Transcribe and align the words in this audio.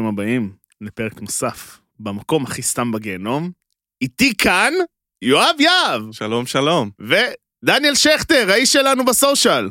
ברוכים 0.00 0.18
הבאים 0.18 0.52
לפרק 0.80 1.20
נוסף 1.20 1.78
במקום 1.98 2.44
הכי 2.44 2.62
סתם 2.62 2.92
בגיהנום. 2.92 3.50
איתי 4.02 4.34
כאן 4.38 4.72
יואב 5.22 5.56
יהב 5.58 6.12
שלום, 6.12 6.46
שלום. 6.46 6.90
ודניאל 7.00 7.94
שכטר, 7.94 8.50
האיש 8.50 8.72
שלנו 8.72 9.04
בסושיאל. 9.04 9.70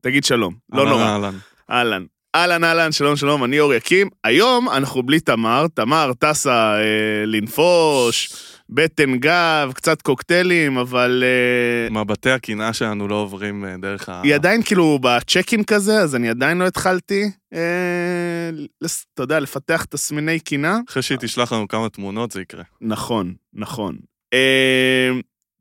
תגיד 0.00 0.24
שלום, 0.24 0.54
לא 0.72 0.86
נורא. 0.88 1.04
אהלן. 1.04 1.34
אהלן. 1.70 2.04
אהלן, 2.34 2.64
אהלן, 2.64 2.92
שלום, 2.92 3.16
שלום, 3.16 3.44
אני 3.44 3.60
אור 3.60 3.74
יקים. 3.74 4.08
היום 4.24 4.68
אנחנו 4.68 5.02
בלי 5.02 5.20
תמר, 5.20 5.66
תמר 5.74 6.12
טסה 6.18 6.74
אה, 6.74 7.26
לנפוש, 7.26 8.28
בטן 8.74 9.16
גב, 9.18 9.72
קצת 9.74 10.02
קוקטיילים, 10.02 10.78
אבל 10.78 11.24
אה, 11.26 12.00
מבטי 12.00 12.30
הקנאה 12.30 12.72
שלנו 12.72 13.08
לא 13.08 13.14
עוברים 13.14 13.64
אה, 13.64 13.76
דרך 13.76 14.08
ה... 14.08 14.20
היא 14.24 14.34
עדיין 14.34 14.62
כאילו 14.62 14.98
בצ'קין 15.02 15.64
כזה, 15.64 16.00
אז 16.00 16.14
אני 16.14 16.28
עדיין 16.28 16.58
לא 16.58 16.66
התחלתי, 16.66 17.30
אה, 17.54 18.50
אתה 19.14 19.22
יודע, 19.22 19.40
לפתח 19.40 19.84
תסמיני 19.84 20.40
קנאה. 20.40 20.78
אחרי 20.88 21.02
שהיא 21.02 21.18
תשלח 21.18 21.52
לנו 21.52 21.68
כמה 21.68 21.88
תמונות 21.88 22.30
זה 22.30 22.40
יקרה. 22.40 22.62
נכון, 22.80 23.34
נכון. 23.52 23.96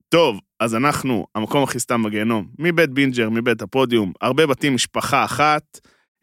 טוב, 0.09 0.39
אז 0.59 0.75
אנחנו, 0.75 1.25
המקום 1.36 1.64
הכי 1.64 1.80
סתם 1.80 2.03
בגיהנום, 2.03 2.48
מבית 2.59 2.89
בינג'ר, 2.89 3.30
מבית 3.30 3.61
הפודיום, 3.61 4.14
הרבה 4.22 4.45
בתים, 4.45 4.75
משפחה 4.75 5.25
אחת. 5.25 5.80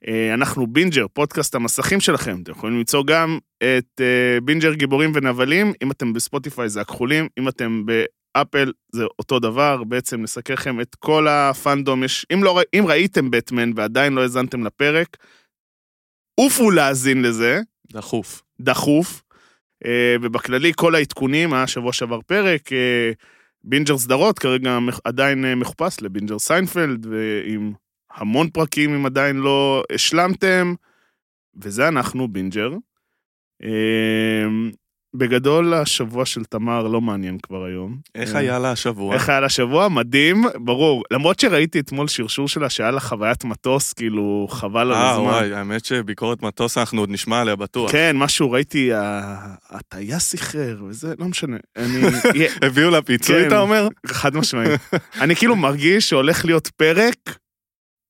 אה, 0.09 0.35
אנחנו 0.35 0.67
בינג'ר, 0.67 1.07
פודקאסט 1.09 1.55
המסכים 1.55 2.01
שלכם. 2.01 2.41
אתם 2.43 2.53
יכולים 2.53 2.79
למצוא 2.79 3.05
גם 3.07 3.39
את 3.59 4.01
אה, 4.01 4.41
בינג'ר 4.45 4.75
גיבורים 4.75 5.13
ונבלים, 5.15 5.73
אם 5.83 5.91
אתם 5.91 6.13
בספוטיפיי 6.13 6.69
זה 6.69 6.81
הכחולים, 6.81 7.29
אם 7.39 7.49
אתם 7.49 7.83
באפל 7.87 8.73
זה 8.93 9.05
אותו 9.19 9.39
דבר, 9.39 9.85
בעצם 9.85 10.23
נסקר 10.23 10.55
לכם 10.55 10.81
את 10.81 10.95
כל 10.95 11.29
ה 11.29 11.38
fandom. 11.38 12.05
יש, 12.05 12.27
אם, 12.33 12.45
לא, 12.45 12.61
אם 12.75 12.85
ראיתם 12.89 13.31
בטמן 13.31 13.71
ועדיין 13.77 14.13
לא 14.13 14.23
האזנתם 14.23 14.65
לפרק, 14.65 15.17
עופו 16.41 16.71
להאזין 16.71 17.23
לזה. 17.23 17.61
דחוף. 17.93 18.43
דחוף, 18.61 19.23
אה, 19.85 20.17
ובכללי 20.23 20.73
כל 20.77 20.95
העדכונים, 20.95 21.53
היה 21.53 21.67
שבוע 21.67 21.93
שעבר 21.93 22.21
פרק, 22.21 22.71
בינג'ר 23.65 23.99
סדרות, 23.99 24.39
כרגע 24.39 24.79
עדיין 25.05 25.55
מחופש 25.55 25.97
לבינג'ר 26.03 26.39
סיינפלד, 26.39 27.07
ועם 27.07 27.73
המון 28.15 28.51
פרקים 28.51 28.95
אם 28.95 29.07
עדיין 29.07 29.37
לא 29.37 29.83
השלמתם, 29.93 30.75
וזה 31.63 31.89
אנחנו, 31.89 32.29
בינג'ר. 32.29 32.71
אה, 33.63 34.71
בגדול, 35.15 35.75
השבוע 35.75 36.27
של 36.27 36.45
תמר 36.45 36.89
לא 36.89 37.01
מעניין 37.01 37.39
כבר 37.39 37.65
היום. 37.65 37.99
איך 38.15 38.35
אה, 38.35 38.41
היה 38.41 38.59
לה 38.59 38.73
השבוע? 38.73 39.15
איך 39.15 39.29
היה 39.29 39.41
לה 39.41 39.49
שבוע? 39.49 39.89
מדהים, 39.89 40.45
ברור. 40.55 41.03
למרות 41.11 41.41
שראיתי 41.41 41.81
אתמול 41.81 42.09
שרשור 42.09 42.49
שלה 42.49 42.71
שהיה 42.71 42.91
לה 42.91 43.01
חוויית 43.01 43.45
מטוס, 43.45 43.93
כאילו, 43.93 44.47
חבל 44.51 44.81
על 44.81 44.93
אה, 44.93 45.11
הזמן. 45.11 45.25
וואי, 45.25 45.53
האמת 45.53 45.85
שביקורת 45.85 46.43
מטוס 46.43 46.79
אנחנו 46.79 47.01
עוד 47.01 47.11
נשמע 47.11 47.41
עליה 47.41 47.57
בטוח. 47.57 47.93
כן, 47.93 48.17
משהו, 48.17 48.51
ראיתי, 48.51 48.91
הטייס 49.71 50.33
איחר, 50.33 50.77
וזה, 50.89 51.15
לא 51.19 51.27
משנה. 51.27 51.57
הביאו 52.67 52.91
לה 52.91 53.03
פיצוי, 53.03 53.43
כן. 53.43 53.47
אתה 53.47 53.61
אומר? 53.61 53.89
חד 54.07 54.37
משמעית. 54.37 54.81
אני 55.21 55.37
כאילו 55.37 55.57
מרגיש 55.57 56.09
שהולך 56.09 56.45
להיות 56.45 56.69
פרק 56.69 57.39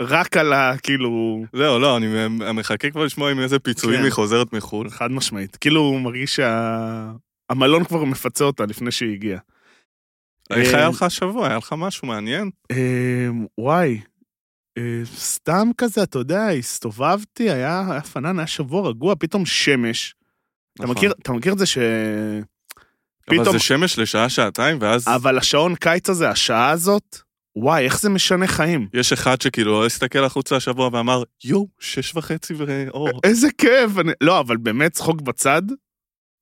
רק 0.00 0.36
על 0.36 0.52
ה... 0.52 0.72
כאילו... 0.82 1.42
זהו, 1.56 1.78
לא, 1.78 1.96
אני 1.96 2.06
מחכה 2.54 2.90
כבר 2.90 3.04
לשמוע 3.04 3.30
עם 3.30 3.40
איזה 3.40 3.58
פיצויים 3.58 3.98
כן. 3.98 4.04
היא 4.04 4.12
חוזרת 4.12 4.52
מחו"ל. 4.52 4.90
חד 4.90 5.10
משמעית. 5.10 5.56
כאילו, 5.56 5.80
הוא 5.80 6.00
מרגיש 6.00 6.36
שהמלון 6.36 7.84
כבר 7.84 8.04
מפצה 8.04 8.44
אותה 8.44 8.64
לפני 8.66 8.90
שהיא 8.90 9.12
הגיעה. 9.12 9.38
איך 10.50 10.74
אה, 10.74 10.78
היה 10.78 10.88
לך 10.88 11.02
השבוע? 11.02 11.48
היה 11.48 11.56
לך 11.58 11.74
משהו 11.78 12.08
מעניין? 12.08 12.50
אה, 12.70 13.28
וואי, 13.58 14.00
אה, 14.78 15.02
סתם 15.16 15.68
כזה, 15.78 16.02
אתה 16.02 16.18
יודע, 16.18 16.48
הסתובבתי, 16.48 17.50
היה 17.50 17.84
היה 17.90 18.02
פנן, 18.02 18.38
היה 18.38 18.46
שבוע 18.46 18.88
רגוע, 18.88 19.14
פתאום 19.18 19.46
שמש. 19.46 20.14
אתה 20.74 20.82
נכון. 20.82 20.96
מכיר- 20.96 21.12
אתה 21.22 21.32
מכיר 21.32 21.52
את 21.52 21.58
זה 21.58 21.66
ש... 21.66 21.78
אבל 23.28 23.38
פתאום- 23.40 23.52
זה 23.52 23.58
שמש 23.58 23.98
לשעה, 23.98 24.28
שעתיים, 24.28 24.76
ואז 24.80 25.08
אבל 25.08 25.38
השעון 25.38 25.74
קיץ 25.74 26.10
הזה, 26.10 26.28
השעה 26.30 26.70
הזאת, 26.70 27.18
וואי, 27.60 27.84
איך 27.84 28.00
זה 28.00 28.08
משנה 28.10 28.46
חיים. 28.46 28.88
יש 28.94 29.12
אחד 29.12 29.40
שכאילו 29.40 29.86
הסתכל 29.86 30.24
החוצה 30.24 30.56
השבוע 30.56 30.90
ואמר, 30.92 31.22
יואו, 31.44 31.68
שש 31.80 32.16
וחצי 32.16 32.54
ואור. 32.54 33.20
איזה 33.24 33.48
כיף. 33.58 33.98
אני... 34.00 34.12
לא, 34.20 34.40
אבל 34.40 34.56
באמת, 34.56 34.92
צחוק 34.92 35.20
בצד, 35.20 35.62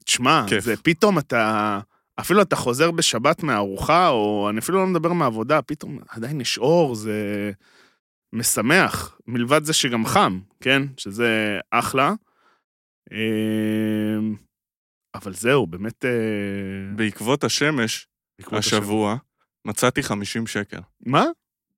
תשמע. 0.05 0.45
זה 0.59 0.77
פתאום 0.77 1.19
אתה... 1.19 1.81
אפילו 2.21 2.43
אתה 2.43 2.57
חוזר 2.57 2.91
בשבת 2.91 3.43
מהארוחה, 3.43 4.09
או 4.09 4.51
אני 4.51 4.59
אפילו 4.59 4.79
לא 4.79 4.87
מדבר 4.87 5.13
מהעבודה, 5.13 5.63
פתאום 5.63 5.99
עדיין 6.09 6.41
יש 6.41 6.59
אור, 6.59 6.95
זה 6.95 7.51
משמח. 8.33 9.19
מלבד 9.27 9.65
זה 9.65 9.73
שגם 9.73 10.07
חם, 10.07 10.41
כן? 10.61 10.83
שזה 10.97 11.59
אחלה. 11.71 12.13
אמ, 13.13 14.37
אבל 15.15 15.35
זהו, 15.35 15.67
באמת... 15.67 16.05
אה, 16.05 16.11
בעקבות 16.97 17.45
השמש, 17.45 18.07
בעקבות 18.39 18.59
השבוע, 18.59 19.17
מצאתי 19.69 20.03
50 20.03 20.47
שקל. 20.47 20.79
מה? 21.07 21.25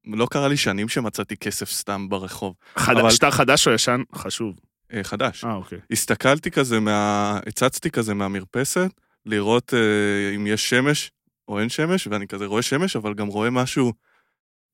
לא 0.07 0.27
קרה 0.31 0.49
לי 0.49 0.57
שנים 0.57 0.89
שמצאתי 0.89 1.37
כסף 1.37 1.71
סתם 1.71 2.09
ברחוב. 2.09 2.55
חד... 2.77 2.97
אבל- 2.97 3.11
שטר 3.11 3.31
חדש 3.31 3.69
או 3.69 3.73
ישן? 3.73 4.03
חשוב. 4.15 4.55
אה, 4.93 5.05
חדש. 5.05 5.45
אה, 5.45 5.55
אוקיי. 5.55 5.79
הסתכלתי 5.91 6.51
כזה 6.51 6.81
מה... 6.81 7.39
הצצתי 7.47 7.91
כזה 7.91 8.15
מהמרפסת, 8.15 8.91
לראות 9.27 9.75
אה, 9.75 10.35
אם 10.37 10.47
יש 10.47 10.71
שמש 10.71 11.11
או 11.49 11.61
אין 11.61 11.69
שמש, 11.69 12.07
ואני 12.07 12.27
כזה 12.29 12.47
רואה 12.47 12.63
שמש, 12.63 12.97
אבל 12.97 13.15
גם 13.15 13.27
רואה 13.27 13.51
משהו 13.51 13.93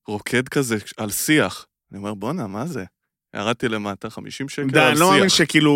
רוקד 0.08 0.48
כזה 0.48 0.76
על 0.96 1.10
שיח. 1.10 1.66
אני 1.92 1.98
אומר, 1.98 2.14
בואנה, 2.14 2.46
מה 2.46 2.66
זה? 2.66 2.84
ירדתי 3.36 3.68
למטה, 3.68 4.10
50 4.10 4.48
שקל 4.48 4.70
די, 4.70 4.80
על 4.80 4.90
אני 4.90 5.00
לא 5.00 5.10
מאמין 5.10 5.28
שיח. 5.28 5.38
שכאילו 5.38 5.72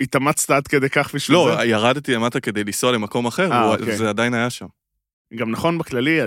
התאמצת 0.00 0.50
עד 0.50 0.66
כדי 0.68 0.90
כך 0.90 1.14
בשביל 1.14 1.36
זה. 1.38 1.54
לא, 1.56 1.64
ירדתי 1.64 2.14
למטה 2.14 2.40
כדי 2.40 2.64
לנסוע 2.64 2.92
למקום 2.92 3.26
אחר, 3.26 3.52
אה, 3.52 3.60
והוא- 3.62 3.76
אוקיי. 3.76 3.96
זה 3.96 4.08
עדיין 4.08 4.34
היה 4.34 4.50
שם. 4.50 4.66
גם 5.34 5.50
נכון 5.50 5.78
בכללי, 5.78 6.18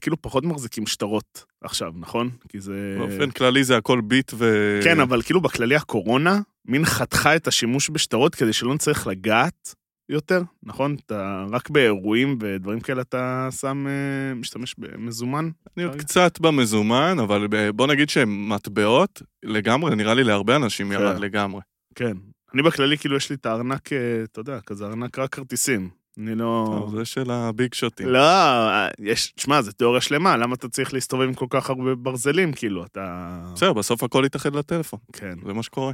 כאילו 0.00 0.22
פחות 0.22 0.44
מחזיקים 0.44 0.86
שטרות 0.86 1.44
עכשיו, 1.64 1.92
נכון? 1.96 2.30
כי 2.48 2.60
זה... 2.60 2.96
באופן 2.98 3.30
כללי 3.30 3.64
זה 3.64 3.76
הכל 3.76 4.00
ביט 4.00 4.32
ו... 4.34 4.80
כן, 4.84 5.00
אבל 5.00 5.22
כאילו 5.22 5.40
בכללי 5.40 5.76
הקורונה, 5.76 6.40
מין 6.64 6.84
חתכה 6.84 7.36
את 7.36 7.48
השימוש 7.48 7.90
בשטרות 7.90 8.34
כדי 8.34 8.52
שלא 8.52 8.74
נצטרך 8.74 9.06
לגעת 9.06 9.74
יותר, 10.08 10.42
נכון? 10.62 10.96
אתה 11.06 11.46
רק 11.50 11.70
באירועים 11.70 12.38
ודברים 12.40 12.80
כאלה 12.80 13.02
אתה 13.02 13.48
שם, 13.60 13.86
אה, 13.86 14.34
משתמש 14.34 14.74
במזומן. 14.78 15.50
אני 15.76 15.84
עוד. 15.84 15.96
קצת 15.96 16.40
במזומן, 16.40 17.16
אבל 17.22 17.46
ב- 17.50 17.70
בוא 17.70 17.86
נגיד 17.86 18.08
שמטבעות, 18.08 19.22
לגמרי, 19.44 19.96
נראה 19.96 20.14
לי 20.14 20.24
להרבה 20.24 20.56
אנשים 20.56 20.92
ירד 20.92 21.16
כן. 21.16 21.22
לגמרי. 21.22 21.60
כן. 21.94 22.16
אני 22.54 22.62
בכללי, 22.62 22.98
כאילו, 22.98 23.16
יש 23.16 23.30
לי 23.30 23.36
את 23.36 23.46
הארנק, 23.46 23.92
אה, 23.92 24.24
אתה 24.24 24.40
יודע, 24.40 24.60
כזה 24.66 24.86
ארנק 24.86 25.18
רק 25.18 25.34
כרטיסים. 25.34 25.90
אני 26.18 26.34
לא... 26.34 26.64
טוב, 26.66 26.96
זה 26.98 27.04
של 27.04 27.30
הביג 27.30 27.74
שוטים. 27.74 28.08
לא, 28.08 28.20
יש, 28.98 29.32
תשמע, 29.36 29.62
זו 29.62 29.72
תיאוריה 29.72 30.00
שלמה, 30.00 30.36
למה 30.36 30.54
אתה 30.54 30.68
צריך 30.68 30.94
להסתובב 30.94 31.22
עם 31.22 31.34
כל 31.34 31.46
כך 31.50 31.70
הרבה 31.70 31.94
ברזלים, 31.94 32.52
כאילו, 32.52 32.84
אתה... 32.84 33.38
בסדר, 33.54 33.72
בסוף 33.72 34.02
הכל 34.02 34.22
יתאחד 34.26 34.54
לטלפון, 34.54 34.98
כן. 35.12 35.34
זה 35.46 35.52
מה 35.52 35.62
שקורה. 35.62 35.92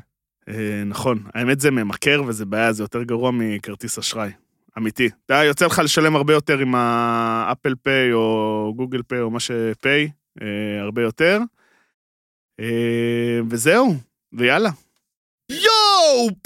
אה, 0.48 0.82
נכון, 0.86 1.22
האמת 1.34 1.60
זה 1.60 1.70
ממכר 1.70 2.22
וזה 2.26 2.44
בעיה, 2.44 2.72
זה 2.72 2.82
יותר 2.82 3.02
גרוע 3.02 3.30
מכרטיס 3.30 3.98
אשראי. 3.98 4.30
אמיתי. 4.78 5.06
אתה 5.06 5.34
יודע, 5.34 5.44
יוצא 5.44 5.66
לך 5.66 5.78
לשלם 5.84 6.16
הרבה 6.16 6.32
יותר 6.32 6.58
עם 6.58 6.74
האפל 6.74 7.74
פיי 7.82 8.12
או 8.12 8.72
גוגל 8.76 9.02
פיי 9.02 9.20
או 9.20 9.30
מה 9.30 9.40
שפיי, 9.40 10.10
אה, 10.42 10.82
הרבה 10.82 11.02
יותר. 11.02 11.40
אה, 12.60 13.40
וזהו, 13.50 13.94
ויאללה. 14.32 14.70
יואו! 15.50 16.41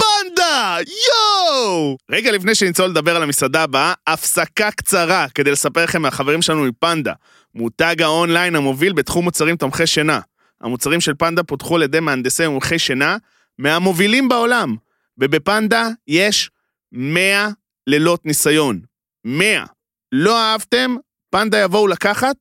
יואו! 0.81 1.97
רגע 2.11 2.33
לפני 2.33 2.55
שנצלול 2.55 2.91
לדבר 2.91 3.17
על 3.17 3.23
המסעדה 3.23 3.63
הבאה, 3.63 3.95
הפסקה 4.07 4.71
קצרה 4.71 5.27
כדי 5.35 5.51
לספר 5.51 5.85
לכם 5.85 6.03
מהחברים 6.03 6.43
שלנו 6.43 6.65
מפנדה, 6.65 7.13
מותג 7.55 8.03
האונליין 8.03 8.57
המוביל 8.57 8.93
בתחום 8.93 9.25
מוצרים 9.25 9.57
תומכי 9.57 9.87
שינה. 9.87 10.21
המוצרים 10.61 11.01
של 11.01 11.13
פנדה 11.19 11.43
פותחו 11.43 11.77
על 11.77 11.83
ידי 11.83 12.01
מהנדסי 12.01 12.47
ומומחי 12.47 12.79
שינה 12.79 13.17
מהמובילים 13.59 14.29
בעולם, 14.29 14.77
ובפנדה 15.19 15.89
יש 16.09 16.51
100 16.93 17.49
לילות 17.87 18.27
ניסיון. 18.27 18.81
100. 19.25 19.65
לא 20.13 20.41
אהבתם? 20.41 20.97
פנדה 21.31 21.59
יבואו 21.59 21.87
לקחת 21.87 22.37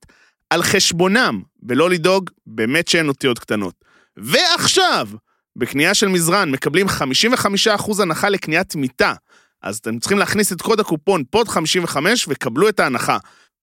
על 0.49 0.63
חשבונם, 0.63 1.41
ולא 1.69 1.89
לדאוג, 1.89 2.29
באמת 2.45 2.87
שאין 2.87 3.07
אותיות 3.07 3.39
קטנות. 3.39 3.75
ועכשיו, 4.17 5.07
בקנייה 5.57 5.93
של 5.93 6.07
מזרן 6.07 6.51
מקבלים 6.51 6.87
55% 6.87 8.01
הנחה 8.01 8.29
לקניית 8.29 8.75
מיטה, 8.75 9.13
אז 9.61 9.77
אתם 9.77 9.99
צריכים 9.99 10.17
להכניס 10.17 10.53
את 10.53 10.61
קוד 10.61 10.79
הקופון 10.79 11.23
pod 11.23 11.47
55 11.47 12.25
וקבלו 12.29 12.69
את 12.69 12.79
ההנחה. 12.79 13.17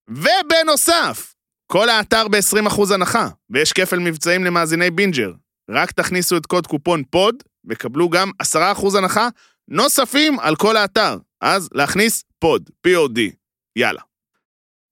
ובנוסף, 0.08 1.34
כל 1.66 1.88
האתר 1.88 2.28
ב-20% 2.28 2.94
הנחה, 2.94 3.28
ויש 3.50 3.72
כפל 3.72 3.98
מבצעים 3.98 4.44
למאזיני 4.44 4.90
בינג'ר. 4.90 5.32
רק 5.70 5.90
תכניסו 5.90 6.36
את 6.36 6.46
קוד 6.46 6.66
קופון 6.66 7.02
pod, 7.10 7.34
וקבלו 7.68 8.10
גם 8.10 8.30
10% 8.42 8.98
הנחה 8.98 9.28
נוספים 9.68 10.40
על 10.40 10.56
כל 10.56 10.76
האתר. 10.76 11.18
אז 11.40 11.68
להכניס 11.72 12.24
פוד, 12.38 12.70
P-O-D. 12.86 13.20
יאללה. 13.76 14.00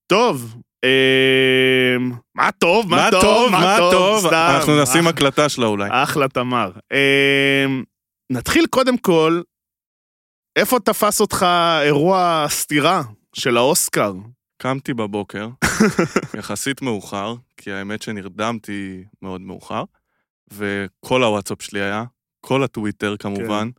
טוב, 0.06 0.56
מה 2.34 2.52
טוב, 2.52 2.90
מה 2.90 3.08
טוב, 3.10 3.50
מה 3.50 3.76
טוב? 3.78 4.26
סתם. 4.26 4.52
אנחנו 4.56 4.82
נשים 4.82 5.06
הקלטה 5.06 5.48
שלה 5.48 5.66
אולי. 5.66 5.88
אחלה 5.92 6.28
תמר. 6.28 6.70
אמ, 6.92 7.84
נתחיל 8.30 8.66
קודם 8.66 8.98
כל 8.98 9.40
איפה 10.56 10.80
תפס 10.80 11.20
אותך 11.20 11.46
אירוע 11.82 12.46
סתירה 12.48 13.02
של 13.32 13.56
האוסקר? 13.56 14.12
קמתי 14.62 14.94
בבוקר, 14.94 15.48
יחסית 16.38 16.82
מאוחר, 16.82 17.34
כי 17.56 17.72
האמת 17.72 18.02
שנרדמתי 18.02 19.04
מאוד 19.22 19.40
מאוחר, 19.40 19.84
וכל 20.52 21.24
הוואטסאפ 21.24 21.62
שלי 21.62 21.80
היה, 21.80 22.04
כל 22.40 22.62
הטוויטר 22.62 23.16
כמובן, 23.16 23.70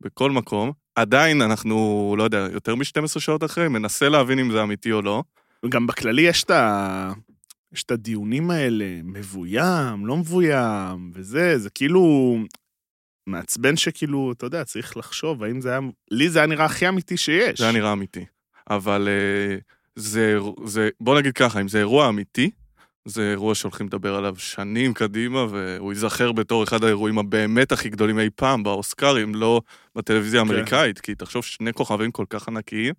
בכל 0.00 0.30
מקום. 0.30 0.72
עדיין 0.94 1.42
אנחנו, 1.42 2.14
לא 2.18 2.22
יודע, 2.22 2.46
יותר 2.52 2.74
מ-12 2.74 3.20
שעות 3.20 3.44
אחרי, 3.44 3.68
מנסה 3.68 4.08
להבין 4.08 4.38
אם 4.38 4.50
זה 4.50 4.62
אמיתי 4.62 4.92
או 4.92 5.02
לא. 5.02 5.22
גם 5.68 5.86
בכללי 5.86 6.22
יש 6.22 6.44
את 6.44 6.50
ה... 6.50 7.12
יש 7.72 7.82
את 7.82 7.90
הדיונים 7.90 8.50
האלה, 8.50 9.00
מבוים, 9.04 10.06
לא 10.06 10.16
מבוים, 10.16 11.10
וזה, 11.14 11.58
זה 11.58 11.70
כאילו... 11.70 12.36
מעצבן 13.26 13.76
שכאילו, 13.76 14.32
אתה 14.32 14.46
יודע, 14.46 14.64
צריך 14.64 14.96
לחשוב 14.96 15.42
האם 15.42 15.60
זה 15.60 15.70
היה... 15.70 15.80
לי 16.10 16.30
זה 16.30 16.38
היה 16.38 16.46
נראה 16.46 16.64
הכי 16.64 16.88
אמיתי 16.88 17.16
שיש. 17.16 17.58
זה 17.58 17.64
היה 17.64 17.72
נראה 17.72 17.92
אמיתי. 17.92 18.24
אבל 18.70 19.08
אה, 19.08 19.56
זה, 19.96 20.38
זה, 20.64 20.88
בוא 21.00 21.18
נגיד 21.18 21.34
ככה, 21.34 21.60
אם 21.60 21.68
זה 21.68 21.78
אירוע 21.78 22.08
אמיתי, 22.08 22.50
זה 23.04 23.30
אירוע 23.30 23.54
שהולכים 23.54 23.86
לדבר 23.86 24.14
עליו 24.14 24.36
שנים 24.38 24.94
קדימה, 24.94 25.46
והוא 25.50 25.92
ייזכר 25.92 26.32
בתור 26.32 26.64
אחד 26.64 26.84
האירועים 26.84 27.18
הבאמת 27.18 27.72
הכי 27.72 27.88
גדולים 27.88 28.18
אי 28.18 28.30
פעם 28.36 28.62
באוסקרים, 28.62 29.34
לא 29.34 29.60
בטלוויזיה 29.94 30.40
כן. 30.40 30.48
האמריקאית, 30.48 31.00
כי 31.00 31.14
תחשוב 31.14 31.44
שני 31.44 31.72
כוכבים 31.72 32.10
כל 32.10 32.24
כך 32.30 32.48
ענקיים. 32.48 32.94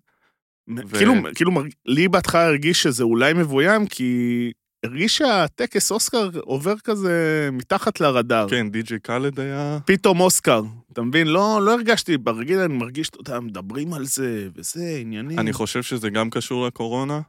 ו- 0.88 0.96
כאילו, 0.96 1.14
כאילו, 1.34 1.50
לי 1.86 2.08
בהתחלה 2.08 2.46
הרגיש 2.46 2.82
שזה 2.82 3.04
אולי 3.04 3.32
מבוים, 3.32 3.86
כי 3.86 4.52
הרגיש 4.84 5.16
שהטקס 5.16 5.90
אוסקר 5.92 6.30
עובר 6.40 6.78
כזה 6.84 7.48
מתחת 7.52 8.00
לרדאר. 8.00 8.48
כן, 8.48 8.70
די.ג'יי 8.70 8.98
קאלד 9.00 9.40
היה... 9.40 9.78
פתאום 9.86 10.20
אוסקר, 10.20 10.62
אתה 10.92 11.02
מבין? 11.02 11.26
לא, 11.26 11.60
לא 11.64 11.74
הרגשתי, 11.74 12.18
ברגיל 12.18 12.58
אני 12.58 12.74
מרגיש, 12.74 13.08
אתה 13.08 13.18
יודע, 13.20 13.40
מדברים 13.40 13.94
על 13.94 14.04
זה, 14.06 14.48
וזה, 14.56 14.96
עניינים. 15.00 15.38
אני 15.38 15.52
חושב 15.52 15.82
שזה 15.82 16.10
גם 16.10 16.30
קשור 16.30 16.66
לקורונה, 16.66 17.20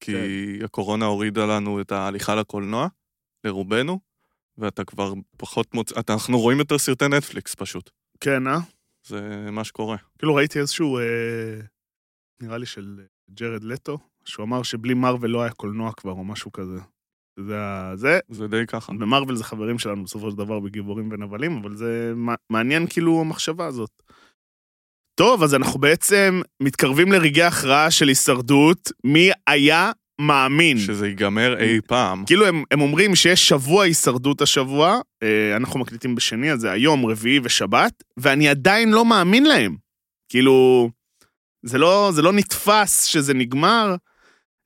כי 0.00 0.12
כן. 0.12 0.64
הקורונה 0.64 1.04
הורידה 1.06 1.46
לנו 1.46 1.80
את 1.80 1.92
ההליכה 1.92 2.34
לקולנוע, 2.34 2.88
לרובנו, 3.44 3.98
ואתה 4.58 4.84
כבר 4.84 5.12
פחות 5.36 5.74
מוצא... 5.74 6.00
אתה- 6.00 6.12
אנחנו 6.12 6.38
רואים 6.40 6.58
יותר 6.58 6.78
סרטי 6.78 7.08
נטפליקס 7.08 7.54
פשוט. 7.54 7.90
כן, 8.20 8.46
אה? 8.46 8.58
זה 9.06 9.20
מה 9.52 9.64
שקורה. 9.64 9.96
כאילו 10.18 10.34
ראיתי 10.34 10.58
איזשהו, 10.60 10.98
אה, 10.98 11.02
נראה 12.42 12.58
לי 12.58 12.66
של 12.66 13.00
ג'רד 13.30 13.64
לטו, 13.64 13.98
שהוא 14.24 14.44
אמר 14.44 14.62
שבלי 14.62 14.94
מארוול 14.94 15.30
לא 15.30 15.42
היה 15.42 15.50
קולנוע 15.52 15.92
כבר, 15.92 16.10
או 16.12 16.24
משהו 16.24 16.52
כזה. 16.52 16.78
זה. 17.38 17.56
זה, 17.94 18.18
זה 18.28 18.46
די 18.48 18.66
ככה. 18.68 18.92
ומרוויל 18.92 19.36
זה 19.36 19.44
חברים 19.44 19.78
שלנו 19.78 20.04
בסופו 20.04 20.30
של 20.30 20.36
דבר 20.36 20.60
בגיבורים 20.60 21.08
ונבלים, 21.12 21.56
אבל 21.56 21.76
זה 21.76 22.12
מע- 22.16 22.34
מעניין 22.50 22.86
כאילו 22.86 23.20
המחשבה 23.20 23.66
הזאת. 23.66 24.02
טוב, 25.20 25.42
אז 25.42 25.54
אנחנו 25.54 25.80
בעצם 25.80 26.40
מתקרבים 26.62 27.12
לרגעי 27.12 27.42
הכרעה 27.44 27.90
של 27.90 28.08
הישרדות. 28.08 28.92
מי 29.04 29.30
היה 29.46 29.92
מאמין? 30.20 30.78
שזה 30.78 31.08
ייגמר 31.08 31.58
אי 31.60 31.80
פעם. 31.80 32.24
כאילו 32.26 32.46
הם, 32.46 32.64
הם 32.70 32.80
אומרים 32.80 33.14
שיש 33.14 33.48
שבוע 33.48 33.84
הישרדות 33.84 34.40
השבוע, 34.42 35.00
אה, 35.22 35.56
אנחנו 35.56 35.80
מקליטים 35.80 36.14
בשני, 36.14 36.52
אז 36.52 36.60
זה 36.60 36.70
היום, 36.70 37.06
רביעי 37.06 37.40
ושבת, 37.42 38.02
ואני 38.16 38.48
עדיין 38.48 38.90
לא 38.90 39.04
מאמין 39.04 39.44
להם. 39.44 39.76
כאילו, 40.28 40.90
זה 41.62 41.78
לא, 41.78 42.10
זה 42.14 42.22
לא 42.22 42.32
נתפס 42.32 43.04
שזה 43.04 43.34
נגמר. 43.34 43.94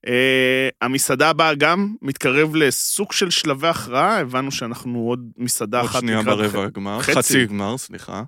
אה, 0.06 0.69
המסעדה 0.82 1.31
הבאה 1.31 1.55
גם 1.55 1.94
מתקרב 2.02 2.55
לסוג 2.55 3.12
של 3.12 3.31
שלבי 3.31 3.69
הכרעה, 3.69 4.20
הבנו 4.20 4.50
שאנחנו 4.52 4.99
עוד 4.99 5.31
מסעדה 5.38 5.81
עוד 5.81 5.91
אחת 5.91 6.00
שנייה 6.00 6.20
לקראת 6.20 6.37
ברבע 6.38 6.62
ח- 6.62 6.67
הגמר. 6.67 7.00
חצי. 7.00 7.14
חצי 7.14 7.46
גמר, 7.46 7.79
סליחה. 7.79 8.23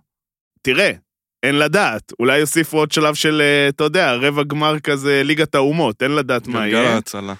תראה, 0.62 0.90
אין 1.42 1.58
לדעת, 1.58 2.12
אולי 2.20 2.38
יוסיפו 2.38 2.78
עוד 2.78 2.92
שלב 2.92 3.14
של, 3.14 3.40
אה, 3.40 3.68
אתה 3.68 3.84
יודע, 3.84 4.14
רבע 4.14 4.42
גמר 4.42 4.78
כזה 4.80 5.22
ליגת 5.24 5.54
האומות, 5.54 6.02
אין 6.02 6.10
לדעת 6.14 6.46
מה 6.46 6.60
גלגל 6.60 6.76
יהיה. 6.76 6.94
ההצלה. 6.94 7.34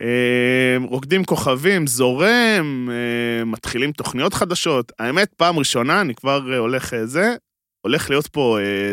אה, 0.00 0.76
רוקדים 0.84 1.24
כוכבים, 1.24 1.86
זורם, 1.86 2.88
אה, 2.90 3.44
מתחילים 3.44 3.92
תוכניות 3.92 4.34
חדשות. 4.34 4.92
האמת, 4.98 5.34
פעם 5.36 5.58
ראשונה, 5.58 6.00
אני 6.00 6.14
כבר 6.14 6.52
אה, 6.52 6.58
הולך 6.58 6.94
אה, 6.94 7.06
זה, 7.06 7.34
הולך 7.80 8.10
להיות 8.10 8.26
פה 8.26 8.58
אה, 8.60 8.92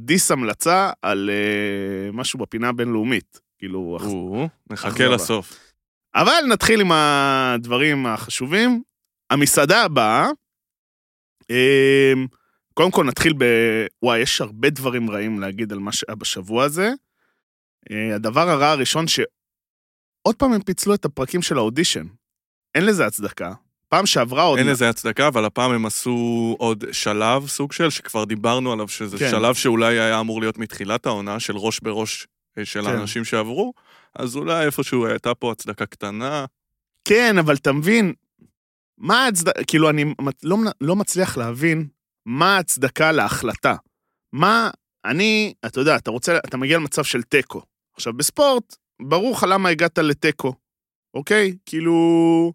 דיס 0.00 0.30
המלצה 0.30 0.90
על 1.02 1.30
אה, 1.32 2.12
משהו 2.12 2.38
בפינה 2.38 2.68
הבינלאומית. 2.68 3.40
כאילו, 3.58 3.96
אח- 4.00 4.04
או, 4.06 4.48
נחכה. 4.70 5.06
לסוף. 5.08 5.58
אבל 6.14 6.40
נתחיל 6.52 6.80
עם 6.80 6.92
הדברים 6.92 8.06
החשובים. 8.06 8.82
המסעדה 9.30 9.82
הבאה, 9.82 10.26
אה, 11.50 12.12
קודם 12.74 12.90
כל 12.90 13.04
נתחיל 13.04 13.32
ב... 13.38 13.44
וואי, 14.02 14.18
יש 14.18 14.40
הרבה 14.40 14.70
דברים 14.70 15.10
רעים 15.10 15.40
להגיד 15.40 15.72
על 15.72 15.78
מה 15.78 15.92
שהיה 15.92 16.14
בשבוע 16.16 16.64
הזה. 16.64 16.90
אה, 17.90 18.14
הדבר 18.14 18.48
הרע 18.48 18.66
הראשון, 18.70 19.04
שעוד 19.08 20.36
פעם 20.38 20.52
הם 20.52 20.62
פיצלו 20.62 20.94
את 20.94 21.04
הפרקים 21.04 21.42
של 21.42 21.56
האודישן. 21.58 22.06
אין 22.74 22.86
לזה 22.86 23.06
הצדקה. 23.06 23.52
פעם 23.88 24.06
שעברה 24.06 24.42
עוד... 24.42 24.58
אין 24.58 24.66
לזה 24.66 24.88
הצדקה, 24.88 25.28
אבל 25.28 25.44
הפעם 25.44 25.70
הם 25.70 25.86
עשו 25.86 26.56
עוד 26.58 26.84
שלב, 26.92 27.46
סוג 27.46 27.72
של, 27.72 27.90
שכבר 27.90 28.24
דיברנו 28.24 28.72
עליו, 28.72 28.88
שזה 28.88 29.18
כן. 29.18 29.30
שלב 29.30 29.54
שאולי 29.54 29.98
היה 29.98 30.20
אמור 30.20 30.40
להיות 30.40 30.58
מתחילת 30.58 31.06
העונה, 31.06 31.40
של 31.40 31.56
ראש 31.56 31.80
בראש 31.80 32.26
אה, 32.58 32.64
של 32.64 32.82
כן. 32.82 32.90
האנשים 32.90 33.24
שעברו, 33.24 33.72
אז 34.14 34.36
אולי 34.36 34.66
איפשהו 34.66 35.06
הייתה 35.06 35.34
פה 35.34 35.52
הצדקה 35.52 35.86
קטנה. 35.86 36.44
כן, 37.04 37.38
אבל 37.38 37.54
אתה 37.54 37.72
מבין, 37.72 38.12
מה 38.98 39.24
ההצדקה, 39.24 39.64
כאילו, 39.64 39.90
אני 39.90 40.14
לא, 40.42 40.56
לא 40.80 40.96
מצליח 40.96 41.36
להבין 41.36 41.88
מה 42.26 42.56
ההצדקה 42.56 43.12
להחלטה. 43.12 43.76
מה, 44.32 44.70
אני, 45.04 45.54
אתה 45.66 45.80
יודע, 45.80 45.96
אתה 45.96 46.10
רוצה, 46.10 46.38
אתה 46.38 46.56
מגיע 46.56 46.76
למצב 46.76 47.04
של 47.04 47.22
תיקו. 47.22 47.62
עכשיו, 47.96 48.12
בספורט, 48.12 48.76
ברור 49.02 49.32
לך 49.32 49.46
למה 49.48 49.68
הגעת 49.68 49.98
לתיקו, 49.98 50.54
אוקיי? 51.14 51.56
כאילו... 51.66 52.52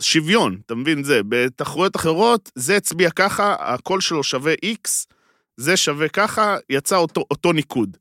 שוויון, 0.00 0.58
אתה 0.66 0.74
מבין? 0.74 1.04
זה, 1.04 1.20
בתחרויות 1.28 1.96
אחרות, 1.96 2.50
זה 2.54 2.76
הצביע 2.76 3.10
ככה, 3.10 3.56
הקול 3.58 4.00
שלו 4.00 4.22
שווה 4.24 4.54
X, 4.64 5.06
זה 5.56 5.76
שווה 5.76 6.08
ככה, 6.08 6.56
יצא 6.70 6.96
אותו, 6.96 7.24
אותו 7.30 7.52
ניקוד. 7.52 7.96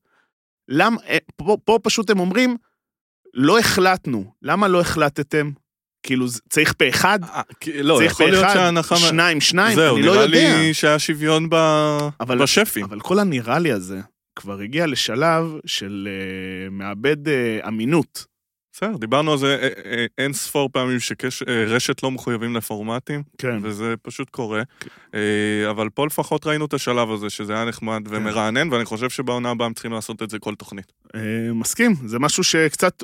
למה, 0.68 0.98
אה, 1.08 1.18
פה, 1.36 1.58
פה 1.63 1.79
פשוט 1.84 2.10
הם 2.10 2.20
אומרים, 2.20 2.58
לא 3.34 3.60
החלטנו. 3.60 4.34
למה 4.41 4.68
לא 4.68 4.82
החלטתם? 4.82 5.51
כאילו, 6.03 6.25
צריך 6.50 6.74
פה 6.77 6.89
אחד? 6.89 7.20
אה, 7.24 7.41
לא, 7.84 7.96
צריך 7.98 8.12
יכול 8.12 8.25
פה 8.25 8.32
להיות 8.32 8.46
אחד? 8.46 8.53
שההנחה... 8.53 8.96
שניים, 8.96 9.41
שניים? 9.41 9.75
זהו, 9.75 9.98
אני 9.98 10.06
לא 10.06 10.12
נראה 10.13 10.25
יודע. 10.25 10.58
לי 10.58 10.74
שהיה 10.74 11.00
שוויון 11.00 11.50
ב... 11.50 11.56
אבל- 12.20 12.38
בשפים. 12.44 12.86
אבל 12.86 13.00
כל 13.00 13.20
הנראה 13.20 13.60
לי 13.60 13.72
הזה 13.72 14.00
כבר 14.36 14.60
הגיע 14.60 14.88
לשלב 14.88 15.46
של 15.65 16.08
uh, 16.08 16.70
מאבד 16.72 17.27
uh, 17.27 17.68
אמינות. 17.68 18.25
בסדר, 18.81 18.98
דיברנו 18.98 19.31
על 19.31 19.38
זה 19.38 19.57
אה, 19.62 19.91
אה, 19.91 20.05
אין 20.17 20.33
ספור 20.33 20.69
פעמים 20.71 20.98
שרשת 21.00 22.03
לא 22.03 22.12
מחויבים 22.12 22.55
לפורמטים, 22.55 23.24
כן. 23.38 23.59
וזה 23.62 23.93
פשוט 24.01 24.29
קורה. 24.29 24.63
אה, 25.13 25.69
אבל 25.69 25.89
פה 25.89 26.05
לפחות 26.05 26.48
ראינו 26.48 26.65
את 26.65 26.74
השלב 26.74 27.12
הזה, 27.12 27.29
שזה 27.29 27.53
היה 27.53 27.65
נחמד 27.65 28.07
כן. 28.07 28.15
ומרענן, 28.15 28.74
ואני 28.74 28.86
חושב 28.86 29.09
שבעונה 29.09 29.50
הבאה 29.50 29.67
הם 29.67 29.74
צריכים 29.74 29.91
לעשות 29.91 30.24
את 30.24 30.29
זה 30.29 30.39
כל 30.39 30.55
תוכנית. 30.55 30.93
מסכים, 31.53 31.93
זה 32.05 32.19
משהו 32.19 32.43
שקצת 32.43 33.03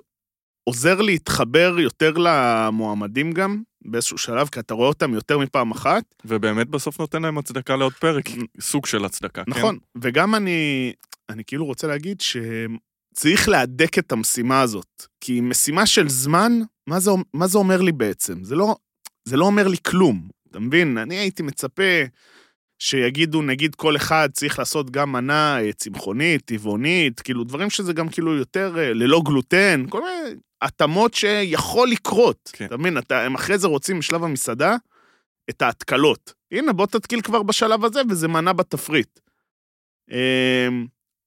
עוזר 0.64 1.02
להתחבר 1.02 1.76
יותר 1.80 2.14
למועמדים 2.18 3.32
גם, 3.32 3.62
באיזשהו 3.86 4.18
שלב, 4.18 4.48
כי 4.48 4.60
אתה 4.60 4.74
רואה 4.74 4.88
אותם 4.88 5.14
יותר 5.14 5.38
מפעם 5.38 5.72
אחת. 5.72 6.04
ובאמת 6.26 6.68
בסוף 6.68 7.00
נותן 7.00 7.22
להם 7.22 7.38
הצדקה 7.38 7.76
לעוד 7.76 7.94
פרק, 7.94 8.30
סוג 8.60 8.86
של 8.86 9.06
הצדקה, 9.06 9.44
כן? 9.44 9.52
נכון, 9.52 9.78
וגם 10.02 10.36
אני, 10.36 10.94
אני 11.30 11.44
כאילו 11.48 11.66
רוצה 11.66 11.88
להגיד 11.88 12.22
שצריך 13.16 13.50
להדק 13.50 14.00
את 14.00 14.12
המשימה 14.12 14.62
הזאת. 14.62 15.06
כי 15.22 15.42
משימה 15.42 15.86
של 15.86 16.10
זמן, 16.10 16.52
מה 16.88 17.00
זה, 17.00 17.12
מה 17.34 17.48
זה 17.48 17.58
אומר 17.58 17.82
לי 17.82 17.92
בעצם? 17.92 18.44
זה 18.44 18.56
לא, 18.56 18.76
זה 19.26 19.38
לא 19.38 19.46
אומר 19.46 19.68
לי 19.68 19.78
כלום, 19.86 20.28
אתה 20.50 20.60
מבין? 20.60 20.98
אני 20.98 21.16
הייתי 21.16 21.44
מצפה 21.44 21.84
שיגידו, 22.80 23.42
נגיד, 23.42 23.76
כל 23.76 23.96
אחד 23.96 24.30
צריך 24.34 24.60
לעשות 24.60 24.92
גם 24.92 25.12
מנה 25.12 25.62
אה, 25.62 25.74
צמחונית, 25.74 26.42
טבעונית, 26.46 27.20
כאילו, 27.20 27.44
דברים 27.44 27.70
שזה 27.70 27.94
גם 27.94 28.10
כאילו 28.10 28.36
יותר 28.36 28.78
אה, 28.78 28.94
ללא 28.94 29.22
גלוטן, 29.26 29.86
כל 29.90 30.02
מיני 30.02 30.40
התאמות 30.62 31.14
שיכול 31.14 31.90
לקרות. 31.90 32.50
כן. 32.54 32.66
אתה 32.66 32.78
מבין? 32.78 32.98
אתה, 32.98 33.22
הם 33.22 33.36
אחרי 33.36 33.58
זה 33.58 33.68
רוצים 33.68 34.00
בשלב 34.00 34.24
המסעדה 34.24 34.76
את 35.50 35.62
ההתקלות. 35.62 36.34
הנה, 36.52 36.74
בוא 36.74 36.86
תתקיל 36.86 37.22
כבר 37.22 37.44
בשלב 37.44 37.86
הזה, 37.86 38.02
וזה 38.10 38.28
מנה 38.28 38.54
בתפריט. 38.54 39.20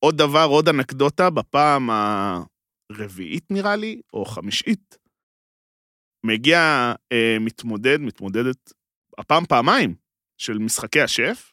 עוד 0.00 0.16
דבר, 0.18 0.44
עוד 0.44 0.68
אנקדוטה, 0.68 1.30
בפעם 1.30 1.90
הרביעית 1.90 3.44
נראה 3.50 3.76
לי, 3.76 4.00
או 4.14 4.24
חמישית, 4.24 4.98
מגיע 6.24 6.92
אה, 7.12 7.36
מתמודד, 7.40 8.00
מתמודדת, 8.00 8.72
הפעם 9.18 9.46
פעמיים, 9.46 9.94
של 10.38 10.58
משחקי 10.58 11.00
השף, 11.00 11.52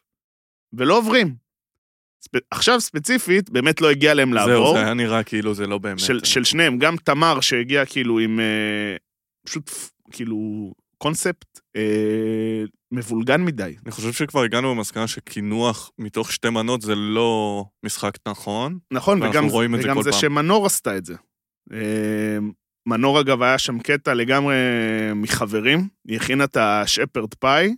ולא 0.73 0.97
עוברים. 0.97 1.35
ספ... 2.21 2.31
עכשיו 2.51 2.81
ספציפית, 2.81 3.49
באמת 3.49 3.81
לא 3.81 3.89
הגיע 3.89 4.13
להם 4.13 4.33
לעבור. 4.33 4.65
זהו, 4.65 4.73
זה 4.73 4.79
היה 4.79 4.93
נראה 4.93 5.23
כאילו 5.23 5.53
זה 5.53 5.67
לא 5.67 5.77
באמת. 5.77 5.99
של, 5.99 6.19
אה, 6.23 6.25
של 6.25 6.43
שניהם, 6.43 6.77
גם 6.77 6.97
תמר 6.97 7.41
שהגיע 7.41 7.85
כאילו 7.85 8.19
עם... 8.19 8.39
אה, 8.39 8.95
פשוט 9.45 9.71
כאילו 10.11 10.37
הקונספט 11.05 11.59
אה, 11.75 12.63
מבולגן 12.91 13.41
מדי. 13.45 13.75
אני 13.85 13.91
חושב 13.91 14.13
שכבר 14.13 14.41
הגענו 14.41 14.75
למסקנה 14.75 15.07
שקינוח 15.07 15.91
מתוך 15.99 16.31
שתי 16.31 16.49
מנות 16.49 16.81
זה 16.81 16.95
לא 16.95 17.65
משחק 17.85 18.11
נכון. 18.27 18.79
נכון, 18.93 19.23
וגם, 19.23 19.45
רואים 19.45 19.77
זה 19.77 19.83
וגם 19.83 20.01
זה 20.01 20.11
פעם. 20.11 20.19
שמנור 20.19 20.65
עשתה 20.65 20.97
את 20.97 21.05
זה. 21.05 21.15
אה, 21.73 22.37
מנור, 22.87 23.21
אגב, 23.21 23.41
היה 23.41 23.57
שם 23.57 23.79
קטע 23.79 24.13
לגמרי 24.13 24.55
מחברים, 25.15 25.87
היא 26.07 26.17
הכינה 26.17 26.43
את 26.43 26.57
השפרד 26.57 27.33
פאי, 27.33 27.75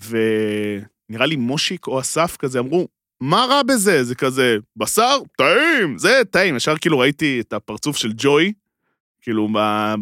ונראה 0.00 1.26
לי 1.26 1.36
מושיק 1.36 1.86
או 1.86 2.00
אסף 2.00 2.36
כזה 2.36 2.58
אמרו, 2.58 2.88
מה 3.22 3.46
רע 3.48 3.62
בזה? 3.62 4.04
זה 4.04 4.14
כזה, 4.14 4.56
בשר, 4.76 5.18
טעים, 5.36 5.98
זה 5.98 6.22
טעים. 6.30 6.56
ישר 6.56 6.78
כאילו 6.80 6.98
ראיתי 6.98 7.40
את 7.40 7.52
הפרצוף 7.52 7.96
של 7.96 8.12
ג'וי, 8.16 8.52
כאילו 9.22 9.48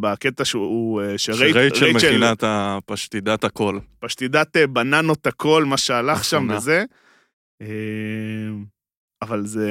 בקטע 0.00 0.44
שהוא, 0.44 1.02
אה, 1.02 1.18
שרייט- 1.18 1.54
שרייצ'ל 1.54 1.92
מכינה 1.96 2.32
את 2.32 2.44
הפשטידת 2.46 3.44
הכל. 3.44 3.78
פשטידת 3.98 4.56
אה, 4.56 4.66
בננות 4.66 5.26
הכל, 5.26 5.64
מה 5.64 5.76
שהלך 5.76 6.24
שם. 6.24 6.48
וזה. 6.56 6.84
אה, 7.62 7.66
אבל 9.22 9.46
זה 9.46 9.68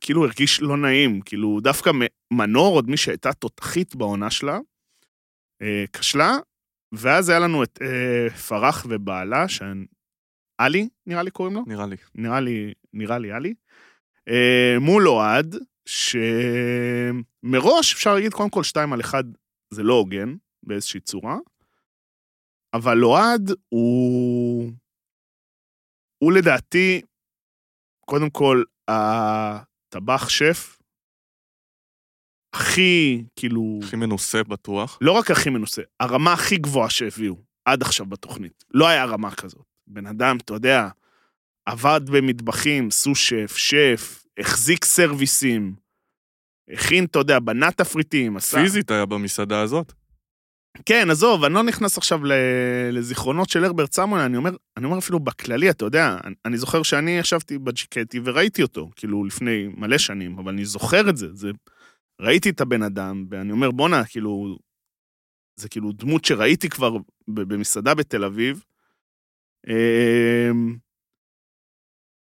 כאילו 0.00 0.24
הרגיש 0.24 0.60
לא 0.62 0.76
נעים, 0.76 1.20
כאילו 1.20 1.60
דווקא 1.62 1.90
מנור, 2.32 2.74
עוד 2.74 2.90
מי 2.90 2.96
שהייתה 2.96 3.32
תותחית 3.32 3.96
בעונה 3.96 4.30
שלה, 4.30 4.58
כשלה, 5.92 6.32
ואז 6.94 7.28
היה 7.28 7.38
לנו 7.38 7.62
את 7.62 7.78
אה, 7.82 8.30
פרח 8.30 8.86
ובעלה, 8.88 9.46
שעלי, 9.48 10.88
נראה 11.06 11.22
לי 11.22 11.30
קוראים 11.30 11.54
לו? 11.54 11.64
נראה 11.66 11.86
לי. 11.86 11.96
נראה 12.14 12.40
לי, 12.40 12.72
נראה 12.94 13.18
לי 13.18 13.32
עלי, 13.32 13.54
אה, 14.28 14.76
מול 14.80 15.08
אוהד, 15.08 15.56
שמראש 15.86 17.54
אפשר 17.94 18.14
להגיד, 18.14 18.32
קודם 18.32 18.50
כל, 18.50 18.62
שתיים 18.62 18.92
על 18.92 19.00
אחד 19.00 19.24
זה 19.70 19.82
לא 19.82 19.94
הוגן 19.94 20.34
באיזושהי 20.62 21.00
צורה, 21.00 21.36
אבל 22.74 23.04
אוהד 23.04 23.50
הוא... 23.68 24.72
הוא 26.18 26.32
לדעתי, 26.32 27.02
קודם 28.00 28.30
כל, 28.30 28.62
הטבח 28.88 30.28
שף 30.28 30.78
הכי, 32.54 33.24
כאילו, 33.36 33.80
הכי 33.82 33.96
מנוסה 33.96 34.42
בטוח. 34.42 34.98
לא 35.00 35.12
רק 35.12 35.30
הכי 35.30 35.50
מנוסה, 35.50 35.82
הרמה 36.00 36.32
הכי 36.32 36.56
גבוהה 36.56 36.90
שהביאו 36.90 37.36
עד 37.64 37.82
עכשיו 37.82 38.06
בתוכנית. 38.06 38.64
לא 38.70 38.88
היה 38.88 39.04
רמה 39.04 39.34
כזאת. 39.34 39.66
בן 39.86 40.06
אדם, 40.06 40.36
אתה 40.36 40.54
יודע, 40.54 40.88
עבד 41.66 42.00
במטבחים, 42.12 42.90
סו-שף, 42.90 43.56
שף, 43.56 44.25
החזיק 44.38 44.84
סרוויסים, 44.84 45.74
הכין, 46.72 47.04
אתה 47.04 47.18
יודע, 47.18 47.38
בנה 47.38 47.72
תפריטים, 47.72 48.36
עשה... 48.36 48.58
פיזית 48.58 48.90
היה 48.90 49.06
במסעדה 49.06 49.60
הזאת. 49.60 49.92
כן, 50.86 51.10
עזוב, 51.10 51.44
אני 51.44 51.54
לא 51.54 51.62
נכנס 51.62 51.98
עכשיו 51.98 52.20
לזיכרונות 52.92 53.48
של 53.48 53.64
הרברט 53.64 53.92
סמואל, 53.92 54.20
אני 54.20 54.36
אומר, 54.36 54.50
אני 54.76 54.84
אומר 54.84 54.98
אפילו 54.98 55.20
בכללי, 55.20 55.70
אתה 55.70 55.84
יודע, 55.84 56.16
אני, 56.24 56.34
אני 56.44 56.58
זוכר 56.58 56.82
שאני 56.82 57.10
ישבתי 57.10 57.58
בג'יקטי 57.58 58.20
וראיתי 58.24 58.62
אותו, 58.62 58.90
כאילו 58.96 59.24
לפני 59.24 59.68
מלא 59.76 59.98
שנים, 59.98 60.38
אבל 60.38 60.52
אני 60.52 60.64
זוכר 60.64 61.10
את 61.10 61.16
זה, 61.16 61.26
זה... 61.34 61.50
ראיתי 62.20 62.50
את 62.50 62.60
הבן 62.60 62.82
אדם, 62.82 63.26
ואני 63.30 63.52
אומר, 63.52 63.70
בואנה, 63.70 64.04
כאילו, 64.04 64.58
זה 65.56 65.68
כאילו 65.68 65.92
דמות 65.92 66.24
שראיתי 66.24 66.68
כבר 66.68 66.96
במסעדה 67.28 67.94
בתל 67.94 68.24
אביב. 68.24 68.64
אמ, 69.68 70.76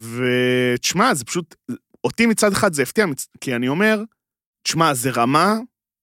ותשמע, 0.01 1.13
זה 1.13 1.25
פשוט, 1.25 1.55
אותי 2.03 2.25
מצד 2.25 2.51
אחד 2.51 2.73
זה 2.73 2.83
הפתיע, 2.83 3.05
כי 3.41 3.55
אני 3.55 3.67
אומר, 3.67 4.03
תשמע, 4.63 4.93
זה 4.93 5.09
רמה, 5.11 5.55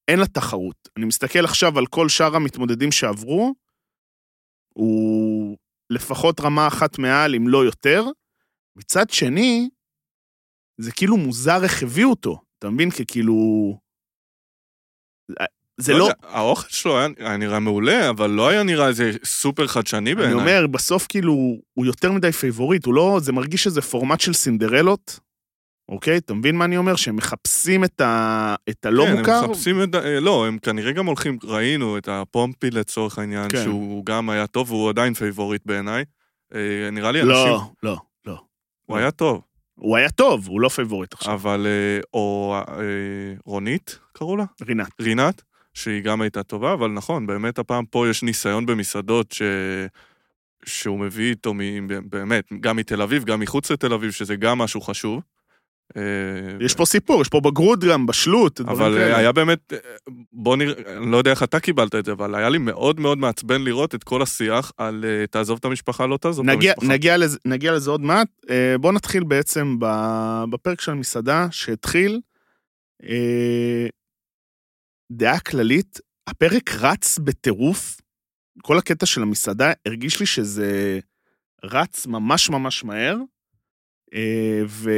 אין 0.09 0.19
לה 0.19 0.26
תחרות. 0.26 0.88
אני 0.97 1.05
מסתכל 1.05 1.45
עכשיו 1.45 1.78
על 1.78 1.87
כל 1.87 2.09
שאר 2.09 2.37
המתמודדים 2.37 2.93
שעברו, 2.93 3.55
הוא 4.75 5.57
לפחות 5.90 6.40
רמה 6.40 6.67
אחת 6.67 6.99
מעל, 6.99 7.35
אם 7.35 7.49
לא 7.49 7.64
יותר. 7.64 8.05
מצד 8.76 9.11
שני, 9.11 9.69
זה 10.81 10.93
כאילו 10.93 11.17
מוזר 11.17 11.64
איך 11.64 11.83
הביאו 11.83 12.11
אותו. 12.11 12.40
אתה 12.59 12.71
מבין? 12.71 12.90
כי 12.90 13.05
כאילו... 13.07 13.35
זה 15.81 15.93
לא... 15.93 16.05
יודע, 16.05 16.14
האוכל 16.23 16.69
שלו 16.69 16.99
היה, 16.99 17.09
היה 17.19 17.37
נראה 17.37 17.61
מעולה, 17.61 18.11
אבל 18.11 18.31
לא 18.31 18.49
היה 18.49 18.62
נראה 18.62 18.88
איזה 18.88 19.11
סופר 19.25 19.67
חדשני 19.67 20.14
בעיניי. 20.14 20.35
אני 20.35 20.40
אומר, 20.40 20.67
בסוף 20.67 21.07
כאילו, 21.09 21.33
הוא 21.75 21.87
יותר 21.87 22.12
מדי 22.12 22.33
favorite, 22.33 22.87
הוא 22.87 22.95
לא... 22.95 23.19
זה 23.23 23.33
מרגיש 23.33 23.64
שזה 23.64 23.83
פורמט 23.83 24.21
של 24.21 24.33
סינדרלות, 24.33 25.21
אוקיי? 25.88 26.16
אתה 26.16 26.35
מבין 26.35 26.57
מה 26.57 26.64
אני 26.64 26.76
אומר? 26.76 26.97
שהם 26.97 27.16
מחפשים 27.16 27.85
את, 27.85 28.00
ה... 28.00 28.54
את 28.68 28.87
הלא 28.87 29.04
כן, 29.07 29.18
מוכר. 29.18 29.33
הם 29.33 29.50
מחפשים 29.50 29.83
את... 29.83 29.95
ה- 29.95 30.04
אה, 30.04 30.21
לא, 30.21 30.47
הם 30.47 30.59
כנראה 30.59 30.92
גם 30.92 31.07
הולכים, 31.07 31.38
ראינו 31.45 31.99
את 31.99 32.09
הפומפי 32.09 32.71
לצורך 32.71 33.18
העניין, 33.18 33.49
כן. 33.49 33.62
שהוא 33.64 34.04
גם 34.04 34.30
היה 34.30 34.47
טוב, 34.47 34.71
והוא 34.71 34.88
עדיין 34.88 35.14
favorite 35.15 35.62
בעיניי. 35.66 36.04
אה, 36.54 36.90
נראה 36.92 37.12
לי 37.12 37.21
אנשים... 37.21 37.33
לא, 37.33 37.61
לא, 37.83 37.97
לא. 38.26 38.40
הוא 38.87 38.97
היה 38.97 39.11
טוב, 39.11 39.42
הוא 39.75 39.97
היה 39.97 40.11
טוב, 40.11 40.49
הוא 40.49 40.61
לא 40.61 40.68
favorite 40.69 41.12
עכשיו. 41.12 41.35
אבל... 41.35 41.66
אה, 41.66 42.00
או 42.14 42.57
רונית, 43.45 43.99
קראו 44.12 44.37
לה? 44.37 44.45
רינת. 44.66 45.00
רינת, 45.00 45.42
שהיא 45.75 46.02
גם 46.02 46.21
הייתה 46.21 46.42
טובה, 46.42 46.73
אבל 46.73 46.90
נכון, 46.90 47.26
באמת 47.26 47.59
הפעם 47.59 47.85
פה 47.85 48.09
יש 48.09 48.23
ניסיון 48.23 48.66
במסעדות 48.66 49.33
ש... 49.33 49.42
שהוא 50.64 50.99
מביא 50.99 51.30
איתו, 51.30 51.54
מ... 51.54 51.61
באמת, 52.11 52.45
גם 52.61 52.76
מתל 52.76 53.02
אביב, 53.02 53.25
גם 53.25 53.40
מחוץ 53.40 53.71
לתל 53.71 53.92
אביב, 53.92 54.11
שזה 54.11 54.37
גם 54.37 54.59
משהו 54.59 54.80
חשוב. 54.80 55.23
אה, 55.97 56.02
יש 56.61 56.75
פה 56.75 56.85
סיפור, 56.85 57.23
יש 57.23 57.28
פה 57.28 57.40
בגרות 57.40 57.85
גם, 57.85 58.07
בשלות, 58.07 58.61
אבל 58.61 58.95
כאלה. 58.95 59.12
אה, 59.12 59.16
היה 59.16 59.33
באמת, 59.33 59.73
אה, 59.73 59.78
בוא 60.33 60.57
נראה, 60.57 60.97
אני 60.97 61.11
לא 61.11 61.16
יודע 61.16 61.30
איך 61.30 61.42
אתה 61.42 61.61
קיבלת 61.61 61.95
את 61.95 62.04
זה, 62.04 62.12
אבל 62.12 62.35
היה 62.35 62.49
לי 62.49 62.59
מאוד 62.59 63.00
מאוד 63.00 63.18
מעצבן 63.18 63.62
לראות 63.62 63.95
את 63.95 64.04
כל 64.04 64.23
השיח 64.23 64.73
על 64.76 65.04
תעזוב 65.30 65.59
את 65.61 65.64
המשפחה, 65.64 66.07
לא 66.07 66.16
תעזוב 66.16 66.49
את 66.49 66.57
נגיע, 66.57 66.73
המשפחה. 66.73 66.92
נגיע, 66.92 67.16
לזה, 67.16 67.38
נגיע 67.45 67.73
לזה 67.73 67.90
עוד 67.90 68.00
מעט. 68.00 68.28
בואו 68.80 68.92
נתחיל 68.92 69.25
בעצם 69.25 69.76
בפרק 70.50 70.80
של 70.80 70.92
המסעדה, 70.92 71.47
שהתחיל. 71.50 72.21
דעה 75.12 75.40
כללית, 75.40 76.00
הפרק 76.26 76.71
רץ 76.80 77.18
בטירוף. 77.18 78.00
כל 78.62 78.78
הקטע 78.78 79.07
של 79.07 79.23
המסעדה, 79.23 79.73
הרגיש 79.87 80.21
לי 80.21 80.26
שזה 80.26 80.99
רץ 81.64 82.07
ממש 82.07 82.50
ממש 82.50 82.85
מהר, 82.85 83.16
ו... 84.67 84.91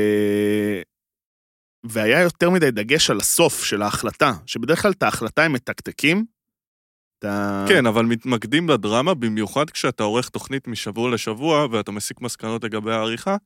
והיה 1.85 2.21
יותר 2.21 2.51
מדי 2.51 2.71
דגש 2.71 3.11
על 3.11 3.19
הסוף 3.19 3.65
של 3.65 3.83
ההחלטה, 3.83 4.33
שבדרך 4.47 4.83
כלל 4.83 4.93
את 4.93 5.03
ההחלטה 5.03 5.45
הם 5.45 5.53
מתקתקים. 5.53 6.25
אתה... 7.19 7.65
כן, 7.69 7.87
אבל 7.87 8.05
מתמקדים 8.05 8.69
לדרמה, 8.69 9.15
במיוחד 9.15 9.71
כשאתה 9.71 10.03
עורך 10.03 10.29
תוכנית 10.29 10.69
משבוע 10.69 11.11
לשבוע, 11.11 11.67
ואתה 11.71 11.93
מסיק 11.93 12.21
מסקנות 12.21 12.65
לגבי 12.65 12.93
העריכה, 12.93 13.37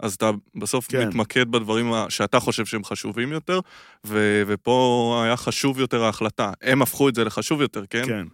אז 0.00 0.14
אתה 0.14 0.30
בסוף 0.60 0.86
כן. 0.88 1.08
מתמקד 1.08 1.50
בדברים 1.50 1.92
שאתה 2.08 2.40
חושב 2.40 2.64
שהם 2.64 2.84
חשובים 2.84 3.32
יותר, 3.32 3.60
ו- 4.06 4.42
ופה 4.46 5.22
היה 5.24 5.36
חשוב 5.36 5.80
יותר 5.80 6.04
ההחלטה. 6.04 6.52
הם 6.62 6.82
הפכו 6.82 7.08
את 7.08 7.14
זה 7.14 7.24
לחשוב 7.24 7.60
יותר, 7.60 7.86
כן? 7.90 8.06
כן. 8.06 8.26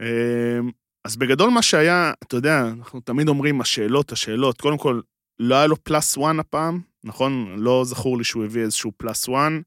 אמ, 0.00 0.70
אז 1.04 1.16
בגדול 1.16 1.50
מה 1.50 1.62
שהיה, 1.62 2.12
אתה 2.22 2.36
יודע, 2.36 2.64
אנחנו 2.78 3.00
תמיד 3.00 3.28
אומרים 3.28 3.60
השאלות, 3.60 4.12
השאלות, 4.12 4.60
קודם 4.60 4.78
כל, 4.78 5.00
לא 5.38 5.54
היה 5.54 5.66
לו 5.66 5.84
פלאס 5.84 6.16
וואן 6.16 6.40
הפעם, 6.40 6.80
נכון? 7.04 7.56
לא 7.58 7.82
זכור 7.84 8.18
לי 8.18 8.24
שהוא 8.24 8.44
הביא 8.44 8.62
איזשהו 8.62 8.92
פלאס 8.96 9.28
וואן. 9.28 9.60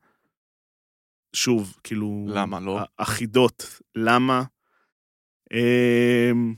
שוב, 1.34 1.78
כאילו... 1.84 2.26
למה 2.30 2.60
לא? 2.60 2.80
אחידות, 2.98 3.80
למה? 3.96 4.44
אמ, 5.54 6.56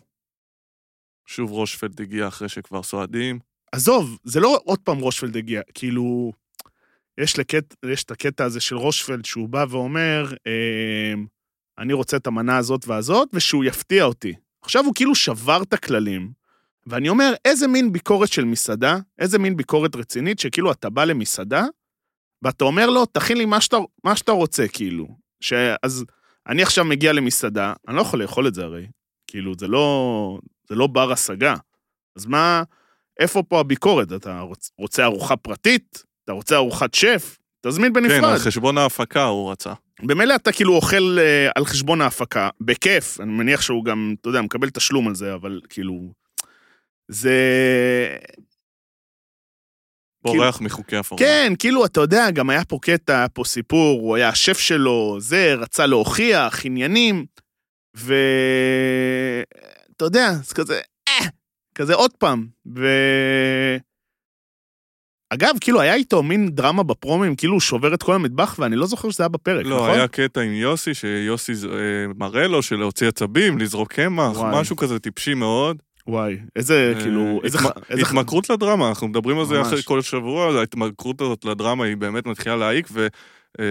שוב 1.25 1.51
רושפלד 1.51 2.01
הגיע 2.01 2.27
אחרי 2.27 2.49
שכבר 2.49 2.83
סועדים. 2.83 3.39
עזוב, 3.71 4.19
זה 4.23 4.39
לא 4.39 4.59
עוד 4.63 4.79
פעם 4.79 4.99
רושפלד 4.99 5.37
הגיע, 5.37 5.61
כאילו, 5.73 6.31
יש, 7.17 7.39
לקט, 7.39 7.75
יש 7.85 8.03
את 8.03 8.11
הקטע 8.11 8.45
הזה 8.45 8.59
של 8.59 8.75
רושפלד 8.75 9.25
שהוא 9.25 9.49
בא 9.49 9.65
ואומר, 9.69 10.25
אמ, 10.45 11.25
אני 11.77 11.93
רוצה 11.93 12.17
את 12.17 12.27
המנה 12.27 12.57
הזאת 12.57 12.87
והזאת, 12.87 13.29
ושהוא 13.33 13.63
יפתיע 13.63 14.03
אותי. 14.03 14.33
עכשיו 14.61 14.85
הוא 14.85 14.95
כאילו 14.95 15.15
שבר 15.15 15.61
את 15.63 15.73
הכללים, 15.73 16.31
ואני 16.87 17.09
אומר, 17.09 17.33
איזה 17.45 17.67
מין 17.67 17.91
ביקורת 17.91 18.31
של 18.31 18.45
מסעדה, 18.45 18.97
איזה 19.19 19.39
מין 19.39 19.57
ביקורת 19.57 19.95
רצינית, 19.95 20.39
שכאילו 20.39 20.71
אתה 20.71 20.89
בא 20.89 21.03
למסעדה, 21.03 21.65
ואתה 22.41 22.63
אומר 22.63 22.89
לו, 22.89 23.05
תכין 23.05 23.37
לי 23.37 23.45
מה 23.45 23.61
שאתה, 23.61 23.77
מה 24.03 24.15
שאתה 24.15 24.31
רוצה, 24.31 24.67
כאילו. 24.67 25.07
ש... 25.41 25.53
אז 25.83 26.05
אני 26.47 26.63
עכשיו 26.63 26.85
מגיע 26.85 27.13
למסעדה, 27.13 27.73
אני 27.87 27.95
לא 27.95 28.01
יכול 28.01 28.21
לאכול 28.21 28.47
את 28.47 28.53
זה 28.53 28.63
הרי. 28.63 28.87
כאילו, 29.27 29.53
זה 29.59 29.67
לא, 29.67 30.39
זה 30.69 30.75
לא 30.75 30.87
בר 30.87 31.11
השגה. 31.11 31.55
אז 32.15 32.25
מה, 32.25 32.63
איפה 33.19 33.43
פה 33.43 33.59
הביקורת? 33.59 34.13
אתה 34.13 34.39
רוצ, 34.39 34.71
רוצה 34.77 35.03
ארוחה 35.03 35.35
פרטית? 35.35 36.03
אתה 36.23 36.31
רוצה 36.31 36.55
ארוחת 36.55 36.93
שף? 36.93 37.37
תזמין 37.65 37.93
כן, 37.93 38.03
בנפרד. 38.03 38.23
על 38.23 38.37
חשבון 38.37 38.77
ההפקה 38.77 39.23
הוא 39.23 39.51
רצה. 39.51 39.73
במילא 40.03 40.35
אתה 40.35 40.51
כאילו 40.51 40.75
אוכל 40.75 41.17
אה, 41.19 41.49
על 41.55 41.65
חשבון 41.65 42.01
ההפקה, 42.01 42.49
בכיף, 42.61 43.19
אני 43.21 43.31
מניח 43.31 43.61
שהוא 43.61 43.85
גם, 43.85 44.15
אתה 44.21 44.29
יודע, 44.29 44.41
מקבל 44.41 44.69
תשלום 44.69 45.07
על 45.07 45.15
זה, 45.15 45.33
אבל 45.33 45.61
כאילו... 45.69 46.20
זה... 47.11 47.37
בורח 50.23 50.61
מחוקי 50.61 50.97
הפורמט. 50.97 51.23
כן, 51.23 51.53
כאילו, 51.59 51.85
אתה 51.85 52.01
יודע, 52.01 52.31
גם 52.31 52.49
היה 52.49 52.65
פה 52.65 52.79
קטע, 52.81 53.17
היה 53.17 53.29
פה 53.29 53.43
סיפור, 53.43 54.01
הוא 54.01 54.15
היה 54.15 54.29
השף 54.29 54.59
שלו, 54.59 55.17
זה, 55.19 55.53
רצה 55.53 55.85
להוכיח, 55.85 56.65
עניינים, 56.65 57.25
ואתה 57.93 58.11
אתה 59.95 60.05
יודע, 60.05 60.31
זה 60.43 60.55
כזה, 60.55 60.79
אה, 61.09 61.27
כזה 61.75 61.93
עוד 61.93 62.11
פעם. 62.17 62.47
ו... 62.75 62.87
אגב, 65.33 65.55
כאילו, 65.61 65.81
היה 65.81 65.95
איתו 65.95 66.23
מין 66.23 66.49
דרמה 66.49 66.83
בפרומים, 66.83 67.35
כאילו 67.35 67.53
הוא 67.53 67.61
שובר 67.61 67.93
את 67.93 68.03
כל 68.03 68.15
המטבח, 68.15 68.55
ואני 68.59 68.75
לא 68.75 68.87
זוכר 68.87 69.09
שזה 69.09 69.23
היה 69.23 69.29
בפרק, 69.29 69.65
לא, 69.65 69.75
נכון? 69.75 69.89
היה 69.89 70.07
קטע 70.07 70.41
עם 70.41 70.51
יוסי, 70.51 70.93
שיוסי 70.93 71.51
אה, 71.51 72.13
מראה 72.15 72.47
לו 72.47 72.61
של 72.61 72.75
להוציא 72.75 73.07
עצבים, 73.07 73.57
לזרוק 73.57 73.93
קמח. 73.93 74.37
משהו 74.51 74.75
כזה 74.75 74.99
טיפשי 74.99 75.33
מאוד. 75.33 75.81
וואי, 76.11 76.37
איזה, 76.55 76.93
אה, 76.95 77.01
כאילו, 77.01 77.39
איזה... 77.43 77.57
התמכרות 77.89 78.49
לדרמה, 78.49 78.89
אנחנו 78.89 79.07
מדברים 79.07 79.39
על 79.39 79.45
זה. 79.45 79.61
אחרי 79.61 79.81
כל 79.83 80.01
שבוע, 80.01 80.59
ההתמכרות 80.59 81.21
הזאת 81.21 81.45
לדרמה 81.45 81.85
היא 81.85 81.97
באמת 81.97 82.25
מתחילה 82.25 82.55
להעיק, 82.55 82.87
ו... 82.91 83.07
אה, 83.59 83.65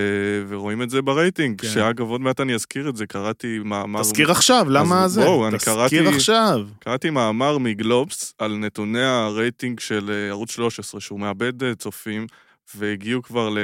ורואים 0.48 0.82
את 0.82 0.90
זה 0.90 1.02
ברייטינג, 1.02 1.60
כן. 1.60 1.68
שאגב, 1.68 2.10
עוד 2.10 2.20
מעט 2.20 2.40
אני 2.40 2.54
אזכיר 2.54 2.88
את 2.88 2.96
זה, 2.96 3.06
קראתי 3.06 3.58
מאמר... 3.64 4.00
תזכיר 4.00 4.30
עכשיו, 4.30 4.66
למה 4.70 5.04
אז 5.04 5.12
זה? 5.12 5.24
בואו, 5.24 5.48
אני 5.48 5.56
תזכיר 5.58 5.74
קראתי- 5.74 6.06
עכשיו. 6.08 6.60
קראתי 6.78 7.10
מאמר 7.10 7.58
מגלובס 7.58 8.34
על 8.38 8.56
נתוני 8.56 9.02
הרייטינג 9.02 9.80
של 9.80 10.10
אה, 10.10 10.28
ערוץ 10.28 10.50
13, 10.50 11.00
שהוא 11.00 11.20
מאבד 11.20 11.74
צופים, 11.74 12.26
והגיעו 12.74 13.22
כבר 13.22 13.48
ל... 13.50 13.58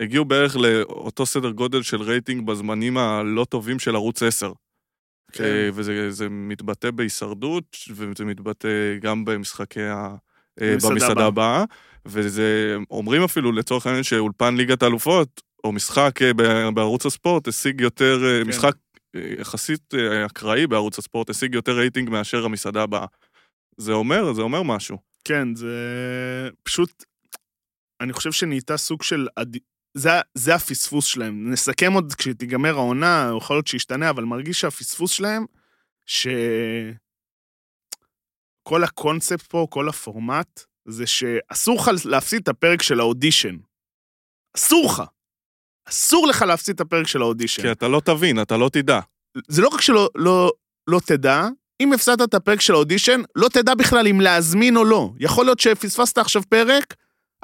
הגיעו 0.00 0.24
בערך 0.24 0.56
לאותו 0.56 1.26
סדר 1.26 1.50
גודל 1.50 1.82
של 1.82 2.02
רייטינג 2.02 2.46
בזמנים 2.46 2.98
הלא 2.98 3.44
טובים 3.44 3.78
של 3.78 3.94
ערוץ 3.94 4.22
10. 4.22 4.52
כן. 5.32 5.44
אה, 5.44 5.68
וזה 5.74 6.10
זה 6.10 6.28
מתבטא 6.28 6.90
בהישרדות, 6.90 7.76
וזה 7.90 8.24
מתבטא 8.24 8.68
גם 9.00 9.24
במשחקי 9.24 9.82
ה... 9.82 10.16
אה, 10.60 10.76
במסעדה 10.84 11.26
הבאה. 11.26 11.64
וזה, 12.06 12.76
אומרים 12.90 13.22
אפילו 13.22 13.52
לצורך 13.52 13.86
העניין 13.86 14.02
שאולפן 14.04 14.56
ליגת 14.56 14.82
האלופות, 14.82 15.42
או 15.64 15.72
משחק 15.72 16.22
אה, 16.22 16.70
בערוץ 16.70 17.06
הספורט, 17.06 17.48
השיג 17.48 17.80
יותר, 17.80 18.18
כן. 18.20 18.48
משחק 18.48 18.74
יחסית 19.38 19.94
אקראי 20.26 20.66
בערוץ 20.66 20.98
הספורט, 20.98 21.30
השיג 21.30 21.54
יותר 21.54 21.72
רייטינג 21.72 22.10
מאשר 22.10 22.44
המסעדה 22.44 22.82
הבאה. 22.82 23.06
זה 23.76 23.92
אומר, 23.92 24.32
זה 24.32 24.42
אומר 24.42 24.62
משהו. 24.62 24.98
כן, 25.24 25.54
זה 25.54 25.74
פשוט, 26.62 27.04
אני 28.00 28.12
חושב 28.12 28.32
שנהייתה 28.32 28.76
סוג 28.76 29.02
של, 29.02 29.26
זה, 29.96 30.10
זה 30.34 30.54
הפספוס 30.54 31.06
שלהם. 31.06 31.50
נסכם 31.50 31.92
עוד 31.92 32.14
כשתיגמר 32.14 32.74
העונה, 32.74 33.32
יכול 33.38 33.56
להיות 33.56 33.66
שישתנה, 33.66 34.10
אבל 34.10 34.24
מרגיש 34.24 34.60
שהפספוס 34.60 35.10
שלהם, 35.10 35.44
שכל 36.06 36.98
הקונספט 38.84 39.42
פה, 39.42 39.66
כל 39.70 39.88
הפורמט, 39.88 40.60
זה 40.88 41.06
שאסור 41.06 41.80
לך 41.80 41.90
להפסיד 42.04 42.42
את 42.42 42.48
הפרק 42.48 42.82
של 42.82 43.00
האודישן. 43.00 43.56
אסור 44.56 44.86
לך. 44.86 45.02
אסור 45.88 46.26
לך 46.26 46.42
להפסיד 46.42 46.74
את 46.74 46.80
הפרק 46.80 47.06
של 47.06 47.22
האודישן. 47.22 47.62
כי 47.62 47.72
אתה 47.72 47.88
לא 47.88 48.00
תבין, 48.04 48.42
אתה 48.42 48.56
לא 48.56 48.68
תדע. 48.68 49.00
זה 49.48 49.62
לא 49.62 49.68
רק 49.68 49.80
שלא 49.80 50.08
לא, 50.14 50.52
לא 50.86 51.00
תדע, 51.06 51.48
אם 51.80 51.92
הפסדת 51.92 52.28
את 52.28 52.34
הפרק 52.34 52.60
של 52.60 52.72
האודישן, 52.72 53.20
לא 53.36 53.48
תדע 53.48 53.74
בכלל 53.74 54.08
אם 54.08 54.20
להזמין 54.20 54.76
או 54.76 54.84
לא. 54.84 55.12
יכול 55.20 55.44
להיות 55.44 55.60
שפספסת 55.60 56.18
עכשיו 56.18 56.42
פרק, 56.48 56.94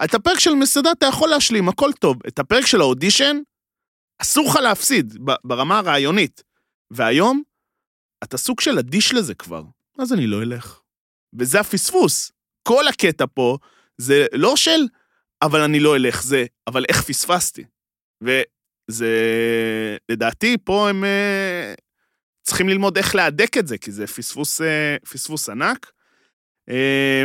את 0.04 0.14
הפרק 0.14 0.38
של 0.38 0.54
מסעדה 0.54 0.92
אתה 0.92 1.06
יכול 1.06 1.28
להשלים, 1.28 1.68
הכל 1.68 1.90
טוב. 1.92 2.16
את 2.28 2.38
הפרק 2.38 2.66
של 2.66 2.80
האודישן, 2.80 3.37
אסור 4.18 4.49
לך 4.49 4.56
להפסיד, 4.56 5.16
ברמה 5.44 5.78
הרעיונית. 5.78 6.42
והיום, 6.90 7.42
אתה 8.25 8.37
סוג 8.37 8.61
של 8.61 8.78
אדיש 8.78 9.14
לזה 9.14 9.34
כבר. 9.34 9.62
אז 9.99 10.12
אני 10.12 10.26
לא 10.26 10.42
אלך. 10.42 10.80
וזה 11.38 11.61
הפספוס. 11.61 12.32
כל 12.62 12.88
הקטע 12.88 13.25
פה 13.34 13.58
זה 13.99 14.26
לא 14.32 14.56
של, 14.56 14.80
אבל 15.42 15.61
אני 15.61 15.80
לא 15.80 15.96
אלך, 15.96 16.22
זה, 16.22 16.44
אבל 16.66 16.84
איך 16.88 17.02
פספסתי. 17.02 17.64
וזה, 18.20 19.08
לדעתי, 20.08 20.57
פה 20.64 20.88
הם 20.88 21.05
אה, 21.05 21.74
צריכים 22.42 22.68
ללמוד 22.68 22.96
איך 22.98 23.14
להדק 23.14 23.59
את 23.59 23.66
זה, 23.66 23.78
כי 23.78 23.92
זה 23.92 24.07
פספוס, 24.07 24.61
אה, 24.61 24.96
פספוס 25.11 25.48
ענק. 25.48 25.92
אה, 26.68 27.22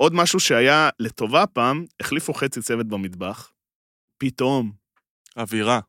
עוד 0.00 0.14
משהו 0.14 0.40
שהיה 0.40 0.88
לטובה 0.98 1.46
פעם, 1.46 1.84
החליפו 2.00 2.34
חצי 2.34 2.62
צוות 2.62 2.86
במטבח. 2.86 3.50
פתאום, 4.18 4.72
אווירה. 5.36 5.80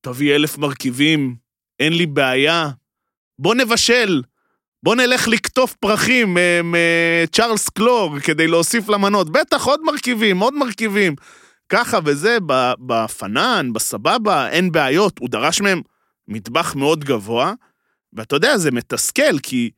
תביא 0.00 0.34
אלף 0.34 0.58
מרכיבים, 0.58 1.36
אין 1.80 1.92
לי 1.92 2.06
בעיה. 2.06 2.70
בוא 3.38 3.54
נבשל, 3.54 4.22
בוא 4.82 4.94
נלך 4.94 5.28
לקטוף 5.28 5.74
פרחים 5.74 6.38
אה, 6.38 6.60
מצ'ארלס 6.64 7.68
קלור 7.68 8.20
כדי 8.20 8.46
להוסיף 8.46 8.88
למנות. 8.88 9.30
בטח, 9.30 9.64
עוד 9.64 9.80
מרכיבים, 9.84 10.38
עוד 10.38 10.54
מרכיבים. 10.54 11.14
ככה 11.68 11.98
וזה, 12.04 12.38
בפנן, 12.86 13.72
בסבבה, 13.72 14.48
אין 14.48 14.72
בעיות. 14.72 15.18
הוא 15.18 15.28
דרש 15.28 15.60
מהם 15.60 15.82
מטבח 16.28 16.74
מאוד 16.74 17.04
גבוה, 17.04 17.52
ואתה 18.12 18.36
יודע, 18.36 18.58
זה 18.58 18.70
מתסכל, 18.70 19.38
כי 19.42 19.70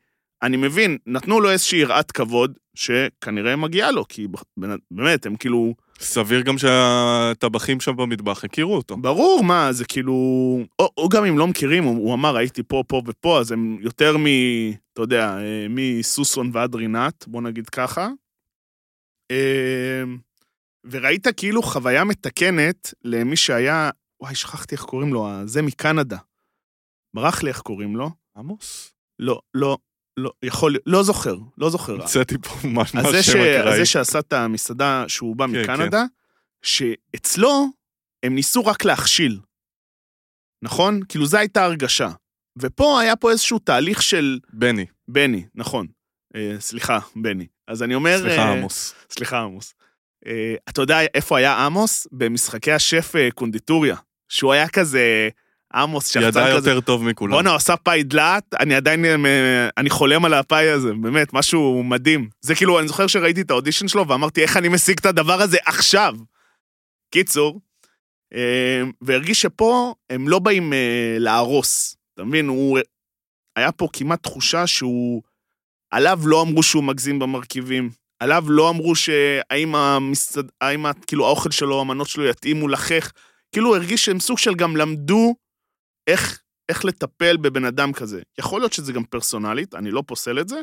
אני 0.42 0.56
מבין, 0.56 0.98
נתנו 1.06 1.40
לו 1.40 1.50
איזושהי 1.50 1.78
יראת 1.78 2.12
כבוד, 2.12 2.58
שכנראה 2.74 3.56
מגיעה 3.56 3.90
לו, 3.90 4.04
כי 4.08 4.26
באמת, 4.90 5.26
הם 5.26 5.36
כאילו... 5.36 5.74
סביר 6.00 6.40
גם 6.40 6.58
שהטבחים 6.58 7.80
שם 7.80 7.96
במטבח 7.96 8.44
הכירו 8.44 8.76
אותו. 8.76 8.96
ברור, 8.96 9.44
מה, 9.44 9.72
זה 9.72 9.84
כאילו... 9.84 10.12
או, 10.78 10.90
או 10.96 11.08
גם 11.08 11.24
אם 11.24 11.38
לא 11.38 11.46
מכירים, 11.46 11.84
הוא, 11.84 11.96
הוא 11.96 12.14
אמר, 12.14 12.36
הייתי 12.36 12.62
פה, 12.62 12.82
פה 12.88 13.02
ופה, 13.06 13.40
אז 13.40 13.52
הם 13.52 13.78
יותר 13.80 14.16
מ... 14.16 14.24
אתה 14.92 15.02
יודע, 15.02 15.38
אה, 15.38 15.66
מסוסון 15.68 16.50
ועד 16.52 16.74
רינת, 16.74 17.24
בוא 17.28 17.42
נגיד 17.42 17.68
ככה. 17.68 18.08
אה, 19.30 20.02
וראית 20.84 21.26
כאילו 21.36 21.62
חוויה 21.62 22.04
מתקנת 22.04 22.94
למי 23.04 23.36
שהיה... 23.36 23.90
וואי, 24.20 24.34
שכחתי 24.34 24.74
איך 24.74 24.82
קוראים 24.82 25.14
לו, 25.14 25.28
זה 25.44 25.62
מקנדה. 25.62 26.18
ברח 27.14 27.42
לי 27.42 27.48
איך 27.48 27.60
קוראים 27.60 27.96
לו. 27.96 28.10
עמוס. 28.36 28.92
לא, 29.18 29.40
לא, 29.54 29.78
לא, 30.20 30.30
יכול... 30.42 30.76
לא 30.86 31.02
זוכר, 31.02 31.36
לא 31.58 31.70
זוכר. 31.70 31.92
הוצאתי 31.92 32.34
פה 32.38 32.54
ממש 32.68 32.94
אז 32.96 33.04
ממש 33.04 33.14
זה, 33.14 33.22
שם 33.22 33.32
ש... 33.32 33.34
אז 33.36 33.60
אקראי. 33.60 33.76
זה 33.76 33.86
שעשה 33.86 34.18
את 34.18 34.32
המסעדה 34.32 35.04
שהוא 35.08 35.36
בא 35.36 35.46
כן, 35.46 35.52
מקנדה, 35.52 36.04
שאצלו 36.62 37.66
הם 38.22 38.34
ניסו 38.34 38.66
רק 38.66 38.84
להכשיל, 38.84 39.40
נכון? 40.62 41.00
כאילו 41.08 41.26
זו 41.26 41.38
הייתה 41.38 41.64
הרגשה. 41.64 42.10
ופה 42.58 43.00
היה 43.00 43.16
פה 43.16 43.30
איזשהו 43.30 43.58
תהליך 43.58 44.02
של 44.02 44.38
בני. 44.52 44.86
בני, 45.08 45.44
נכון. 45.54 45.86
אה, 46.36 46.56
סליחה, 46.58 46.98
בני. 47.16 47.46
אז 47.68 47.82
אני 47.82 47.94
אומר... 47.94 48.18
סליחה, 48.18 48.42
אה, 48.42 48.52
עמוס. 48.52 48.94
סליחה, 49.10 49.40
עמוס. 49.40 49.74
אה, 50.26 50.54
אתה 50.68 50.82
יודע 50.82 51.00
איפה 51.14 51.38
היה 51.38 51.66
עמוס? 51.66 52.06
במשחקי 52.12 52.72
השף 52.72 53.16
אה, 53.16 53.28
קונדיטוריה. 53.30 53.96
שהוא 54.28 54.52
היה 54.52 54.68
כזה... 54.68 55.28
עמוס 55.74 56.06
שחצן 56.06 56.28
ידע 56.28 56.56
כזה. 56.56 56.70
יותר 56.70 56.80
טוב 56.80 57.04
מכולם. 57.04 57.32
בואנה, 57.32 57.50
הוא 57.50 57.56
עשה 57.56 57.76
פאי 57.76 58.02
דלעת, 58.02 58.54
אני 58.60 58.74
עדיין, 58.74 59.04
אה, 59.04 59.68
אני 59.76 59.90
חולם 59.90 60.24
על 60.24 60.34
הפאי 60.34 60.70
הזה, 60.70 60.92
באמת, 60.92 61.32
משהו 61.32 61.82
מדהים. 61.82 62.28
זה 62.40 62.54
כאילו, 62.54 62.78
אני 62.78 62.88
זוכר 62.88 63.06
שראיתי 63.06 63.40
את 63.40 63.50
האודישן 63.50 63.88
שלו 63.88 64.08
ואמרתי, 64.08 64.42
איך 64.42 64.56
אני 64.56 64.68
משיג 64.68 64.98
את 64.98 65.06
הדבר 65.06 65.42
הזה 65.42 65.58
עכשיו? 65.66 66.14
קיצור, 67.10 67.60
אה, 68.34 68.82
והרגיש 69.00 69.42
שפה 69.42 69.94
הם 70.10 70.28
לא 70.28 70.38
באים 70.38 70.72
אה, 70.72 71.16
להרוס, 71.18 71.96
אתה 72.14 72.24
מבין? 72.24 72.48
הוא... 72.48 72.78
היה 73.56 73.72
פה 73.72 73.88
כמעט 73.92 74.22
תחושה 74.22 74.66
שהוא... 74.66 75.22
עליו 75.90 76.20
לא 76.24 76.42
אמרו 76.42 76.62
שהוא 76.62 76.84
מגזים 76.84 77.18
במרכיבים, 77.18 77.90
עליו 78.20 78.44
לא 78.48 78.70
אמרו 78.70 78.94
שהאם 78.94 79.74
המסעד... 79.74 80.50
האם 80.60 80.86
כאילו 81.06 81.26
האוכל 81.26 81.50
שלו, 81.50 81.80
המנות 81.80 82.08
שלו 82.08 82.26
יתאימו 82.26 82.68
לחך. 82.68 83.12
כאילו 83.52 83.76
הרגיש 83.76 84.04
שהם 84.04 84.20
סוג 84.20 84.38
של 84.38 84.54
גם 84.54 84.76
למדו 84.76 85.34
איך, 86.10 86.42
איך 86.68 86.84
לטפל 86.84 87.36
בבן 87.36 87.64
אדם 87.64 87.92
כזה. 87.92 88.22
יכול 88.38 88.60
להיות 88.60 88.72
שזה 88.72 88.92
גם 88.92 89.04
פרסונלית, 89.04 89.74
אני 89.74 89.90
לא 89.90 90.02
פוסל 90.06 90.40
את 90.40 90.48
זה, 90.48 90.60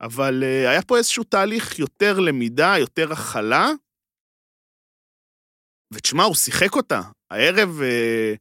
אבל 0.00 0.42
uh, 0.42 0.68
היה 0.68 0.82
פה 0.82 0.96
איזשהו 0.98 1.24
תהליך 1.24 1.78
יותר 1.78 2.18
למידה, 2.18 2.74
יותר 2.78 3.12
הכלה, 3.12 3.70
ותשמע, 5.92 6.24
הוא 6.24 6.34
שיחק 6.34 6.76
אותה. 6.76 7.00
הערב, 7.30 7.80
uh, 7.80 8.36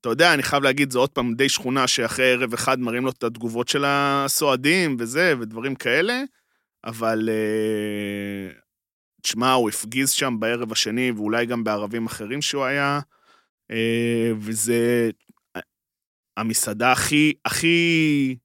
אתה 0.00 0.08
יודע, 0.08 0.34
אני 0.34 0.42
חייב 0.42 0.62
להגיד, 0.62 0.90
זה 0.90 0.98
עוד 0.98 1.10
פעם 1.10 1.34
די 1.34 1.48
שכונה 1.48 1.86
שאחרי 1.86 2.32
ערב 2.32 2.54
אחד 2.54 2.80
מראים 2.80 3.04
לו 3.04 3.10
את 3.10 3.24
התגובות 3.24 3.68
של 3.68 3.84
הסועדים 3.86 4.96
וזה, 4.98 5.34
ודברים 5.40 5.74
כאלה, 5.74 6.22
אבל 6.84 7.28
uh, 7.28 8.54
תשמע, 9.22 9.52
הוא 9.52 9.68
הפגיז 9.68 10.10
שם 10.10 10.36
בערב 10.40 10.72
השני, 10.72 11.10
ואולי 11.10 11.46
גם 11.46 11.64
בערבים 11.64 12.06
אחרים 12.06 12.42
שהוא 12.42 12.64
היה, 12.64 13.00
וזה 14.38 15.10
המסעדה 16.36 16.92
הכי, 16.92 17.32
הכי... 17.44 18.36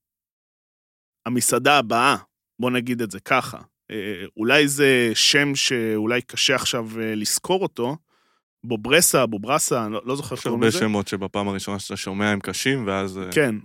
המסעדה 1.26 1.78
הבאה, 1.78 2.16
בוא 2.62 2.72
נגיד 2.72 3.02
את 3.02 3.12
זה 3.12 3.20
ככה. 3.20 3.58
אה, 3.92 4.26
אולי 4.38 4.68
זה 4.68 5.12
שם 5.14 5.56
שאולי 5.56 6.22
קשה 6.22 6.56
עכשיו 6.56 6.88
אה, 7.02 7.16
לזכור 7.16 7.62
אותו, 7.62 7.98
בוברסה, 8.64 9.26
בוברסה, 9.26 9.86
אני 9.86 9.94
לא, 9.94 10.02
לא 10.06 10.16
זוכר 10.16 10.36
איך 10.36 10.40
יש 10.40 10.44
קוראים 10.44 10.64
הרבה 10.64 10.68
לזה. 10.68 10.80
שמות 10.80 11.08
שבפעם 11.08 11.48
הראשונה 11.48 11.80
שאתה 11.80 11.98
שומע 11.98 12.30
הם 12.30 12.40
קשים, 12.40 12.88
ואז... 12.88 13.18
אה, 13.18 13.32
כן, 13.32 13.56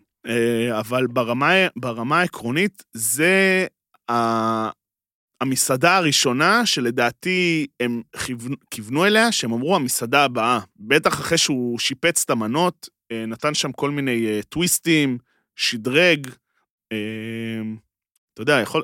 אבל 0.79 1.07
ברמה, 1.07 1.53
ברמה 1.77 2.21
העקרונית, 2.21 2.83
זה 2.93 3.67
ה- 4.11 4.71
המסעדה 5.41 5.97
הראשונה 5.97 6.67
שלדעתי 6.67 7.67
הם 7.81 8.03
כיוונו, 8.71 9.07
אליה, 9.07 9.33
שהם 9.33 9.53
אמרו 9.53 9.77
המסעדה 9.77 10.25
הבאה. 10.25 10.61
בטח 10.77 11.21
אחרי 11.21 11.39
שהוא 11.39 11.79
שיפץ 11.79 12.23
את 12.25 12.31
המנות, 12.31 12.89
נתן 13.13 13.55
שם 13.55 13.73
כל 13.73 13.91
מיני 13.91 14.27
אה, 14.27 14.43
טוויסטים, 14.43 15.19
שדרג, 15.57 16.29
אה, 16.93 17.63
אתה 18.35 18.43
יודע, 18.43 18.61
יכול... 18.63 18.83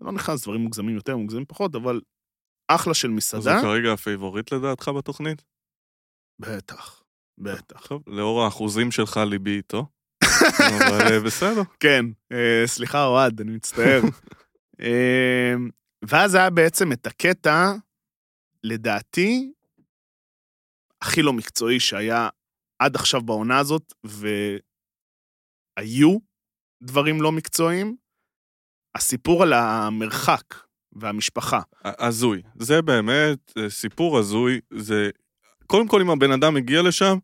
לא 0.00 0.12
נכנס 0.12 0.42
דברים 0.42 0.60
מוגזמים 0.60 0.94
יותר, 0.94 1.16
מוגזמים 1.16 1.44
פחות, 1.48 1.74
אבל 1.74 2.00
אחלה 2.68 2.94
של 2.94 3.08
אז 3.08 3.12
זה 3.12 3.16
מסעדה. 3.16 3.60
כרגע 3.62 3.92
ה 3.92 3.99
favorite 3.99 4.52
לדעתך 4.52 4.88
בתוכנית? 4.88 5.42
בטח, 6.38 7.02
בטח. 7.38 7.86
טוב, 7.86 8.02
לאור 8.06 8.42
האחוזים 8.42 8.90
שלך 8.90 9.16
ליבי 9.16 9.56
איתו. 9.56 9.86
אבל 10.78 11.12
אה, 11.12 11.20
בסדר. 11.20 11.62
כן, 11.80 12.04
אה, 12.32 12.62
סליחה, 12.66 13.04
אוהד, 13.04 13.40
אני 13.40 13.50
מצטער. 13.52 14.00
אה, 14.80 15.54
ואז 16.02 16.34
היה 16.34 16.50
בעצם 16.50 16.92
את 16.92 17.06
הקטע, 17.06 17.72
לדעתי, 18.64 19.52
הכי 21.02 21.22
לא 21.22 21.32
מקצועי 21.32 21.80
שהיה 21.80 22.28
עד 22.78 22.96
עכשיו 22.96 23.22
בעונה 23.22 23.58
הזאת, 23.58 23.94
והיו 25.78 26.18
דברים 26.82 27.22
לא 27.22 27.32
מקצועיים. 27.32 27.96
הסיפור 28.94 29.42
על 29.42 29.52
המרחק 29.52 30.54
והמשפחה. 30.92 31.60
הזוי. 31.84 32.42
זה 32.54 32.82
באמת 32.82 33.52
אה, 33.58 33.70
סיפור 33.70 34.18
הזוי. 34.18 34.60
זה... 34.70 35.10
קודם 35.66 35.88
כל, 35.88 36.00
אם 36.00 36.10
הבן 36.10 36.32
אדם 36.32 36.54
מגיע 36.54 36.82
לשם, 36.82 37.18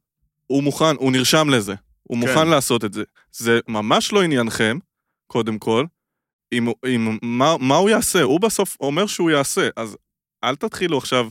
הוא 0.46 0.62
מוכן, 0.62 0.96
הוא 0.96 1.12
נרשם 1.12 1.48
לזה. 1.50 1.74
הוא 2.02 2.18
כן. 2.18 2.28
מוכן 2.28 2.48
לעשות 2.48 2.84
את 2.84 2.92
זה. 2.92 3.02
זה 3.32 3.60
ממש 3.68 4.12
לא 4.12 4.22
עניינכם, 4.22 4.78
קודם 5.26 5.58
כל. 5.58 5.84
אם, 6.52 6.68
אם, 6.86 7.18
מה, 7.22 7.56
מה 7.60 7.76
הוא 7.76 7.90
יעשה? 7.90 8.22
הוא 8.22 8.40
בסוף 8.40 8.76
אומר 8.80 9.06
שהוא 9.06 9.30
יעשה, 9.30 9.68
אז 9.76 9.96
אל 10.44 10.56
תתחילו 10.56 10.98
עכשיו 10.98 11.28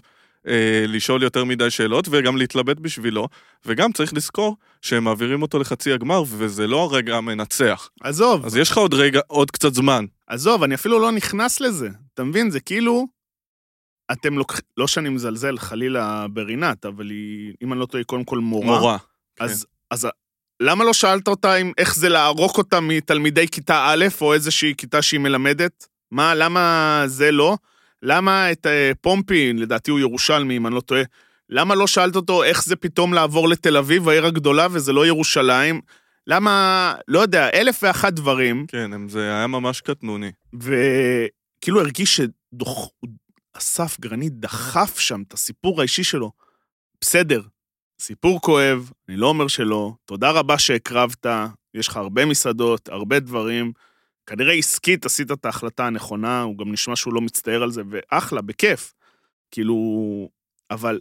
אה, 0.48 0.86
לשאול 0.88 1.24
יותר 1.24 1.44
מדי 1.44 1.70
שאלות 1.70 2.08
וגם 2.12 2.38
להתלבט 2.38 2.78
בשבילו, 2.78 3.28
וגם 3.66 3.92
צריך 3.92 4.14
לזכור 4.14 4.58
שהם 4.82 5.04
מעבירים 5.04 5.42
אותו 5.42 5.60
לחצי 5.60 5.94
הגמר, 5.94 6.24
וזה 6.28 6.68
לא 6.68 6.84
הרגע 6.84 7.18
המנצח. 7.18 7.90
עזוב, 8.02 8.46
אז 8.46 8.58
יש 8.58 8.72
לך 8.72 8.78
עוד 8.78 8.94
רגע, 8.94 9.20
עוד 9.28 9.52
קצת 9.52 9.74
זמן. 9.74 10.06
עזוב, 10.28 10.64
אני 10.64 10.76
אפילו 10.76 11.00
לא 11.00 11.12
נכנס 11.12 11.62
לזה. 11.62 11.90
אתה 12.14 12.24
מבין? 12.24 12.52
זה 12.52 12.60
כאילו... 12.60 13.08
אתם 14.12 14.38
לוקחים... 14.38 14.62
לא 14.78 14.88
שאני 14.88 15.10
מזלזל 15.10 15.58
חלילה 15.58 16.28
ברינת, 16.28 16.86
אבל 16.86 17.10
היא, 17.10 17.54
אם 17.64 17.74
אני 17.74 17.80
לא 17.80 17.86
טועה, 17.86 18.04
קודם 18.04 18.24
כל 18.24 18.40
מורה. 18.40 18.80
מורה. 18.80 18.98
אז, 19.40 19.66
אז 19.92 20.08
למה 20.60 20.84
לא 20.84 20.94
שאלת 20.94 21.28
אותה 21.28 21.56
אם 21.56 21.72
איך 21.78 21.96
זה 21.96 22.10
לערוק 22.10 22.58
אותה 22.58 22.80
מתלמידי 22.80 23.48
כיתה 23.48 23.86
א', 23.88 24.06
או 24.22 24.34
איזושהי 24.34 24.74
כיתה 24.78 25.02
שהיא 25.02 25.20
מלמדת? 25.20 25.88
מה, 26.12 26.36
למה 26.36 27.04
זה 27.06 27.32
לא? 27.32 27.58
למה 28.04 28.52
את 28.52 28.66
אה, 28.66 28.92
פומפי, 29.02 29.54
לדעתי 29.54 29.92
הוא 29.92 30.00
ירושלמי, 30.00 30.58
אם 30.58 30.68
אני 30.68 30.76
לא 30.76 30.82
טועה, 30.82 31.02
למה 31.50 31.76
לא 31.76 31.88
שאלת 31.88 32.16
אותו 32.16 32.44
איך 32.44 32.66
זה 32.66 32.76
פתאום 32.76 33.14
לעבור 33.14 33.50
לתל 33.50 33.78
אביב, 33.78 34.10
העיר 34.10 34.26
הגדולה, 34.26 34.68
וזה 34.72 34.94
לא 34.94 35.08
ירושלים? 35.08 35.82
למה, 36.28 36.96
לא 37.08 37.20
יודע, 37.20 37.50
אלף 37.54 37.80
ואחת 37.84 38.14
דברים, 38.14 38.66
כן, 38.68 39.08
זה 39.08 39.36
היה 39.36 39.48
ממש 39.48 39.82
קטנוני. 39.82 40.32
וכאילו 40.54 41.80
הרגיש 41.82 42.16
שדוח... 42.16 42.90
אסף 43.54 44.00
גרנית 44.00 44.34
דחף 44.34 45.00
שם 45.00 45.22
את 45.28 45.34
הסיפור 45.34 45.80
האישי 45.80 46.04
שלו. 46.04 46.32
בסדר, 47.02 47.42
סיפור 48.02 48.42
כואב, 48.42 48.92
אני 49.10 49.18
לא 49.18 49.28
אומר 49.28 49.48
שלא, 49.48 49.94
תודה 50.06 50.32
רבה 50.32 50.60
שהקרבת, 50.60 51.26
יש 51.74 51.88
לך 51.88 51.98
הרבה 51.98 52.26
מסעדות, 52.26 52.90
הרבה 52.90 53.20
דברים. 53.20 53.72
כנראה 54.26 54.54
עסקית 54.54 55.06
עשית 55.06 55.32
את 55.32 55.46
ההחלטה 55.46 55.88
הנכונה, 55.88 56.42
הוא 56.42 56.58
גם 56.58 56.72
נשמע 56.72 56.96
שהוא 56.96 57.14
לא 57.14 57.22
מצטער 57.22 57.64
על 57.64 57.72
זה, 57.72 57.82
ואחלה, 57.90 58.42
בכיף. 58.42 58.94
כאילו, 59.52 59.76
אבל 60.72 61.00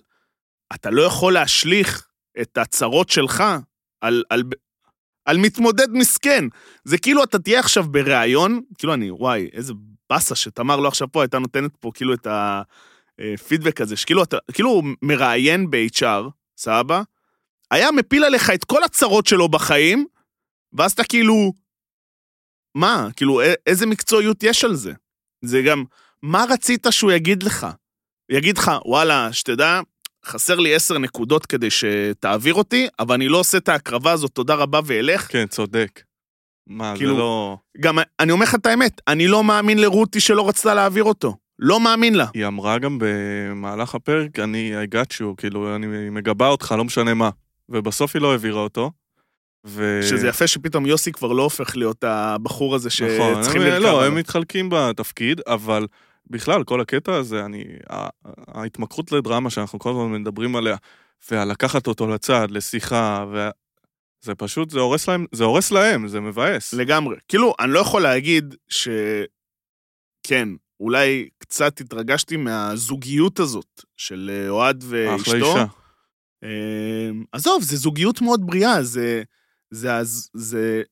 אתה 0.74 0.90
לא 0.90 1.02
יכול 1.02 1.32
להשליך 1.32 2.08
את 2.40 2.58
הצרות 2.58 3.08
שלך 3.08 3.44
על, 4.00 4.22
על, 4.30 4.42
על 5.24 5.38
מתמודד 5.38 5.90
מסכן. 5.90 6.44
זה 6.84 6.98
כאילו 6.98 7.24
אתה 7.24 7.38
תהיה 7.38 7.60
עכשיו 7.60 7.84
בריאיון, 7.84 8.60
כאילו 8.78 8.94
אני, 8.94 9.10
וואי, 9.10 9.48
איזה 9.52 9.72
באסה 10.10 10.34
שתמר 10.34 10.76
לא 10.76 10.88
עכשיו 10.88 11.12
פה, 11.12 11.22
הייתה 11.22 11.38
נותנת 11.38 11.76
פה 11.76 11.90
כאילו 11.94 12.14
את 12.14 12.26
הפידבק 12.30 13.80
הזה, 13.80 13.96
שכאילו 13.96 14.22
אתה, 14.22 14.36
כאילו 14.52 14.70
הוא 14.70 14.84
מראיין 15.02 15.70
ב-HR, 15.70 16.30
סבבה? 16.56 17.02
היה 17.70 17.92
מפיל 17.92 18.24
עליך 18.24 18.50
את 18.50 18.64
כל 18.64 18.84
הצרות 18.84 19.26
שלו 19.26 19.48
בחיים, 19.48 20.06
ואז 20.72 20.92
אתה 20.92 21.04
כאילו, 21.04 21.52
מה? 22.74 23.08
כאילו, 23.16 23.40
איזה 23.66 23.86
מקצועיות 23.86 24.42
יש 24.42 24.64
על 24.64 24.74
זה? 24.74 24.92
זה 25.44 25.62
גם, 25.62 25.84
מה 26.22 26.44
רצית 26.50 26.86
שהוא 26.90 27.12
יגיד 27.12 27.42
לך? 27.42 27.66
יגיד 28.30 28.58
לך, 28.58 28.70
וואלה, 28.84 29.32
שתדע, 29.32 29.80
חסר 30.26 30.58
לי 30.58 30.74
עשר 30.74 30.98
נקודות 30.98 31.46
כדי 31.46 31.68
שתעביר 31.70 32.54
אותי, 32.54 32.88
אבל 32.98 33.14
אני 33.14 33.28
לא 33.28 33.38
עושה 33.38 33.58
את 33.58 33.68
ההקרבה 33.68 34.12
הזאת, 34.12 34.30
תודה 34.30 34.54
רבה 34.54 34.80
ואלך. 34.84 35.32
כן, 35.32 35.46
צודק. 35.46 36.02
מה, 36.66 36.94
כאילו- 36.96 37.14
זה 37.14 37.18
לא... 37.18 37.58
גם, 37.80 37.98
אני 38.20 38.32
אומר 38.32 38.44
לך 38.44 38.54
את 38.54 38.66
האמת, 38.66 39.00
אני 39.08 39.28
לא 39.28 39.44
מאמין 39.44 39.78
לרותי 39.78 40.20
שלא 40.20 40.48
רצתה 40.48 40.74
להעביר 40.74 41.04
אותו. 41.04 41.36
לא 41.58 41.80
מאמין 41.80 42.14
לה. 42.14 42.26
היא 42.34 42.46
אמרה 42.46 42.78
גם 42.78 42.98
במהלך 43.00 43.94
הפרק, 43.94 44.38
אני 44.38 44.72
I 44.84 44.94
got 44.94 45.12
you, 45.14 45.34
כאילו, 45.36 45.76
אני 45.76 45.86
מגבה 46.10 46.48
אותך, 46.48 46.74
לא 46.78 46.84
משנה 46.84 47.14
מה. 47.14 47.30
ובסוף 47.68 48.16
היא 48.16 48.22
לא 48.22 48.32
העבירה 48.32 48.60
אותו. 48.60 48.90
ו... 49.66 50.00
שזה 50.02 50.28
יפה 50.28 50.46
שפתאום 50.46 50.86
יוסי 50.86 51.12
כבר 51.12 51.32
לא 51.32 51.42
הופך 51.42 51.76
להיות 51.76 52.04
הבחור 52.04 52.74
הזה 52.74 52.88
נכון, 52.88 53.42
שצריכים 53.42 53.62
הם, 53.62 53.68
לרכב 53.68 53.82
לא, 53.82 53.88
עליו. 53.88 54.04
הם 54.04 54.14
מתחלקים 54.14 54.68
בתפקיד, 54.72 55.40
אבל 55.46 55.86
בכלל, 56.30 56.64
כל 56.64 56.80
הקטע 56.80 57.14
הזה, 57.14 57.44
אני... 57.44 57.64
ההתמכרות 58.48 59.12
לדרמה 59.12 59.50
שאנחנו 59.50 59.78
כל 59.78 59.90
הזמן 59.90 60.12
מדברים 60.12 60.56
עליה, 60.56 60.76
ולקחת 61.30 61.86
אותו 61.86 62.08
לצד, 62.08 62.50
לשיחה, 62.50 63.24
ו... 63.32 63.48
זה 64.22 64.34
פשוט, 64.34 64.70
זה 64.70 64.80
הורס 64.80 65.08
להם, 65.08 65.26
זה 65.32 65.44
הורס 65.44 65.70
להם, 65.70 66.08
זה 66.08 66.20
מבאס. 66.20 66.74
לגמרי. 66.74 67.16
כאילו, 67.28 67.54
אני 67.60 67.72
לא 67.72 67.78
יכול 67.78 68.02
להגיד 68.02 68.54
ש... 68.68 68.88
כן, 70.22 70.48
אולי 70.80 71.28
קצת 71.38 71.80
התרגשתי 71.80 72.36
מהזוגיות 72.36 73.40
הזאת 73.40 73.82
של 73.96 74.30
אה, 74.32 74.48
אוהד 74.48 74.84
אחלה 74.84 75.14
ואשתו. 75.14 75.34
אישה. 75.34 75.64
אה, 76.44 77.10
עזוב, 77.32 77.62
זו 77.62 77.76
זוגיות 77.76 78.20
מאוד 78.20 78.46
בריאה, 78.46 78.82
זה... 78.82 79.22
זה... 79.70 79.96
אז- 79.96 80.30
זה... 80.34 80.82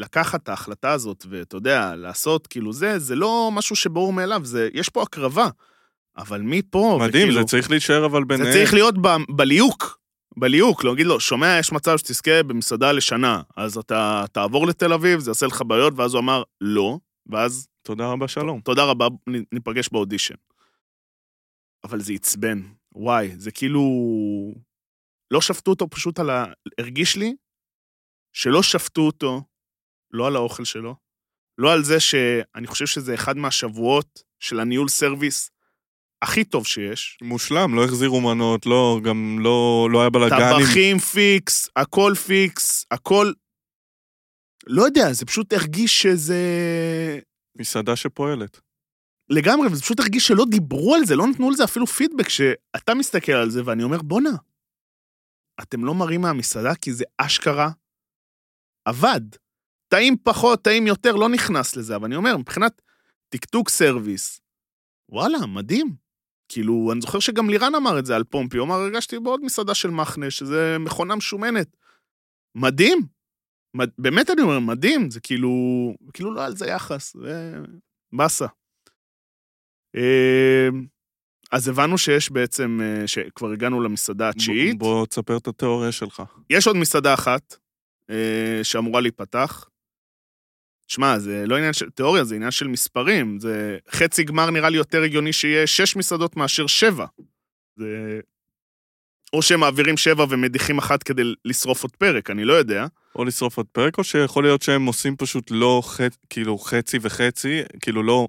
לקחת 0.00 0.42
את 0.42 0.48
ההחלטה 0.48 0.92
הזאת, 0.92 1.24
ואתה 1.30 1.56
יודע, 1.56 1.94
לעשות 1.96 2.46
כאילו 2.46 2.72
זה, 2.72 2.98
זה 2.98 3.14
לא 3.16 3.50
משהו 3.52 3.76
שברור 3.76 4.12
מאליו, 4.12 4.44
זה... 4.44 4.68
יש 4.74 4.88
פה 4.88 5.02
הקרבה. 5.02 5.48
אבל 6.16 6.40
מפה, 6.40 6.98
מדהים, 7.00 7.24
וכאילו- 7.28 7.40
זה 7.42 7.48
צריך 7.48 7.70
להישאר 7.70 8.06
אבל 8.06 8.20
זה 8.20 8.24
ביניהם. 8.26 8.52
צריך 8.52 8.74
להיות 8.74 8.94
ב- 9.02 9.36
בליהוק, 9.36 9.98
בליהוק, 10.36 10.84
להגיד 10.84 11.06
לו, 11.06 11.20
שומע, 11.20 11.56
יש 11.60 11.72
מצב 11.72 11.96
שתזכה 11.98 12.42
במסעדה 12.42 12.92
לשנה, 12.92 13.42
אז 13.56 13.78
אתה 13.78 14.24
תעבור 14.32 14.66
לתל 14.66 14.92
אביב, 14.92 15.20
זה 15.20 15.30
יעשה 15.30 15.46
לך 15.46 15.62
בעיות, 15.66 15.92
ואז 15.96 16.14
הוא 16.14 16.20
אמר, 16.20 16.42
לא, 16.60 16.98
ואז, 17.26 17.68
תודה 17.82 18.06
רבה, 18.06 18.28
שלום. 18.28 18.60
תודה 18.60 18.84
רבה, 18.84 19.06
ניפגש 19.52 19.88
באודישן. 19.92 20.34
אבל 21.84 22.00
זה 22.00 22.12
עצבן, 22.12 22.60
וואי, 22.92 23.30
זה 23.38 23.50
כאילו... 23.50 23.82
לא 25.30 25.40
שפטו 25.40 25.70
אותו 25.70 25.90
פשוט 25.90 26.18
על 26.18 26.30
ה... 26.30 26.44
הרגיש 26.80 27.16
לי 27.16 27.34
שלא 28.36 28.62
שפטו 28.62 29.00
אותו, 29.00 29.42
לא 30.10 30.26
על 30.26 30.36
האוכל 30.36 30.64
שלו, 30.64 30.96
לא 31.58 31.72
על 31.72 31.84
זה 31.84 32.00
שאני 32.00 32.66
חושב 32.66 32.86
שזה 32.86 33.14
אחד 33.14 33.36
מהשבועות 33.36 34.22
של 34.40 34.60
הניהול 34.60 34.88
service 34.88 35.50
הכי 36.22 36.44
טוב 36.44 36.66
שיש. 36.66 37.18
מושלם, 37.22 37.74
לא 37.74 37.84
החזירו 37.84 38.20
מנות, 38.20 38.66
לא, 38.66 39.00
גם 39.04 39.38
לא, 39.40 39.88
לא 39.92 40.00
היה 40.00 40.10
בלאגנים. 40.10 40.58
טבחים 40.58 40.98
פיקס, 40.98 41.68
הכל 41.76 42.12
פיקס, 42.26 42.86
הכל... 42.90 43.32
לא 44.66 44.82
יודע, 44.82 45.12
זה 45.12 45.26
פשוט 45.26 45.52
הרגיש 45.52 46.02
שזה... 46.02 46.40
מסעדה 47.58 47.96
שפועלת. 47.96 48.60
לגמרי, 49.30 49.66
וזה 49.66 49.82
פשוט 49.82 50.00
הרגיש 50.00 50.26
שלא 50.26 50.44
דיברו 50.50 50.94
על 50.94 51.04
זה, 51.04 51.16
לא 51.16 51.26
נתנו 51.26 51.48
על 51.48 51.54
זה 51.54 51.64
אפילו 51.64 51.86
פידבק, 51.86 52.28
שאתה 52.28 52.94
מסתכל 52.94 53.32
על 53.32 53.50
זה 53.50 53.62
ואני 53.64 53.82
אומר, 53.82 54.02
בואנה, 54.02 54.30
אתם 55.62 55.84
לא 55.84 55.94
מראים 55.94 56.20
מהמסעדה 56.20 56.74
כי 56.74 56.92
זה 56.92 57.04
אשכרה 57.18 57.70
עבד. 58.84 59.20
טעים 59.88 60.16
פחות, 60.22 60.62
טעים 60.62 60.86
יותר, 60.86 61.12
לא 61.12 61.28
נכנס 61.28 61.76
לזה, 61.76 61.96
אבל 61.96 62.04
אני 62.04 62.16
אומר, 62.16 62.36
מבחינת 62.36 62.82
טקטוק 63.28 63.68
service, 63.68 64.40
וואלה, 65.08 65.46
מדהים. 65.46 65.96
כאילו, 66.48 66.92
אני 66.92 67.00
זוכר 67.00 67.18
שגם 67.18 67.50
לירן 67.50 67.74
אמר 67.74 67.98
את 67.98 68.06
זה 68.06 68.16
על 68.16 68.24
פומפי, 68.24 68.56
הוא 68.56 68.66
אמר, 68.66 68.74
הרגשתי 68.74 69.18
בעוד 69.18 69.40
מסעדה 69.44 69.74
של 69.74 69.90
מחניודה, 69.90 70.30
שזה 70.30 70.76
מכונה 70.80 71.16
משומנת. 71.16 71.76
מדהים. 72.54 72.98
מד... 73.76 73.90
באמת 73.98 74.30
אני 74.30 74.42
אומר, 74.42 74.58
מדהים, 74.60 75.10
זה 75.10 75.20
כאילו, 75.20 75.50
כאילו 76.12 76.34
לא 76.34 76.44
על 76.44 76.56
זה 76.56 76.66
יחס, 76.66 77.16
זה 77.16 77.54
באסה. 78.12 78.46
אמ, 79.96 80.86
אז 81.52 81.68
הבנו 81.68 81.98
שיש 81.98 82.30
בעצם, 82.30 82.80
אה, 82.82 83.06
שכבר 83.06 83.52
הגענו 83.52 83.80
למסעדה 83.80 84.28
התשיעית. 84.28 84.78
בוא, 84.78 84.94
בוא 84.94 85.06
תספר 85.06 85.36
את 85.36 85.48
התיאוריה 85.48 85.92
שלך. 85.92 86.22
יש 86.50 86.66
עוד 86.66 86.76
מסעדה 86.76 87.14
אחת 87.14 87.56
אה, 88.10 88.60
שאמורה 88.62 89.00
להיפתח. 89.00 89.68
שמע, 90.88 91.18
זה 91.18 91.44
לא 91.46 91.56
עניין 91.56 91.72
של 91.72 91.90
תיאוריה, 91.90 92.24
זה 92.24 92.34
עניין 92.34 92.50
של 92.50 92.68
מספרים. 92.68 93.38
זה 93.40 93.78
חצי 93.90 94.24
גמר 94.24 94.50
נראה 94.50 94.68
לי 94.68 94.76
יותר 94.76 95.02
הגיוני 95.02 95.32
שיהיה 95.32 95.66
שש 95.66 95.96
מסעדות 95.96 96.36
מאשר 96.36 96.66
שבע. 96.66 97.06
זה... 97.76 98.20
או 99.32 99.42
שהם 99.42 99.60
מעבירים 99.60 99.96
שבע 99.96 100.26
ומדיחים 100.30 100.78
אחת 100.78 101.02
כדי 101.02 101.22
לשרוף 101.44 101.82
עוד 101.82 101.96
פרק, 101.96 102.30
אני 102.30 102.44
לא 102.44 102.52
יודע. 102.52 102.86
או 103.16 103.24
לשרוף 103.24 103.56
עוד 103.56 103.66
פרק, 103.72 103.98
או 103.98 104.04
שיכול 104.04 104.44
להיות 104.44 104.62
שהם 104.62 104.86
עושים 104.86 105.16
פשוט 105.16 105.50
לא 105.50 105.82
חצי, 105.84 106.18
כאילו 106.30 106.58
חצי 106.58 106.98
וחצי, 107.00 107.62
כאילו 107.80 108.02
לא 108.02 108.28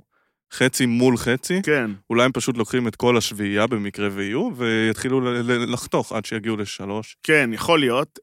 חצי 0.53 0.85
מול 0.85 1.17
חצי. 1.17 1.61
כן. 1.63 1.91
אולי 2.09 2.23
הם 2.23 2.31
פשוט 2.31 2.57
לוקחים 2.57 2.87
את 2.87 2.95
כל 2.95 3.17
השביעייה 3.17 3.67
במקרה 3.67 4.09
ויהיו, 4.11 4.49
ויתחילו 4.55 5.21
לחתוך 5.67 6.11
עד 6.11 6.25
שיגיעו 6.25 6.57
לשלוש. 6.57 7.17
כן, 7.23 7.49
יכול 7.53 7.79
להיות. 7.79 8.19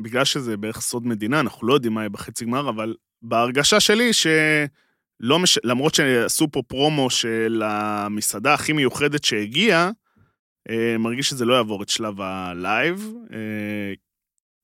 בגלל 0.00 0.24
שזה 0.24 0.56
בערך 0.56 0.80
סוד 0.80 1.06
מדינה, 1.06 1.40
אנחנו 1.40 1.66
לא 1.66 1.74
יודעים 1.74 1.94
מה 1.94 2.00
יהיה 2.00 2.08
בחצי 2.08 2.44
גמר, 2.44 2.68
אבל 2.68 2.94
בהרגשה 3.22 3.80
שלי 3.80 4.12
שלא 4.12 5.38
מש... 5.38 5.58
למרות 5.64 5.94
שעשו 5.94 6.50
פה 6.50 6.62
פרומו 6.68 7.10
של 7.10 7.62
המסעדה 7.64 8.54
הכי 8.54 8.72
מיוחדת 8.72 9.24
שהגיעה, 9.24 9.90
אה, 10.70 10.98
מרגיש 10.98 11.28
שזה 11.28 11.44
לא 11.44 11.54
יעבור 11.54 11.82
את 11.82 11.88
שלב 11.88 12.20
הלייב. 12.20 13.12
אה, 13.32 13.92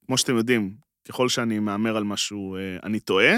כמו 0.07 0.19
שאתם 0.19 0.37
יודעים, 0.37 0.75
ככל 1.09 1.29
שאני 1.29 1.59
מהמר 1.59 1.97
על 1.97 2.05
משהו, 2.05 2.57
אה, 2.57 2.77
אני 2.83 3.01
טועה. 3.01 3.35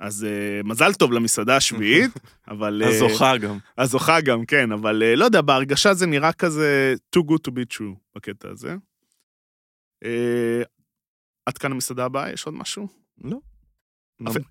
אז 0.00 0.24
אה, 0.24 0.60
מזל 0.64 0.92
טוב 0.92 1.12
למסעדה 1.12 1.56
השביעית, 1.56 2.10
אבל... 2.50 2.82
אה, 2.84 2.88
הזוכה 2.88 3.36
גם. 3.36 3.58
הזוכה 3.78 4.20
גם, 4.20 4.44
כן, 4.44 4.72
אבל 4.72 5.02
אה, 5.02 5.16
לא 5.16 5.24
יודע, 5.24 5.40
בהרגשה 5.40 5.94
זה 5.94 6.06
נראה 6.06 6.32
כזה 6.32 6.94
too 7.16 7.22
good 7.22 7.50
to 7.50 7.52
be 7.52 7.76
true 7.76 7.94
בקטע 8.16 8.48
הזה. 8.48 8.76
אה, 10.04 10.62
עד 11.46 11.58
כאן 11.58 11.72
המסעדה 11.72 12.04
הבאה, 12.04 12.32
יש 12.32 12.46
עוד 12.46 12.54
משהו? 12.54 12.88
לא. 13.24 13.38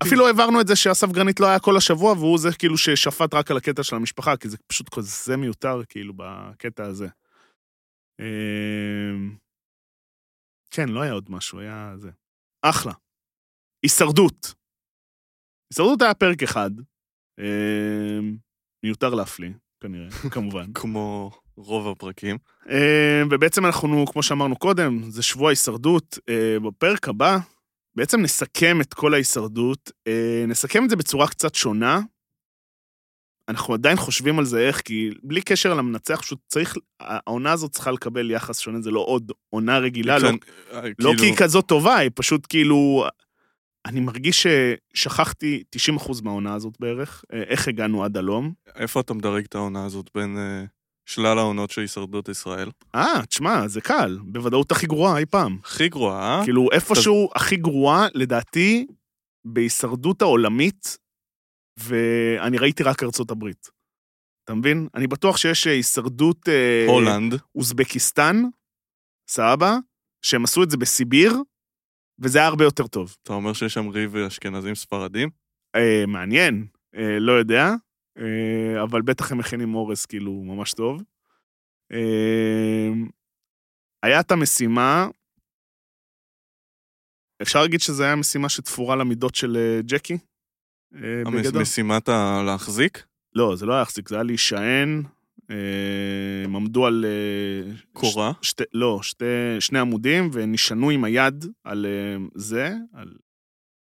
אפילו 0.02 0.26
העברנו 0.26 0.60
את 0.60 0.66
זה 0.66 0.76
שאסף 0.76 1.08
גרנית 1.12 1.40
לא 1.40 1.46
היה 1.46 1.58
כל 1.58 1.76
השבוע, 1.76 2.12
והוא 2.12 2.38
זה 2.38 2.48
כאילו 2.58 2.78
ששפט 2.78 3.34
רק 3.34 3.50
על 3.50 3.56
הקטע 3.56 3.82
של 3.82 3.96
המשפחה, 3.96 4.36
כי 4.36 4.48
זה 4.48 4.56
פשוט 4.66 4.88
כזה 4.94 5.36
מיותר, 5.36 5.80
כאילו, 5.88 6.12
בקטע 6.16 6.84
הזה. 6.84 7.08
אה, 8.20 9.16
כן, 10.70 10.88
לא 10.88 11.00
היה 11.02 11.12
עוד 11.12 11.30
משהו, 11.30 11.58
היה 11.58 11.94
זה. 11.96 12.10
אחלה. 12.62 12.92
הישרדות. 13.82 14.54
הישרדות 15.70 16.02
היה 16.02 16.14
פרק 16.14 16.42
אחד. 16.42 16.70
אה, 17.38 18.18
מיותר 18.82 19.14
להפליא, 19.14 19.50
כנראה, 19.80 20.08
כמובן. 20.34 20.72
כמו 20.72 21.30
רוב 21.56 21.88
הפרקים. 21.88 22.38
אה, 22.70 23.22
ובעצם 23.30 23.66
אנחנו, 23.66 24.04
כמו 24.06 24.22
שאמרנו 24.22 24.56
קודם, 24.56 25.02
זה 25.10 25.22
שבוע 25.22 25.50
הישרדות. 25.50 26.18
אה, 26.28 26.56
בפרק 26.60 27.08
הבא, 27.08 27.38
בעצם 27.96 28.20
נסכם 28.20 28.80
את 28.80 28.94
כל 28.94 29.14
ההישרדות, 29.14 29.90
אה, 30.06 30.44
נסכם 30.48 30.84
את 30.84 30.90
זה 30.90 30.96
בצורה 30.96 31.28
קצת 31.28 31.54
שונה. 31.54 32.00
אנחנו 33.48 33.74
עדיין 33.74 33.96
חושבים 33.96 34.38
על 34.38 34.44
זה 34.44 34.60
איך, 34.60 34.80
כי 34.80 35.10
בלי 35.22 35.42
קשר 35.42 35.74
למנצח, 35.74 36.20
פשוט 36.20 36.38
צריך, 36.46 36.76
העונה 37.00 37.52
הזאת 37.52 37.72
צריכה 37.72 37.90
לקבל 37.90 38.30
יחס 38.30 38.58
שונה, 38.58 38.80
זה 38.80 38.90
לא 38.90 39.00
עוד 39.00 39.32
עונה 39.50 39.78
רגילה, 39.78 40.18
לא, 40.18 40.28
כן, 40.28 40.36
אה, 40.72 40.80
לא 40.80 41.10
כי 41.10 41.16
כאילו, 41.16 41.22
היא 41.22 41.36
כזאת 41.36 41.66
טובה, 41.66 41.96
היא 41.96 42.10
פשוט 42.14 42.46
כאילו... 42.48 43.06
אני 43.86 44.00
מרגיש 44.00 44.46
ששכחתי 44.94 45.62
90% 45.76 46.22
מהעונה 46.22 46.54
הזאת 46.54 46.74
בערך, 46.80 47.24
איך 47.32 47.68
הגענו 47.68 48.04
עד 48.04 48.16
הלום. 48.16 48.52
איפה 48.76 49.00
אתה 49.00 49.14
מדרג 49.14 49.44
את 49.44 49.54
העונה 49.54 49.84
הזאת 49.84 50.10
בין 50.14 50.36
שלל 51.06 51.38
העונות 51.38 51.70
של 51.70 51.80
הישרדות 51.80 52.28
ישראל? 52.28 52.70
אה, 52.94 53.26
תשמע, 53.28 53.68
זה 53.68 53.80
קל, 53.80 54.18
בוודאות 54.24 54.72
הכי 54.72 54.86
גרועה 54.86 55.18
אי 55.18 55.26
פעם. 55.26 55.58
הכי 55.64 55.88
גרועה, 55.88 56.38
אה? 56.38 56.44
כאילו, 56.44 56.68
איפשהו 56.72 57.30
הכי 57.34 57.56
גרועה, 57.56 58.06
לדעתי, 58.14 58.86
בהישרדות 59.44 60.22
העולמית, 60.22 60.98
ואני 61.78 62.58
ראיתי 62.58 62.82
רק 62.82 63.02
ארצות 63.02 63.30
הברית. 63.30 63.70
אתה 64.44 64.54
מבין? 64.54 64.88
אני 64.94 65.06
בטוח 65.06 65.36
שיש 65.36 65.66
אה, 65.66 65.72
הישרדות 65.72 66.48
אה, 66.48 66.86
הולנד. 66.88 67.34
אוזבקיסטן, 67.54 68.42
סבבה, 69.30 69.76
שהם 70.22 70.44
עשו 70.44 70.62
את 70.62 70.70
זה 70.70 70.76
בסיביר, 70.76 71.32
וזה 72.18 72.38
היה 72.38 72.46
הרבה 72.46 72.64
יותר 72.64 72.86
טוב. 72.86 73.16
אתה 73.22 73.32
אומר 73.32 73.52
שיש 73.52 73.74
שם 73.74 73.88
ריב 73.88 74.16
אשכנזים 74.16 74.74
ספרדים? 74.74 75.28
אה, 75.76 76.04
מעניין, 76.06 76.66
אה, 76.96 77.18
לא 77.20 77.32
יודע, 77.32 77.64
אה, 77.64 77.74
אבל 78.82 79.02
בטח 79.02 79.32
הם 79.32 79.38
מכינים 79.38 79.74
אורס 79.74 80.06
כאילו 80.06 80.32
ממש 80.32 80.72
טוב. 80.72 81.02
אה, 81.92 82.90
היה 84.02 84.20
את 84.20 84.30
המשימה, 84.30 85.08
אפשר 87.42 87.62
להגיד 87.62 87.80
שזו 87.80 88.02
הייתה 88.02 88.16
משימה 88.16 88.48
שתפורה 88.48 88.96
למידות 88.96 89.34
של 89.34 89.56
אה, 89.56 89.80
ג'קי? 89.82 90.18
אה, 90.94 91.22
בגדול? 91.32 91.62
משימת 91.62 92.08
הלהחזיק? 92.08 93.06
לא, 93.34 93.56
זה 93.56 93.66
לא 93.66 93.72
היה 93.72 93.80
להחזיק, 93.80 94.08
זה 94.08 94.14
היה 94.14 94.24
להישען. 94.24 95.02
אה, 95.50 96.44
הם 96.44 96.56
עמדו 96.56 96.86
על... 96.86 97.04
אה, 97.04 97.72
קורה? 97.92 98.32
ש- 98.42 98.48
שתי, 98.48 98.64
לא, 98.72 98.98
שתי, 99.02 99.24
שני 99.60 99.78
עמודים, 99.78 100.30
ונשענו 100.32 100.90
עם 100.90 101.04
היד 101.04 101.44
על 101.64 101.86
אה, 101.86 102.16
זה, 102.34 102.74
על, 102.92 103.16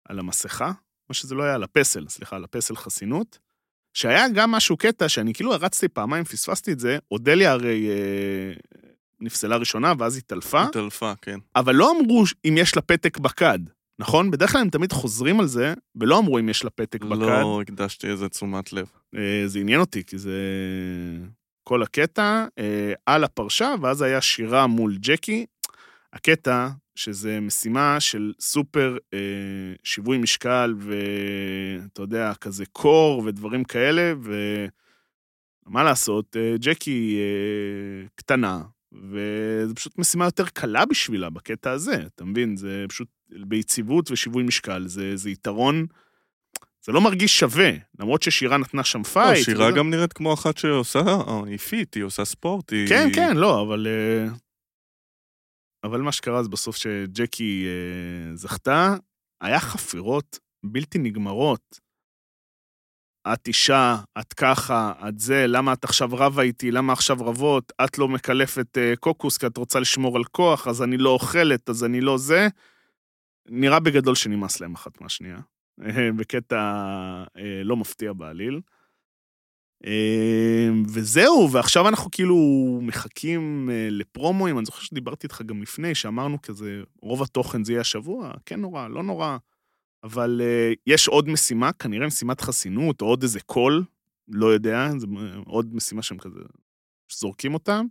על 0.10 0.20
המסכה, 0.20 0.72
מה 1.10 1.14
שזה 1.14 1.36
לא 1.36 1.44
היה, 1.44 1.56
על 1.56 1.64
הפסל, 1.64 2.08
סליחה, 2.08 2.36
על 2.36 2.44
הפסל 2.44 2.76
חסינות. 2.76 3.40
שהיה 3.98 4.30
גם 4.30 4.52
משהו 4.52 4.78
קטע 4.78 5.10
שאני 5.10 5.34
כאילו 5.34 5.54
הרצתי 5.54 5.88
פעמיים, 5.88 6.24
פספסתי 6.24 6.72
את 6.72 6.80
זה, 6.80 6.98
אודליה 7.12 7.52
הרי 7.52 7.90
אה, 7.90 8.54
נפסלה 9.20 9.56
ראשונה 9.56 9.94
ואז 9.98 10.18
התעלפה, 10.18 10.64
התעלפה, 10.64 11.14
כן. 11.22 11.40
אבל 11.56 11.76
לא 11.76 11.92
אמרו 11.92 12.24
אם 12.46 12.56
יש 12.58 12.76
לה 12.76 12.82
פתק 12.82 13.18
בכד, 13.18 13.60
נכון? 14.00 14.32
בדרך 14.32 14.52
כלל 14.52 14.62
הם 14.62 14.70
תמיד 14.70 14.92
חוזרים 14.92 15.40
על 15.40 15.48
זה, 15.48 15.74
ולא 15.96 16.20
אמרו 16.20 16.40
אם 16.40 16.50
יש 16.50 16.64
לה 16.64 16.70
פתק 16.70 17.04
בכד. 17.04 17.22
לא 17.22 17.62
הקדשתי 17.62 18.08
איזה 18.08 18.30
תשומת 18.30 18.74
לב. 18.74 18.88
אה, 19.16 19.44
זה 19.46 19.60
עניין 19.60 19.80
אותי, 19.80 20.04
כי 20.04 20.18
זה 20.18 20.40
כל 21.64 21.84
הקטע 21.84 22.46
אה, 22.60 22.94
על 23.06 23.24
הפרשה, 23.24 23.74
ואז 23.82 24.02
היה 24.02 24.22
שירה 24.22 24.68
מול 24.68 24.98
ג'קי. 25.00 25.46
הקטע, 26.14 26.70
שזה 26.96 27.40
משימה 27.40 28.00
של 28.00 28.34
סופר 28.40 28.98
אה, 29.14 29.20
שיווי 29.84 30.18
משקל, 30.18 30.76
ואתה 30.80 32.02
יודע, 32.02 32.34
כזה 32.42 32.66
קור 32.66 33.24
ודברים 33.26 33.64
כאלה, 33.64 34.14
ומה 35.68 35.84
לעשות, 35.84 36.36
אה, 36.38 36.56
ג'קי 36.60 37.18
אה, 37.20 38.08
קטנה, 38.16 38.62
וזו 39.12 39.76
פשוט 39.76 39.98
משימה 39.98 40.26
יותר 40.26 40.46
קלה 40.46 40.86
בשבילה 40.86 41.30
בקטע 41.30 41.72
הזה, 41.72 41.96
אתה 42.16 42.26
מבין? 42.26 42.58
זה 42.58 42.86
פשוט 42.90 43.08
ביציבות 43.30 44.12
ושיווי 44.12 44.44
משקל, 44.44 44.84
זה, 44.88 45.16
זה 45.18 45.30
יתרון 45.30 45.86
זה 46.86 46.92
לא 46.94 47.02
מרגיש 47.02 47.40
שווה, 47.40 47.70
למרות 48.00 48.24
ששירה 48.24 48.58
נתנה 48.58 48.84
שם 48.84 49.00
לא, 49.00 49.04
fight. 49.04 49.46
שירה 49.46 49.68
וזה- 49.68 49.78
גם 49.78 49.90
נראית 49.90 50.14
כמו 50.14 50.34
אחת 50.34 50.58
שעושה, 50.58 51.00
אה, 51.00 51.42
היא 51.46 51.58
fit, 51.58 51.96
היא 51.96 52.04
עושה 52.04 52.26
ספורט, 52.26 52.72
היא... 52.72 52.88
כן, 52.88 53.10
כן, 53.16 53.38
לא, 53.38 53.62
אבל... 53.62 53.88
אה, 53.88 54.28
אבל 55.84 56.02
מה 56.02 56.12
שקרה 56.12 56.44
זה 56.44 56.50
בסוף 56.50 56.76
שג'קי 56.76 57.66
אה, 57.68 58.36
זכתה, 58.36 58.96
היה 59.42 59.60
חפירות 59.60 60.40
בלתי 60.64 60.98
נגמרות. 60.98 61.88
את 63.34 63.48
אישה, 63.48 63.96
את 64.20 64.34
ככה, 64.34 64.94
את 65.10 65.20
זה, 65.20 65.48
למה 65.48 65.74
את 65.74 65.84
עכשיו 65.84 66.10
רבה 66.12 66.42
איתי, 66.42 66.72
למה 66.72 66.94
עכשיו 66.94 67.18
רבות, 67.20 67.72
את 67.86 67.98
לא 67.98 68.08
מקלפת 68.08 68.78
אה, 68.78 68.94
קוקוס 69.00 69.38
כי 69.38 69.48
את 69.48 69.58
רוצה 69.58 69.80
לשמור 69.80 70.18
על 70.18 70.24
כוח, 70.24 70.68
אז 70.68 70.84
אני 70.84 70.98
לא 70.98 71.10
אוכלת, 71.10 71.70
אז 71.70 71.84
אני 71.84 72.02
לא 72.02 72.18
זה. 72.18 72.48
נראה 73.50 73.80
בגדול 73.80 74.16
שנמאס 74.16 74.62
להם 74.62 74.74
אחת 74.74 75.02
מהשנייה. 75.02 75.40
אה, 75.82 76.10
בקטע 76.18 76.58
אה, 77.38 77.62
לא 77.64 77.78
מפתיע 77.78 78.14
בעליל. 78.14 78.62
אה, 79.86 80.70
וזהו, 80.88 81.50
ועכשיו 81.52 81.88
אנחנו 81.88 82.12
כאילו 82.12 82.38
מחכים 82.82 83.70
אה, 83.70 83.88
לפרומואים, 83.92 84.58
אני 84.58 84.66
זוכר 84.66 84.82
שדיברתי 84.82 85.28
איתך 85.28 85.42
גם 85.42 85.62
לפני, 85.62 85.96
שאמרנו 85.96 86.42
כזה, 86.42 86.82
רוב 87.02 87.24
התוכן 87.24 87.64
זה 87.64 87.72
יהיה 87.72 87.82
השבוע, 87.82 88.32
כן 88.46 88.60
נורא, 88.62 88.88
לא 88.88 89.04
נורא, 89.04 89.38
אבל 90.04 90.42
אה, 90.44 90.74
יש 90.88 91.08
עוד 91.08 91.30
משימה, 91.30 91.74
כנראה 91.74 92.08
משימת 92.08 92.42
חסינות, 92.42 93.02
או 93.02 93.08
עוד 93.08 93.24
איזה 93.24 93.40
קול, 93.40 93.84
לא 94.28 94.48
יודע, 94.48 94.90
זה 94.98 95.08
עוד 95.46 95.76
משימה 95.76 96.02
שהם 96.02 96.18
כזה, 96.18 96.40
שזורקים 97.08 97.54
אותם. 97.54 97.86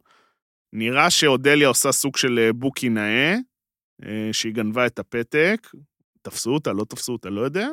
נראה 0.73 1.11
שאודליה 1.11 1.69
עושה 1.69 1.93
סוג 1.93 2.17
של 2.17 2.39
אה, 2.39 2.53
בוקי 2.53 2.89
נאה, 2.89 3.37
אה, 4.05 4.29
שהיא 4.33 4.55
גנבה 4.55 4.87
את 4.87 4.99
הפתק, 4.99 5.71
תפסו 6.23 6.51
אותה, 6.51 6.73
לא 6.73 6.85
תפסו 6.85 7.13
אותה, 7.13 7.31
לא 7.31 7.41
יודע. 7.41 7.69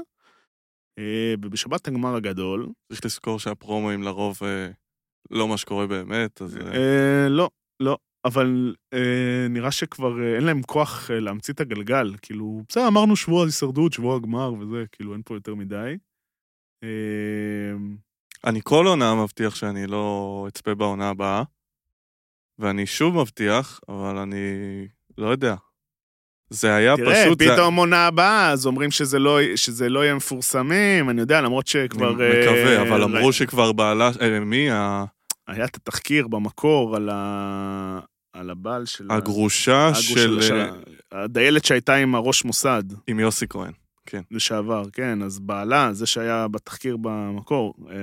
אה, 1.00 1.34
ובשבת 1.44 1.88
הגמר 1.88 2.16
הגדול, 2.16 2.70
צריך 2.90 3.06
לזכור 3.06 3.40
שהפרומואים 3.40 4.04
לרוב 4.04 4.38
אה, 4.44 4.72
לא 5.32 5.48
מה 5.48 5.58
שקורה 5.58 5.88
באמת, 5.88 6.42
אז... 6.42 6.58
אה, 6.58 7.28
לא, 7.30 7.50
לא, 7.80 7.98
אבל 8.26 8.76
אה, 8.94 9.48
נראה 9.50 9.72
שכבר 9.72 10.22
אה, 10.24 10.36
אין 10.36 10.44
להם 10.44 10.62
כוח 10.62 11.12
אה, 11.12 11.20
להמציא 11.20 11.54
את 11.54 11.60
הגלגל. 11.60 12.16
כאילו, 12.22 12.62
בסדר, 12.70 12.88
אמרנו 12.88 13.16
שבוע 13.16 13.46
הישרדות, 13.46 13.94
שבוע 13.94 14.16
הגמר 14.16 14.54
וזה, 14.54 14.84
כאילו, 14.92 15.14
אין 15.14 15.22
פה 15.26 15.34
יותר 15.36 15.56
מדי. 15.56 15.98
אה, 16.84 17.74
אני 18.46 18.60
כל 18.64 18.88
עונה 18.88 19.16
מבטיח 19.24 19.56
שאני 19.56 19.88
לא 19.88 20.46
אצפה 20.48 20.76
בעונה 20.76 21.10
הבאה, 21.10 21.44
ואני 22.60 22.86
שוב 22.86 23.22
מבטיח, 23.22 23.80
אבל 23.90 24.18
אני 24.18 24.48
לא 25.18 25.28
יודע. 25.28 25.56
זה 26.54 26.76
היה 26.76 26.98
תראה, 26.98 27.24
פשוט... 27.26 27.40
זה- 27.42 27.54
פתאום 27.54 27.76
עונה 27.76 28.08
הבאה, 28.08 28.50
אז 28.52 28.66
אומרים 28.66 28.92
שזה 28.92 29.20
לא, 29.20 29.40
שזה 29.56 29.90
לא 29.90 30.04
יהיה 30.04 30.16
מפורסמים, 30.16 31.10
אני 31.10 31.22
יודע, 31.22 31.42
למרות 31.42 31.68
שכבר... 31.68 32.08
אני 32.10 32.16
מקווה, 32.42 32.78
אה, 32.78 32.82
אבל 32.82 33.04
אמרו 33.04 33.26
ראי- 33.28 33.34
שכבר 33.34 33.72
בעלה... 33.72 34.12
אה, 34.22 34.40
מי? 34.40 34.72
ה- 34.72 35.04
היה 35.48 35.66
את 35.66 35.76
התחקיר 35.76 36.28
במקור 36.28 36.96
על, 36.96 37.10
ה... 37.14 38.00
על 38.34 38.50
הבעל 38.50 38.86
של... 38.86 39.08
הגרושה 39.10 39.88
הגרוש 39.88 40.14
של... 40.14 40.42
של 40.42 40.56
אה, 41.14 41.24
הדיילת 41.24 41.66
שהייתה 41.66 41.96
עם 41.96 42.16
הראש 42.16 42.46
מוסד 42.46 42.84
עם 43.08 43.20
יוסי 43.20 43.46
כהן. 43.50 43.72
לשעבר, 44.32 44.84
כן, 44.94 45.22
אז 45.22 45.40
בעלה, 45.40 45.90
זה 45.94 46.06
שהיה 46.06 46.48
בתחקיר 46.48 46.98
במקור, 47.02 47.74
אה, 47.92 47.96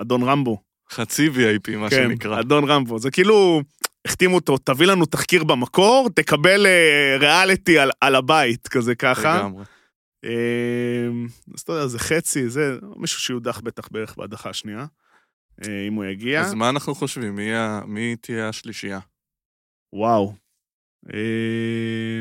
אדון 0.00 0.22
רמבו. 0.22 0.58
חצי 0.90 1.28
VIP, 1.28 1.76
מה 1.76 1.90
כן, 1.90 1.96
שנקרא. 2.08 2.40
אדון 2.40 2.64
רמבו. 2.64 2.98
זה 2.98 3.10
כאילו, 3.10 3.62
החתימו 4.04 4.34
אותו, 4.34 4.58
תביא 4.58 4.86
לנו 4.86 5.06
תחקיר 5.06 5.44
במקור, 5.44 6.08
תקבל 6.14 6.66
אה, 6.66 7.16
ריאליטי 7.20 7.78
על, 7.78 7.90
על 8.00 8.14
הבית, 8.14 8.68
כזה 8.68 8.94
ככה. 8.94 9.38
לגמרי. 9.38 9.64
אה, 10.24 11.08
אז 11.54 11.60
אתה 11.60 11.72
יודע, 11.72 11.86
זה 11.86 11.98
חצי, 11.98 12.48
זה 12.48 12.78
מישהו 12.96 13.20
שיודח 13.20 13.60
בטח 13.60 13.88
בערך 13.88 14.16
בהדחה 14.16 14.50
השנייה, 14.50 14.86
אה, 15.64 15.86
אם 15.88 15.94
הוא 15.94 16.04
יגיע. 16.04 16.40
אז 16.40 16.54
מה 16.54 16.70
אנחנו 16.70 16.94
חושבים? 16.94 17.36
מי 17.36 17.50
מי 17.86 18.16
תהיה 18.16 18.48
השלישייה? 18.48 19.00
וואו. 19.92 20.34
אה, 21.14 22.20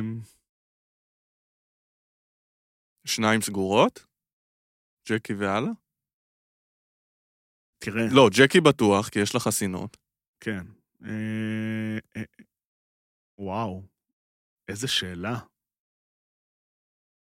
שניים 3.06 3.42
סגורות? 3.42 4.06
ג'קי 5.10 5.34
והלאה? 5.34 5.72
תראה, 7.84 8.04
לא, 8.12 8.30
ג'קי 8.38 8.62
בטוח, 8.62 9.10
כי 9.10 9.20
יש 9.20 9.34
לה 9.34 9.40
חסינות. 9.40 9.98
כן. 10.40 10.81
אה, 11.06 11.98
אה, 12.18 12.24
וואו, 13.38 13.84
איזה 14.68 14.88
שאלה. 14.88 15.34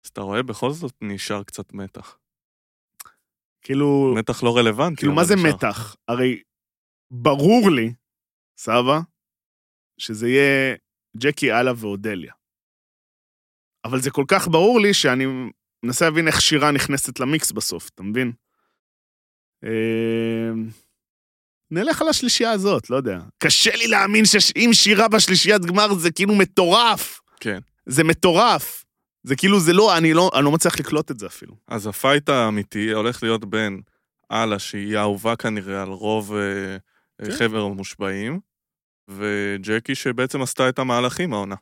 אז 0.06 0.10
אתה 0.14 0.22
רואה, 0.22 0.44
בכל 0.44 0.70
זאת 0.72 0.94
נשאר 1.02 1.44
קצת 1.44 1.74
מתח. 1.74 2.20
כאילו, 3.62 4.14
מתח 4.20 4.44
לא 4.44 4.58
רלוונטי. 4.58 4.96
כאילו, 4.96 5.14
מה 5.14 5.24
זה 5.24 5.36
נשאר. 5.36 5.56
מתח? 5.56 5.96
הרי 6.08 6.44
ברור 7.12 7.70
לי, 7.76 7.94
סבא, 8.58 9.00
שזה 9.98 10.28
יהיה 10.28 10.76
ג'קי, 11.18 11.52
אללה 11.52 11.72
ואודליה. 11.78 12.34
אבל 13.86 14.00
זה 14.02 14.12
כל 14.12 14.26
כך 14.32 14.48
ברור 14.48 14.80
לי 14.80 14.94
שאני 14.94 15.26
מנסה 15.86 16.06
להבין 16.06 16.28
איך 16.28 16.42
שירה 16.42 16.72
נכנסת 16.72 17.20
למיקס 17.20 17.52
בסוף, 17.52 17.90
אתה 17.90 18.04
מבין? 18.04 18.32
אה, 21.74 21.82
נלך 21.84 22.02
על 22.02 22.08
השלישייה 22.08 22.52
הזאת, 22.52 22.90
לא 22.90 22.96
יודע. 22.96 23.20
קשה 23.38 23.76
לי 23.76 23.88
להאמין 23.88 24.26
שאם 24.26 24.70
שירה 24.74 25.08
בשלישיית 25.08 25.66
גמר 25.66 25.94
זה 25.94 26.12
כאילו 26.12 26.36
מטורף. 26.36 27.22
כן. 27.40 27.60
זה 27.86 28.04
מטורף. 28.04 28.86
זה 29.24 29.36
כאילו, 29.36 29.60
זה 29.60 29.74
לא, 29.74 29.98
אני 29.98 30.14
לא, 30.14 30.32
אני 30.36 30.46
לא 30.46 30.52
מצליח 30.52 30.80
לקלוט 30.80 31.12
את 31.12 31.20
זה 31.20 31.28
אפילו. 31.28 31.54
אז 31.68 31.88
הפייט 31.88 32.30
האמיתי 32.30 32.92
הולך 32.92 33.24
להיות 33.24 33.46
בין 33.46 33.82
אללה, 34.32 34.60
שהיא 34.60 34.98
האהובה 34.98 35.36
כנראה 35.36 35.82
על 35.82 35.90
רוב 35.90 36.36
אה, 36.36 36.78
כן. 37.26 37.32
חבר 37.32 37.62
המושבעים, 37.62 38.40
וג'קי 39.10 39.96
שבעצם 39.96 40.42
עשתה 40.42 40.70
את 40.70 40.80
המהלכים 40.80 41.34
העונה. 41.34 41.56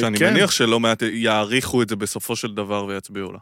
שאני 0.00 0.18
כן. 0.18 0.32
מניח 0.34 0.50
שלא 0.50 0.80
מעט 0.80 1.02
יעריכו 1.02 1.82
את 1.82 1.88
זה 1.88 1.96
בסופו 1.96 2.36
של 2.36 2.54
דבר 2.54 2.84
ויצביעו 2.84 3.32
לה. 3.32 3.38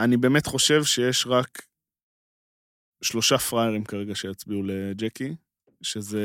אני 0.00 0.16
באמת 0.16 0.46
חושב 0.46 0.84
שיש 0.84 1.26
רק 1.26 1.62
שלושה 3.02 3.38
פראיירים 3.38 3.84
כרגע 3.84 4.14
שיצביעו 4.14 4.62
לג'קי, 4.62 5.34
שזה 5.82 6.20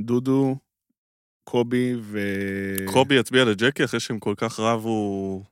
דודו, 0.00 0.56
קובי 1.44 1.94
ו... 2.00 2.18
קובי 2.92 3.14
יצביע 3.14 3.44
לג'קי 3.44 3.84
אחרי 3.84 4.00
שהם 4.00 4.18
כל 4.18 4.34
כך 4.36 4.60
רבו 4.60 5.42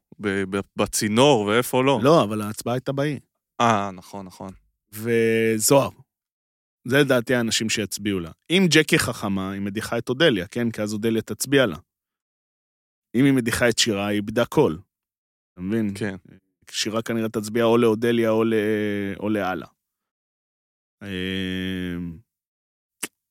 בצינור 0.76 1.40
ואיפה 1.40 1.82
לא. 1.84 2.00
לא, 2.02 2.22
אבל 2.22 2.42
ההצבעה 2.42 2.74
הייתה 2.74 2.92
באי. 2.92 3.18
אה, 3.60 3.90
נכון, 3.90 4.26
נכון. 4.26 4.52
וזוהר. 4.92 5.90
זה 6.84 6.98
לדעתי 6.98 7.34
האנשים 7.34 7.70
שיצביעו 7.70 8.20
לה. 8.20 8.30
אם 8.50 8.66
ג'קי 8.70 8.98
חכמה, 8.98 9.50
היא 9.52 9.60
מדיחה 9.60 9.98
את 9.98 10.08
אודליה, 10.08 10.46
כן? 10.46 10.70
כי 10.70 10.82
אז 10.82 10.92
אודליה 10.92 11.22
תצביע 11.22 11.66
לה. 11.66 11.76
אם 13.14 13.24
היא 13.24 13.32
מדיחה 13.32 13.68
את 13.68 13.78
שירה, 13.78 14.06
היא 14.06 14.16
איבדה 14.16 14.44
קול. 14.44 14.78
אתה 15.52 15.60
מבין? 15.60 15.92
כן. 15.94 16.16
שירה 16.70 17.02
כנראה 17.02 17.28
תצביע 17.28 17.64
או 17.64 17.78
לאודליה 17.78 18.30
או, 18.30 18.44
ל... 18.44 18.54
או 19.20 19.28
לאללה. 19.28 19.66
אמ, 21.02 22.18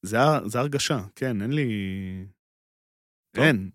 זה, 0.01 0.17
זה 0.45 0.59
הרגשה, 0.59 0.99
כן, 1.15 1.41
אין 1.41 1.51
לי... 1.53 1.69
טוב. 3.35 3.43
אין. 3.43 3.69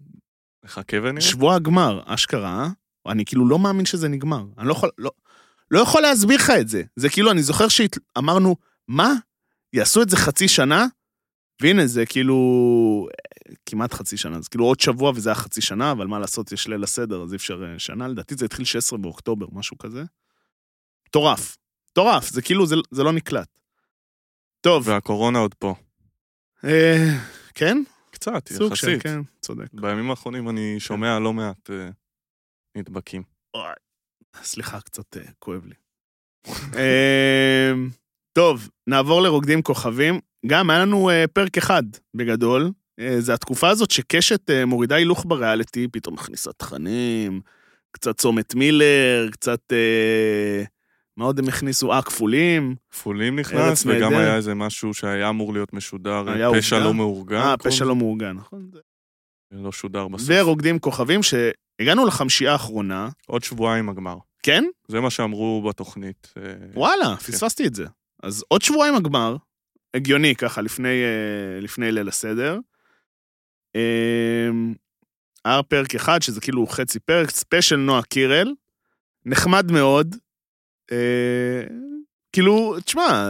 נחכה 0.65 0.97
ונראה. 1.03 1.21
שבוע 1.21 1.55
הגמר, 1.55 2.03
אשכרה? 2.07 2.69
אני 3.09 3.25
כאילו 3.25 3.49
לא 3.49 3.59
מאמין 3.59 3.87
שזה 3.87 4.09
נגמר. 4.09 4.45
אני 4.59 4.69
לא 4.69 4.73
יכול, 4.73 4.91
לא, 4.99 5.11
לא 5.71 5.81
יכול 5.81 6.03
להסביר 6.03 6.37
לך 6.37 6.53
את 6.61 6.69
זה. 6.69 6.83
זה 6.97 7.09
כאילו, 7.09 7.31
אני 7.31 7.43
זוכר 7.43 7.67
שאמרנו, 7.69 8.57
מה? 8.89 9.13
יעשו 9.73 10.03
את 10.03 10.11
זה 10.11 10.17
חצי 10.17 10.49
שנה? 10.49 10.87
והנה, 11.63 11.87
זה 11.87 12.07
כאילו... 12.07 13.09
אה, 13.11 13.55
כמעט 13.67 13.93
חצי 13.95 14.17
שנה. 14.17 14.41
זה 14.41 14.49
כאילו 14.49 14.65
עוד 14.65 14.81
שבוע 14.81 15.13
וזה 15.15 15.31
היה 15.31 15.35
חצי 15.35 15.61
שנה, 15.61 15.93
אבל 15.93 16.07
מה 16.07 16.19
לעשות, 16.19 16.53
יש 16.53 16.69
ליל 16.69 16.85
הסדר, 16.85 17.23
אז 17.23 17.33
אי 17.33 17.37
אפשר 17.37 17.65
אה, 17.65 17.79
שנה. 17.79 18.09
לדעתי 18.09 18.35
זה 18.35 18.45
התחיל 18.45 18.65
16 18.65 18.99
באוקטובר, 18.99 19.47
משהו 19.53 19.79
כזה. 19.79 20.05
מטורף. 21.09 21.57
מטורף, 21.91 22.29
זה 22.29 22.43
כאילו, 22.43 22.67
זה, 22.67 22.77
זה 22.91 23.03
לא 23.03 23.13
נקלט. 23.13 23.59
טוב, 24.61 24.89
והקורונה 24.89 25.39
עוד 25.39 25.55
פה. 25.55 25.75
אה, 26.65 27.19
כן? 27.55 27.83
קצת, 28.11 28.49
סוג 28.49 28.75
של, 28.75 28.89
יחסית. 28.89 29.03
כן, 29.03 29.21
צודק. 29.41 29.69
בימים 29.73 30.11
האחרונים 30.11 30.49
אני 30.49 30.81
שומע 30.81 31.19
לא 31.19 31.33
מעט 31.33 31.71
אה, 31.71 31.89
נדבקים. 32.77 33.23
אוי, 33.55 33.73
סליחה, 34.43 34.81
קצת 34.81 35.17
אה, 35.17 35.23
כואב 35.39 35.67
לי. 35.67 35.75
אמ, 36.53 37.91
טוב, 38.33 38.69
נעבור 38.87 39.23
לרוקדים 39.23 39.63
כוכבים. 39.63 40.21
גם 40.47 40.71
היה 40.71 40.79
לנו 40.79 41.11
אה, 41.11 41.25
פרק 41.33 41.59
אחד, 41.59 41.83
בגדול. 42.15 42.71
אה, 43.01 43.21
זה 43.21 43.35
התקופה 43.35 43.69
הזאת 43.69 43.91
שקשת 43.91 44.51
אה, 44.51 44.67
מורידה 44.67 44.97
הילוך 44.97 45.25
בריאליטי, 45.29 45.89
פתאום 45.89 46.15
מכניסה 46.15 46.53
תכנים, 46.53 47.41
קצת 47.93 48.19
צומת 48.19 48.55
מילר, 48.55 49.29
קצת... 49.33 49.73
מה 51.17 51.25
עוד 51.25 51.39
הם 51.39 51.49
הכניסו? 51.49 51.93
אה, 51.93 52.03
כפולים. 52.03 52.75
כפולים 52.91 53.39
נכנס, 53.39 53.87
וגם. 53.87 54.15
היה 54.15 54.37
איזה 54.37 54.55
משהו 54.55 54.95
שהיה 54.95 55.29
אמור 55.29 55.53
להיות 55.53 55.73
משודר, 55.73 56.25
פשע 56.59 56.77
עובדה? 56.77 56.89
לא 56.89 56.95
מאורגן. 56.95 57.37
אה, 57.37 57.57
כל 57.57 57.71
פשע 57.71 57.85
לא 57.85 57.97
מאורגן, 57.97 58.33
נכון? 58.33 58.71
לא 59.53 59.73
שודר 59.73 60.09
בסוף. 60.09 60.29
ורוקדים 60.31 60.79
כוכבים, 60.79 61.21
שהגענו 61.23 62.07
לחמישייה 62.07 62.53
האחרונה, 62.53 63.09
עוד 63.27 63.45
שבועיים 63.45 63.89
הגמר. 63.89 64.17
כן? 64.43 64.65
זה 64.89 65.01
מה 65.01 65.11
שאמרו 65.11 65.63
בתוכנית. 65.69 66.35
וואלה, 66.75 67.17
פספסתי 67.17 67.67
את 67.67 67.75
זה. 67.75 67.87
אז 68.23 68.45
עוד 68.49 68.63
שבועיים 68.63 68.95
הגמר, 68.95 69.37
הגיוני 69.95 70.37
ככה, 70.37 70.63
לפני, 70.63 71.03
אה, 71.03 71.61
לפני 71.61 71.93
ליל 71.93 72.09
הסדר. 72.09 72.59
אה, 73.77 74.49
היה 75.45 75.63
פרק 75.63 75.95
אחד, 75.95 76.23
שזה 76.23 76.41
כאילו 76.41 76.67
חצי 76.67 77.01
פרק, 77.01 77.31
ספיישל 77.31 77.77
נועה 77.77 78.03
קירל, 78.03 78.53
נחמד 79.27 79.73
מאוד. 79.73 80.17
כאילו, 82.35 82.77
תשמע, 82.85 83.29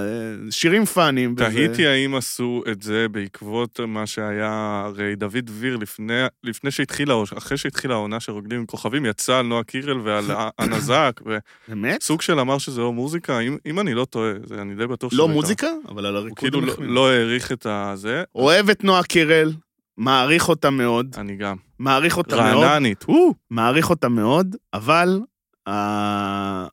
שירים 0.51 0.85
פאנים. 0.85 1.35
תהיתי 1.35 1.87
האם 1.87 2.15
עשו 2.15 2.63
את 2.73 2.83
זה 2.83 3.07
בעקבות 3.11 3.81
מה 3.81 4.07
שהיה, 4.07 4.83
הרי 4.87 5.17
דוד 5.17 5.37
דביר 5.37 5.77
לפני, 5.77 6.23
לפני 6.45 6.71
שהתחילה, 6.71 7.15
אחרי 7.37 7.57
שהתחילה 7.57 7.95
העונה 7.95 8.21
של 8.21 8.33
רוקדים 8.33 8.59
עם 8.59 8.67
כוכבים, 8.67 9.07
יצא 9.07 9.37
על 9.37 9.47
נועה 9.47 9.63
קירל 9.63 10.01
ועל 10.05 10.25
הנזק, 10.59 11.21
באמת? 11.69 12.03
וסוג 12.03 12.23
של 12.23 12.41
אמר 12.41 12.59
שזה 12.59 12.81
לא 12.81 12.93
מוזיקה, 12.93 13.41
אם, 13.41 13.57
אם 13.67 13.81
אני 13.81 13.95
לא 13.95 14.05
טועה, 14.05 14.33
זה, 14.45 14.63
אני 14.63 14.75
די 14.75 14.87
בטוח 14.87 15.11
שזה 15.11 15.19
לא. 15.21 15.29
מוזיקה, 15.29 15.69
אבל 15.89 16.07
על 16.07 16.15
הוא 16.15 16.21
הריקוד 16.21 16.39
כאילו 16.39 16.59
הוא 16.59 16.67
לא, 16.67 16.73
נחמד. 16.73 16.87
לא 16.89 17.11
העריך 17.11 17.53
את 17.53 17.67
הזה, 17.71 18.23
אוהב 18.35 18.71
את 18.71 18.85
נועה 18.85 19.03
קירל, 19.03 19.53
מעריך 19.99 20.49
אותה 20.49 20.71
מאוד, 20.71 21.15
אני 21.19 21.37
גם. 21.37 21.57
מעריך 21.79 22.17
אותה 22.17 22.37
מאוד. 22.37 22.65
רעננית! 22.65 23.05
מעריך 23.51 23.91
אותה 23.91 24.09
מאוד, 24.09 24.57
אבל 24.75 25.21
אה, 25.69 26.67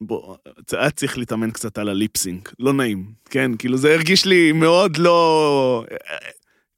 בוא, 0.00 0.36
היה 0.72 0.90
צריך 0.90 1.18
להתאמן 1.18 1.50
קצת 1.50 1.78
על 1.78 1.88
הליפסינק, 1.88 2.52
לא 2.58 2.72
נעים, 2.72 3.12
כן? 3.30 3.56
כאילו 3.56 3.76
זה 3.76 3.94
הרגיש 3.94 4.26
לי 4.26 4.52
מאוד 4.52 4.96
לא... 4.96 5.84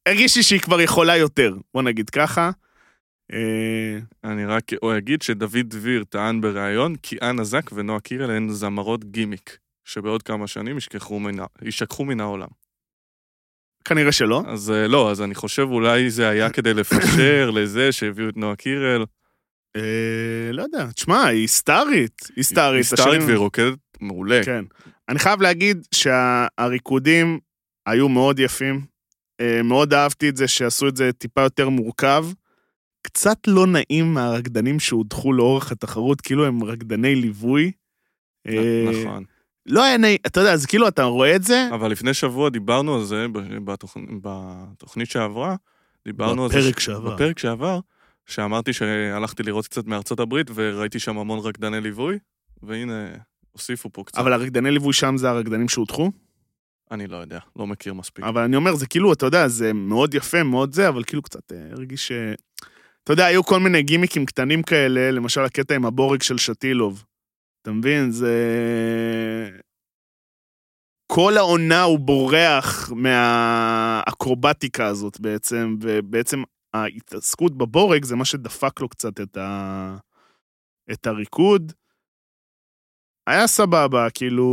הרגיש 0.07 0.37
לי 0.37 0.43
שהיא 0.43 0.61
כבר 0.61 0.81
יכולה 0.81 1.17
יותר, 1.17 1.55
בוא 1.75 1.83
נגיד 1.83 2.11
ככה. 2.11 2.51
אה, 3.33 3.99
אני 4.25 4.45
רק 4.45 4.65
או 4.83 4.97
אגיד 4.99 5.23
שדוד 5.23 5.67
דביר 5.67 6.05
טען 6.05 6.41
בריאיון 6.41 6.97
כי 6.97 7.17
אנה 7.23 7.45
זק 7.45 7.71
ונועה 7.75 8.01
קירל 8.01 8.31
הן 8.31 8.49
זמרות 8.49 9.05
גימיק, 9.05 9.59
שבעוד 9.85 10.23
כמה 10.23 10.47
שנים 10.47 10.77
יישכחו 11.63 12.05
מן 12.05 12.21
העולם. 12.21 12.49
כנראה 13.85 14.13
שלא. 14.13 14.43
אז 14.47 14.71
אה, 14.71 14.89
לא, 14.89 15.11
אז 15.11 15.23
אני 15.23 15.35
חושב 15.35 15.63
אולי 15.71 16.11
זה 16.11 16.29
היה 16.29 16.51
כדי 16.51 16.75
לפשר 16.75 17.51
לזה 17.51 17.93
שהביאו 17.93 18.29
את 18.29 18.37
נועה 18.37 18.57
קירל. 18.57 19.05
אה, 19.77 19.83
לא 20.53 20.63
יודע, 20.63 20.87
תשמע, 20.95 21.25
היא 21.27 21.47
סטארית, 21.49 22.21
היא 22.37 22.45
סטארית. 22.45 22.77
היא 22.77 22.83
סטארית 22.85 23.09
השנים- 23.09 23.27
והיא 23.27 23.37
רוקדת 23.39 23.79
מעולה. 24.01 24.41
כן. 24.45 24.65
אני 25.09 25.19
חייב 25.19 25.43
להגיד 25.43 25.87
שהריקודים 25.95 27.39
היו 27.87 28.09
מאוד 28.09 28.39
יפים. 28.39 28.85
אה, 29.41 29.63
מאוד 29.63 29.95
אהבתי 29.95 30.29
את 30.29 30.37
זה 30.37 30.49
שעשו 30.49 30.89
את 30.89 30.97
זה 30.97 31.13
טיפה 31.13 31.41
יותר 31.41 31.69
מורכב. 31.69 32.27
קצת 33.03 33.39
לא 33.47 33.67
נעים 33.67 34.15
מהרקדנים 34.15 34.81
שהודחו 34.81 35.33
לאורך 35.33 35.73
התחרות, 35.73 36.21
כאילו 36.21 36.47
הם 36.47 36.65
רקדני 36.65 37.15
ליווי. 37.15 37.73
אה, 38.49 38.85
נכון. 38.91 39.25
לא 39.67 39.85
היה 39.85 39.97
נעים, 39.97 40.19
אתה 40.27 40.41
יודע, 40.41 40.53
אז 40.53 40.67
כאילו 40.67 40.89
אתה 40.89 41.03
רואה 41.05 41.37
את 41.37 41.43
זה, 41.43 41.69
אבל 41.75 41.91
לפני 41.91 42.15
שבוע 42.15 42.49
דיברנו 42.51 42.95
על 42.95 43.05
זה, 43.05 43.27
בתוכנית 43.73 45.11
שעברה, 45.11 45.57
דיברנו 46.05 46.45
על 46.45 46.51
זה... 46.51 46.59
בפרק 46.59 46.81
שעבר. 46.81 47.15
בפרק 47.15 47.39
שעבר, 47.39 47.81
שאמרתי 48.27 48.73
שהלכתי 48.73 49.43
לראות 49.43 49.67
קצת 49.67 49.87
מארצות 49.87 50.21
הברית, 50.21 50.47
וראיתי 50.55 50.99
שם 50.99 51.19
המון 51.19 51.39
רקדני 51.39 51.81
ליווי, 51.81 52.19
והנה, 52.63 53.09
הוסיפו 53.53 53.93
פה 53.93 54.05
קצת. 54.05 54.19
אבל 54.19 54.33
הרקדני 54.33 54.71
ליווי 54.71 54.93
שם 54.93 55.17
זה 55.17 55.31
הרקדנים 55.31 55.69
שהודחו. 55.69 56.11
אני 56.91 57.07
לא 57.07 57.17
יודע, 57.17 57.39
לא 57.57 57.67
מכיר 57.67 57.95
מספיק. 57.95 58.25
אבל 58.25 58.43
אני 58.43 58.57
אומר, 58.57 58.75
זה 58.75 58.87
כאילו, 58.87 59.13
אתה 59.13 59.27
יודע, 59.27 59.49
זה 59.49 59.73
מאוד 59.73 60.15
יפה, 60.15 60.43
מאוד 60.43 60.73
זה, 60.73 60.89
אבל 60.89 61.05
כאילו 61.05 61.23
קצת 61.23 61.53
אה, 61.53 61.59
הרגיש 61.71 62.09
ש... 62.09 62.13
אתה 63.05 63.13
יודע, 63.13 63.27
היו 63.27 63.45
כל 63.45 63.61
מיני 63.61 63.83
גימיקים 63.83 64.27
קטנים 64.27 64.63
כאלה, 64.63 65.11
למשל 65.11 65.41
הקטע 65.41 65.75
עם 65.75 65.87
הבורג 65.87 66.23
של 66.23 66.39
שטילוב. 66.39 67.05
אתה 67.63 67.71
מבין? 67.71 68.11
זה... 68.11 68.35
כל 71.13 71.37
העונה 71.37 71.83
הוא 71.83 71.99
בורח 71.99 72.93
מהאקרובטיקה 72.97 74.87
הזאת 74.87 75.21
בעצם, 75.21 75.77
ובעצם 75.81 76.43
ההתעסקות 76.83 77.59
בבורג 77.59 78.05
זה 78.05 78.17
מה 78.17 78.25
שדפק 78.25 78.81
לו 78.81 78.89
קצת 78.89 79.21
את, 79.21 79.37
ה... 79.37 79.97
את 80.93 81.07
הריקוד. 81.07 81.73
היה 83.27 83.47
סבבה, 83.47 84.11
כאילו... 84.15 84.47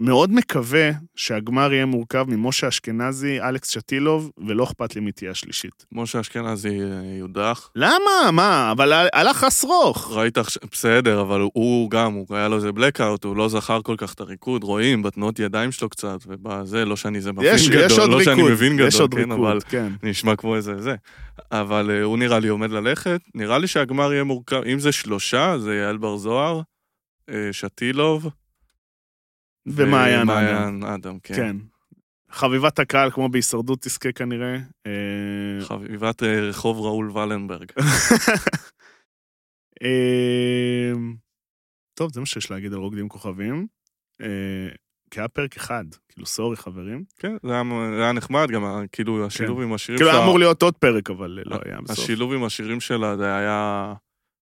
מאוד 0.00 0.32
מקווה 0.32 0.90
שהגמר 1.16 1.72
יהיה 1.72 1.86
מורכב 1.86 2.24
ממשה 2.28 2.68
אשכנזי, 2.68 3.40
אלכס 3.40 3.70
שטילוב, 3.70 4.30
ולא 4.46 4.64
אכפת 4.64 4.94
לי 4.94 5.00
מי 5.00 5.12
תהיה 5.12 5.30
השלישית. 5.30 5.86
משה 5.92 6.20
אשכנזי 6.20 6.80
אה, 6.82 7.18
יודח. 7.18 7.70
למה? 7.76 8.30
מה? 8.32 8.72
אבל 8.72 8.92
הלך 9.12 9.44
אסרוך. 9.44 10.10
ראית 10.12 10.38
עכשיו, 10.38 10.62
בסדר, 10.72 11.20
אבל 11.20 11.40
הוא 11.40 11.90
גם, 11.90 12.12
הוא 12.12 12.26
היה 12.30 12.48
לו 12.48 12.56
איזה 12.56 12.70
blackout, 12.70 13.24
הוא 13.24 13.36
לא 13.36 13.48
זכר 13.48 13.82
כל 13.82 13.94
כך 13.98 14.14
את 14.14 14.20
הריקוד, 14.20 14.64
רואים 14.64 15.02
בתנועות 15.02 15.38
ידיים 15.38 15.72
שלו 15.72 15.88
קצת, 15.88 16.18
ובזה, 16.26 16.84
לא 16.84 16.96
שאני 16.96 17.18
איזה 17.18 17.32
מבין 17.32 17.54
יש, 17.54 17.68
גדול, 17.68 17.84
יש 17.84 17.98
עוד 17.98 18.10
לא 18.10 18.16
ריקוד. 18.16 18.36
שאני 18.36 18.52
מבין 18.52 18.78
יש 18.78 18.94
גדול, 18.94 19.00
עוד 19.00 19.14
כן, 19.14 19.18
ריקוד, 19.20 19.46
אבל 19.46 19.58
כן. 19.68 19.92
נשמע 20.02 20.36
כמו 20.36 20.56
איזה 20.56 20.80
זה. 20.82 20.94
אבל 21.52 21.90
אה, 21.90 22.02
הוא 22.02 22.18
נראה 22.18 22.38
לי 22.38 22.48
עומד 22.48 22.70
ללכת, 22.70 23.20
נראה 23.34 23.58
לי 23.58 23.66
שהגמר 23.66 24.12
יהיה 24.12 24.24
מורכב, 24.24 24.62
אם 24.72 24.78
זה 24.78 24.92
שלושה, 24.92 25.58
זה 25.58 25.74
יעל 25.74 25.96
בר 25.96 26.16
זוהר, 26.16 26.60
אה, 27.30 27.48
שטילוב, 27.52 28.28
ומעיין 29.74 30.20
אדם. 30.20 30.28
ומעיין 30.28 30.82
אדם, 30.82 31.18
כן. 31.22 31.34
כן. 31.34 31.56
חביבת 32.30 32.78
הקהל, 32.78 33.10
כמו 33.10 33.28
בהישרדות, 33.28 33.78
תזכה 33.82 34.12
כנראה. 34.12 34.56
אה, 34.86 35.64
חביבת 35.64 36.22
אה, 36.22 36.40
רחוב 36.40 36.78
ראול 36.80 37.10
ולנברג. 37.10 37.68
אה, 39.82 40.92
טוב, 41.98 42.12
זה 42.12 42.20
מה 42.20 42.26
שיש 42.26 42.50
להגיד 42.50 42.72
על 42.72 42.78
רוקדים 42.78 43.08
כוכבים. 43.08 43.66
כי 45.10 45.20
היה 45.20 45.28
פרק 45.28 45.56
אחד, 45.56 45.84
כאילו, 46.08 46.26
סורי 46.26 46.56
חברים. 46.56 47.04
כן, 47.18 47.36
זה 47.46 47.52
היה, 47.52 47.62
זה 47.96 48.02
היה 48.02 48.12
נחמד, 48.12 48.50
גם 48.50 48.62
כאילו 48.92 49.26
השילוב 49.26 49.60
עם 49.60 49.72
השירים 49.72 49.98
כאילו, 49.98 50.10
היה 50.10 50.18
שלה- 50.18 50.24
אמור 50.26 50.38
להיות 50.38 50.62
עוד 50.62 50.76
פרק, 50.76 51.10
אבל 51.10 51.38
לא 51.46 51.56
היה 51.64 51.80
בסוף. 51.80 51.98
השילוב 51.98 52.32
עם 52.32 52.44
השירים 52.44 52.80
שלה 52.80 53.16
זה 53.16 53.36
היה 53.36 53.94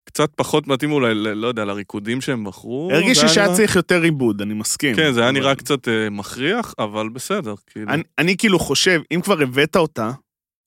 קצת 0.04 0.30
פחות 0.36 0.66
מתאים 0.66 0.92
אולי, 0.92 1.14
לא 1.14 1.46
יודע, 1.46 1.64
לריקודים 1.64 2.20
שהם 2.20 2.44
בחרו. 2.44 2.90
הרגיש 2.92 3.18
לי 3.18 3.24
היה 3.24 3.34
שהיה 3.34 3.54
צריך 3.54 3.76
יותר 3.76 4.02
עיבוד, 4.02 4.42
אני 4.42 4.54
מסכים. 4.54 4.96
כן, 4.96 5.12
זה 5.12 5.22
היה 5.22 5.30
נראה 5.30 5.54
קצת 5.54 5.88
אה, 5.88 6.10
מכריח, 6.10 6.74
אבל 6.78 7.08
בסדר, 7.08 7.54
כאילו. 7.66 7.90
אני, 7.92 8.02
אני 8.18 8.36
כאילו 8.36 8.58
חושב, 8.58 9.00
אם 9.14 9.20
כבר 9.20 9.42
הבאת 9.42 9.76
אותה, 9.76 10.10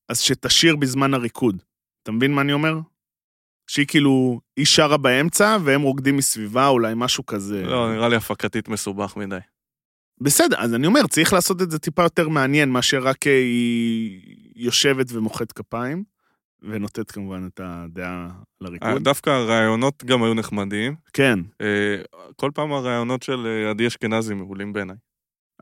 אז 0.09 0.19
שתשיר 0.19 0.75
בזמן 0.75 1.13
הריקוד. 1.13 1.61
אתה 2.03 2.11
מבין 2.11 2.33
מה 2.33 2.41
אני 2.41 2.53
אומר? 2.53 2.79
שהיא 3.67 3.85
כאילו, 3.87 4.39
היא 4.57 4.65
שרה 4.65 4.97
באמצע, 4.97 5.57
והם 5.63 5.81
רוקדים 5.81 6.17
מסביבה, 6.17 6.67
אולי 6.67 6.93
משהו 6.95 7.25
כזה. 7.25 7.63
לא, 7.63 7.93
נראה 7.93 8.09
לי 8.09 8.15
הפקתית 8.15 8.69
מסובך 8.69 9.17
מדי. 9.17 9.37
בסדר, 10.21 10.57
אז 10.59 10.73
אני 10.73 10.87
אומר, 10.87 11.07
צריך 11.07 11.33
לעשות 11.33 11.61
את 11.61 11.71
זה 11.71 11.79
טיפה 11.79 12.03
יותר 12.03 12.29
מעניין, 12.29 12.69
מאשר 12.69 12.99
רק 12.99 13.27
אה, 13.27 13.31
היא 13.37 14.21
יושבת 14.55 15.05
ומוחאת 15.09 15.51
כפיים, 15.51 16.03
ונותנת 16.63 17.11
כמובן 17.11 17.47
את 17.53 17.59
הדעה 17.63 18.29
על 18.61 18.75
אה. 18.83 18.99
דווקא 18.99 19.29
הרעיונות 19.29 20.03
גם 20.03 20.23
היו 20.23 20.33
נחמדים. 20.33 20.95
כן, 21.13 21.39
אה, 21.61 22.01
כל 22.35 22.51
פעם 22.53 22.73
הרעיונות 22.73 23.23
של 23.23 23.45
אה, 23.47 23.69
עדי 23.69 23.87
אשכנזי 23.87 24.33
מעולים 24.33 24.73
בעיניי. 24.73 24.95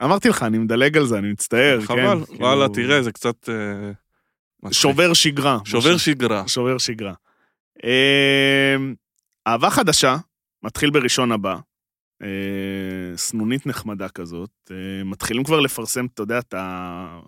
אמרתי 0.04 0.30
לך, 0.30 0.44
אני 0.44 0.58
מדלג 0.58 0.98
על 0.98 1.06
זה, 1.06 1.18
אני 1.18 1.32
מצטער, 1.32 1.80
כן. 1.82 1.86
חבל, 1.86 2.26
כאילו, 2.26 2.40
וואלה, 2.40 2.70
תראה, 2.70 3.04
זה 3.04 3.12
קצת... 3.12 3.50
שובר 4.72 5.14
שגרה. 5.14 5.58
שובר 5.66 5.98
שגרה. 5.98 6.48
שובר 6.48 6.78
שגרה. 6.78 7.14
אהבה 9.48 9.70
חדשה, 9.70 10.18
מתחיל 10.64 10.90
בראשון 10.90 11.32
הבא. 11.32 11.58
אה, 12.24 13.18
סנונית 13.18 13.68
נחמדה 13.68 14.10
כזאת. 14.10 14.50
אה, 14.72 15.04
מתחילים 15.04 15.44
כבר 15.44 15.60
לפרסם, 15.60 16.06
אתה 16.06 16.22
יודע, 16.22 16.40
את 16.40 16.54
ה- 16.54 17.20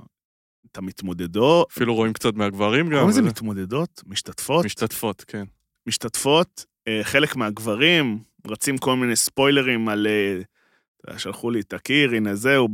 את 0.73 0.77
המתמודדות. 0.77 1.67
אפילו 1.71 1.95
רואים 1.95 2.13
קצת 2.13 2.33
מהגברים 2.35 2.85
גם. 2.85 2.91
קוראים 2.91 3.09
לזה 3.09 3.21
מתמודדות? 3.21 4.03
משתתפות? 4.07 4.65
משתתפות, 4.65 5.23
כן. 5.27 5.43
משתתפות. 5.87 6.65
אה, 6.87 6.99
חלק 7.03 7.35
מהגברים 7.35 8.19
רצים 8.47 8.77
כל 8.77 8.95
מיני 8.95 9.15
ספוילרים 9.15 9.89
על... 9.89 10.07
אה, 10.07 10.39
שלחו 11.17 11.49
לי 11.51 11.59
את 11.59 11.73
הקיר, 11.73 12.11
הנה 12.15 12.35
זהו, 12.35 12.67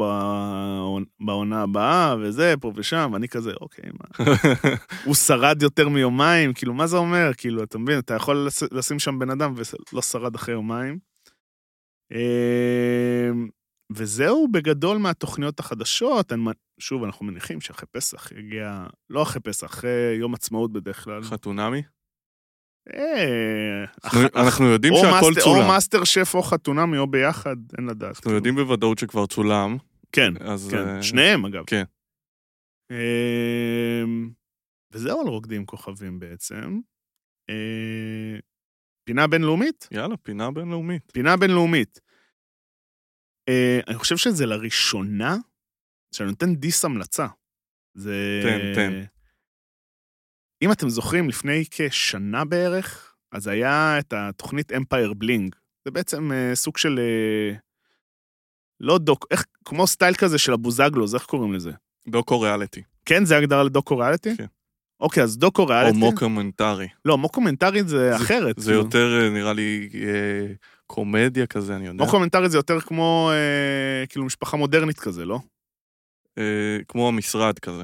בעונה- 1.19 1.61
הבאה, 1.63 2.15
וזה, 2.21 2.53
פה 2.61 2.71
ושם, 2.75 3.09
ואני 3.13 3.27
כזה, 3.27 3.51
אוקיי, 3.61 3.89
מה... 3.99 4.25
הוא 5.05 5.15
שרד 5.15 5.61
יותר 5.63 5.89
מיומיים, 5.89 6.53
כאילו, 6.53 6.73
מה 6.73 6.87
זה 6.87 6.97
אומר? 6.97 7.31
כאילו, 7.37 7.63
אתה 7.63 7.77
מבין, 7.77 7.99
אתה 7.99 8.13
יכול 8.13 8.47
לש- 8.47 8.63
לשים 8.71 8.99
שם 8.99 9.19
בן 9.19 9.29
אדם 9.29 9.53
ולא 9.93 10.01
שרד 10.01 10.35
אחרי 10.35 10.53
יומיים. 10.53 10.97
וזהו 13.91 14.47
בגדול 14.51 14.97
מהתוכניות 14.97 15.59
החדשות. 15.59 16.31
אני, 16.33 16.41
שוב, 16.79 17.03
אנחנו 17.03 17.25
מניחים 17.25 17.61
שאחרי 17.61 17.87
פסח 17.91 18.31
יגיע, 18.31 18.85
לא 19.09 19.21
אחרי 19.23 19.41
פסח, 19.41 19.67
אחרי 19.67 20.15
יום 20.19 20.33
עצמאות 20.33 20.73
בדרך 20.73 21.03
כלל. 21.03 21.23
חתונמי? 21.23 21.81
אה, 22.93 23.85
אנחנו- 24.35 24.65
יודעים 24.65 24.93
שהכל 24.95 25.31
צולם. 25.41 25.61
או 25.61 25.67
מאסטר 25.67 26.03
שף 26.03 26.31
או 26.35 26.43
חתונמי 26.43 26.97
או 26.97 27.07
ביחד, 27.07 27.55
אין 27.77 27.85
לדעת. 27.87 28.15
אנחנו. 28.15 28.31
יודעים 28.31 28.55
בוודאות 28.55 28.97
שכבר 28.97 29.25
צולם, 29.25 29.77
כן. 30.11 30.33
כן, 30.71 30.87
אה, 30.87 31.03
שניהם 31.03 31.45
אגב. 31.45 31.63
כן. 31.67 31.83
אמ, 32.91 34.29
וזהו 34.91 35.21
על 35.21 35.27
רוקדים 35.27 35.65
כוכבים 35.65 36.19
בעצם. 36.19 36.79
אה, 37.49 38.39
פינה 39.07 39.27
בינלאומית? 39.27 39.87
יאללה, 39.91 40.17
פינה 40.17 40.51
בינלאומית. 40.51 41.11
פינה 41.13 41.37
בינלאומית. 41.37 41.99
אה, 43.49 43.79
אני 43.87 43.97
חושב 43.97 44.17
שזה 44.17 44.45
לראשונה 44.45 45.37
שאני 46.15 46.29
נותן 46.29 46.55
דיס 46.55 46.85
המלצה. 46.85 47.27
זה... 47.95 48.41
תן, 48.43 48.73
תן. 48.75 49.03
אם 50.61 50.71
אתם 50.71 50.89
זוכרים, 50.89 51.29
לפני 51.29 51.63
כשנה 51.71 52.45
בערך, 52.45 53.15
אז 53.31 53.47
היה 53.47 53.99
את 53.99 54.13
התוכנית 54.13 54.71
אמפייר 54.71 55.13
בלינג. 55.13 55.55
זה 55.85 55.91
בעצם 55.91 56.31
אה, 56.31 56.55
סוג 56.55 56.77
של... 56.77 56.99
אה, 56.99 57.55
לא 58.79 58.97
דוק... 58.97 59.25
איך... 59.31 59.45
כמו 59.65 59.87
סטייל 59.87 60.15
כזה 60.15 60.37
של 60.37 60.53
הבוזגלוז, 60.53 61.15
איך 61.15 61.25
קוראים 61.25 61.53
לזה? 61.53 61.71
דוקו 62.07 62.41
ריאליטי. 62.41 62.83
כן, 63.05 63.25
זה 63.25 63.37
הגדרה 63.37 63.63
לדוקו 63.63 63.97
ריאליטי? 63.97 64.37
כן. 64.37 64.45
אוקיי, 64.99 65.23
אז 65.23 65.37
דוקו 65.37 65.61
או 65.61 65.67
ריאליטי... 65.67 65.97
מוקומנטרי. 65.97 66.87
לא, 67.05 67.17
מוקומנטרית 67.17 67.87
זה 67.87 68.15
אחרת. 68.15 68.59
זה 68.59 68.71
כאילו. 68.71 68.83
יותר, 68.83 69.19
אה, 69.21 69.29
נראה 69.29 69.53
לי, 69.53 69.89
אה, 69.93 70.53
קומדיה 70.91 71.47
כזה, 71.47 71.75
אני 71.75 71.87
יודע. 71.87 72.03
מוקומנטרית 72.05 72.51
זה 72.51 72.57
יותר 72.57 72.79
כמו, 72.79 73.31
אה, 73.33 74.05
כאילו, 74.07 74.25
משפחה 74.25 74.57
מודרנית 74.57 74.99
כזה, 74.99 75.25
לא? 75.25 75.39
אה, 76.37 76.77
כמו 76.87 77.07
המשרד 77.07 77.59
כזה. 77.59 77.83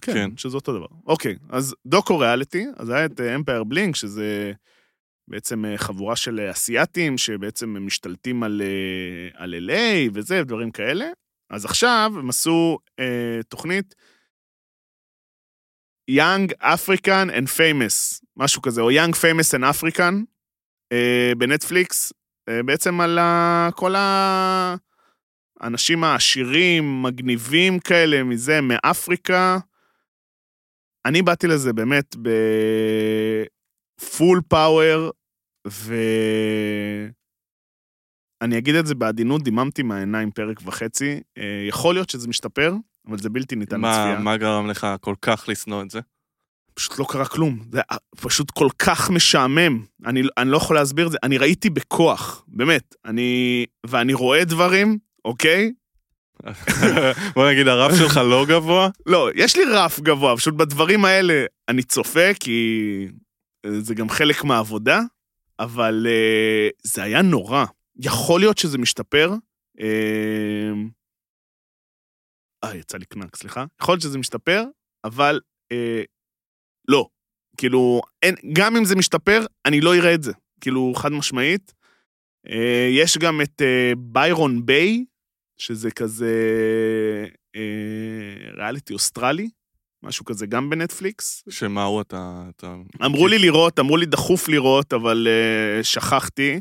כן, 0.00 0.12
כן. 0.12 0.30
שזה 0.36 0.56
אותו 0.56 0.72
דבר. 0.72 0.86
אוקיי, 1.06 1.36
אז 1.48 1.74
דוקו 1.86 2.18
ריאליטי, 2.18 2.66
אז 2.76 2.90
היה 2.90 3.04
את 3.04 3.20
Empire 3.20 3.64
Bling, 3.64 3.96
שזה 3.96 4.52
בעצם 5.28 5.64
אה, 5.64 5.78
חבורה 5.78 6.16
של 6.16 6.40
אה, 6.40 6.50
אסייתים, 6.50 7.18
שבעצם 7.18 7.76
משתלטים 7.80 8.42
על, 8.42 8.62
אה, 8.64 9.42
על 9.44 9.54
LA 9.54 10.10
וזה, 10.14 10.44
דברים 10.44 10.70
כאלה. 10.70 11.06
אז 11.50 11.64
עכשיו 11.64 12.12
הם 12.18 12.28
עשו 12.28 12.78
אה, 13.00 13.40
תוכנית 13.48 13.94
Young 16.10 16.52
African 16.62 17.30
and 17.30 17.48
Famous, 17.58 18.20
משהו 18.36 18.62
כזה, 18.62 18.80
או 18.80 18.90
Young 18.90 19.12
Famous 19.12 19.58
and 19.58 19.62
African, 19.62 20.14
אה, 20.92 21.32
בנטפליקס, 21.38 22.12
אה, 22.12 22.19
בעצם 22.64 23.00
על 23.00 23.18
כל 23.74 23.94
האנשים 25.60 26.04
העשירים, 26.04 27.02
מגניבים 27.02 27.78
כאלה, 27.78 28.22
מזה, 28.22 28.60
מאפריקה. 28.60 29.58
אני 31.06 31.22
באתי 31.22 31.46
לזה 31.46 31.72
באמת 31.72 32.16
בפול 34.00 34.40
פאוור, 34.48 35.10
ואני 35.66 37.08
אגיד 38.58 38.74
את 38.74 38.86
זה 38.86 38.94
בעדינות, 38.94 39.42
דיממתי 39.42 39.82
מהעיניים 39.82 40.30
פרק 40.30 40.60
וחצי. 40.64 41.20
אה, 41.38 41.64
יכול 41.68 41.94
להיות 41.94 42.10
שזה 42.10 42.28
משתפר, 42.28 42.74
אבל 43.06 43.18
זה 43.18 43.30
בלתי 43.30 43.56
ניתן 43.56 43.80
מה, 43.80 43.88
לצפייה. 43.88 44.18
מה 44.18 44.36
גרם 44.36 44.66
לך 44.66 44.86
כל 45.00 45.14
כך 45.22 45.44
לשנוא 45.48 45.82
את 45.82 45.90
זה? 45.90 46.00
פשוט 46.74 46.98
לא 46.98 47.06
קרה 47.08 47.26
כלום. 47.26 47.58
זה 47.72 47.80
פשוט 48.20 48.50
כל 48.50 48.68
כך 48.78 49.10
משעמם. 49.10 49.84
אני, 50.06 50.22
אני 50.38 50.50
לא 50.50 50.56
יכול 50.56 50.76
להסביר 50.76 51.06
את 51.06 51.12
זה. 51.12 51.18
אני 51.22 51.38
ראיתי 51.38 51.70
בכוח, 51.70 52.44
באמת. 52.48 52.94
אני... 53.04 53.66
ואני 53.86 54.14
רואה 54.14 54.44
דברים, 54.44 54.98
אוקיי? 55.24 55.72
בוא 57.34 57.50
נגיד, 57.50 57.68
הרף 57.68 57.98
שלך 57.98 58.16
לא 58.16 58.46
גבוה? 58.48 58.88
לא, 59.06 59.28
יש 59.34 59.56
לי 59.56 59.62
רף 59.64 60.00
גבוה, 60.00 60.36
פשוט 60.36 60.54
בדברים 60.54 61.04
האלה 61.04 61.44
אני 61.68 61.82
צופה, 61.82 62.34
כי 62.40 63.08
זה 63.66 63.94
גם 63.94 64.08
חלק 64.08 64.44
מהעבודה, 64.44 65.00
אבל 65.58 66.06
uh, 66.06 66.72
זה 66.82 67.02
היה 67.02 67.22
נורא. 67.22 67.64
יכול 67.96 68.40
להיות 68.40 68.58
שזה 68.58 68.78
משתפר. 68.78 69.34
אה, 69.80 70.72
uh, 72.64 72.76
יצא 72.76 72.98
לי 72.98 73.04
קנק, 73.04 73.36
סליחה. 73.36 73.64
יכול 73.82 73.92
להיות 73.92 74.02
שזה 74.02 74.18
משתפר, 74.18 74.64
אבל 75.04 75.40
uh, 75.72 75.76
לא. 76.90 77.06
כאילו, 77.56 78.00
אין, 78.22 78.34
גם 78.52 78.76
אם 78.76 78.84
זה 78.84 78.96
משתפר, 78.96 79.46
אני 79.66 79.80
לא 79.80 79.94
אראה 79.94 80.14
את 80.14 80.22
זה. 80.22 80.32
כאילו, 80.60 80.92
חד 80.96 81.12
משמעית. 81.12 81.72
Uh, 82.46 82.52
יש 82.90 83.18
גם 83.18 83.40
את 83.40 83.62
uh, 83.62 83.96
ביירון 83.98 84.66
ביי, 84.66 85.04
שזה 85.58 85.90
כזה 85.90 86.34
uh, 87.56 88.56
ריאליטי 88.56 88.92
אוסטרלי, 88.92 89.48
משהו 90.02 90.24
כזה 90.24 90.46
גם 90.46 90.70
בנטפליקס. 90.70 91.44
שמה 91.48 91.84
הוא 91.84 92.00
אתה... 92.00 92.42
אתה... 92.56 92.74
אמרו 93.04 93.28
לי 93.28 93.38
לראות, 93.38 93.78
אמרו 93.78 93.96
לי 93.96 94.06
דחוף 94.06 94.48
לראות, 94.48 94.92
אבל 94.92 95.28
שכחתי. 95.82 96.60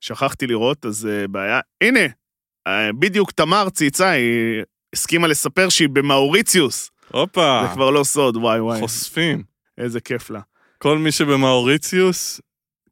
שכחתי 0.00 0.46
לראות, 0.46 0.86
אז 0.86 1.08
בעיה. 1.30 1.60
הנה, 1.80 2.00
בדיוק 2.98 3.30
תמר 3.30 3.70
צייצה, 3.70 4.10
היא 4.10 4.62
הסכימה 4.92 5.28
לספר 5.28 5.68
שהיא 5.68 5.88
במאוריציוס. 5.88 6.90
הופה. 7.12 7.62
זה 7.66 7.74
כבר 7.74 7.90
לא 7.90 8.04
סוד, 8.04 8.36
וואי 8.36 8.60
וואי. 8.60 8.80
חושפים. 8.80 9.49
איזה 9.80 10.00
כיף 10.00 10.30
לה. 10.30 10.40
כל 10.78 10.98
מי 10.98 11.12
שבמאוריציוס, 11.12 12.40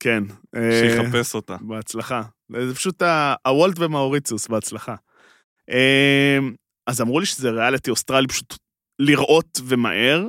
כן. 0.01 0.25
שיחפש 0.55 1.35
אותה. 1.35 1.57
בהצלחה. 1.61 2.23
זה 2.67 2.75
פשוט 2.75 3.03
הוולט 3.47 3.79
במאוריציוס, 3.79 4.49
בהצלחה. 4.49 4.95
אז 6.87 7.01
אמרו 7.01 7.21
לי 7.21 7.27
שזה 7.27 7.51
ריאליטי 7.51 7.91
אוסטרלי 7.91 8.29
פשוט 8.29 8.59
לראות 8.99 9.61
ומהר. 9.65 10.27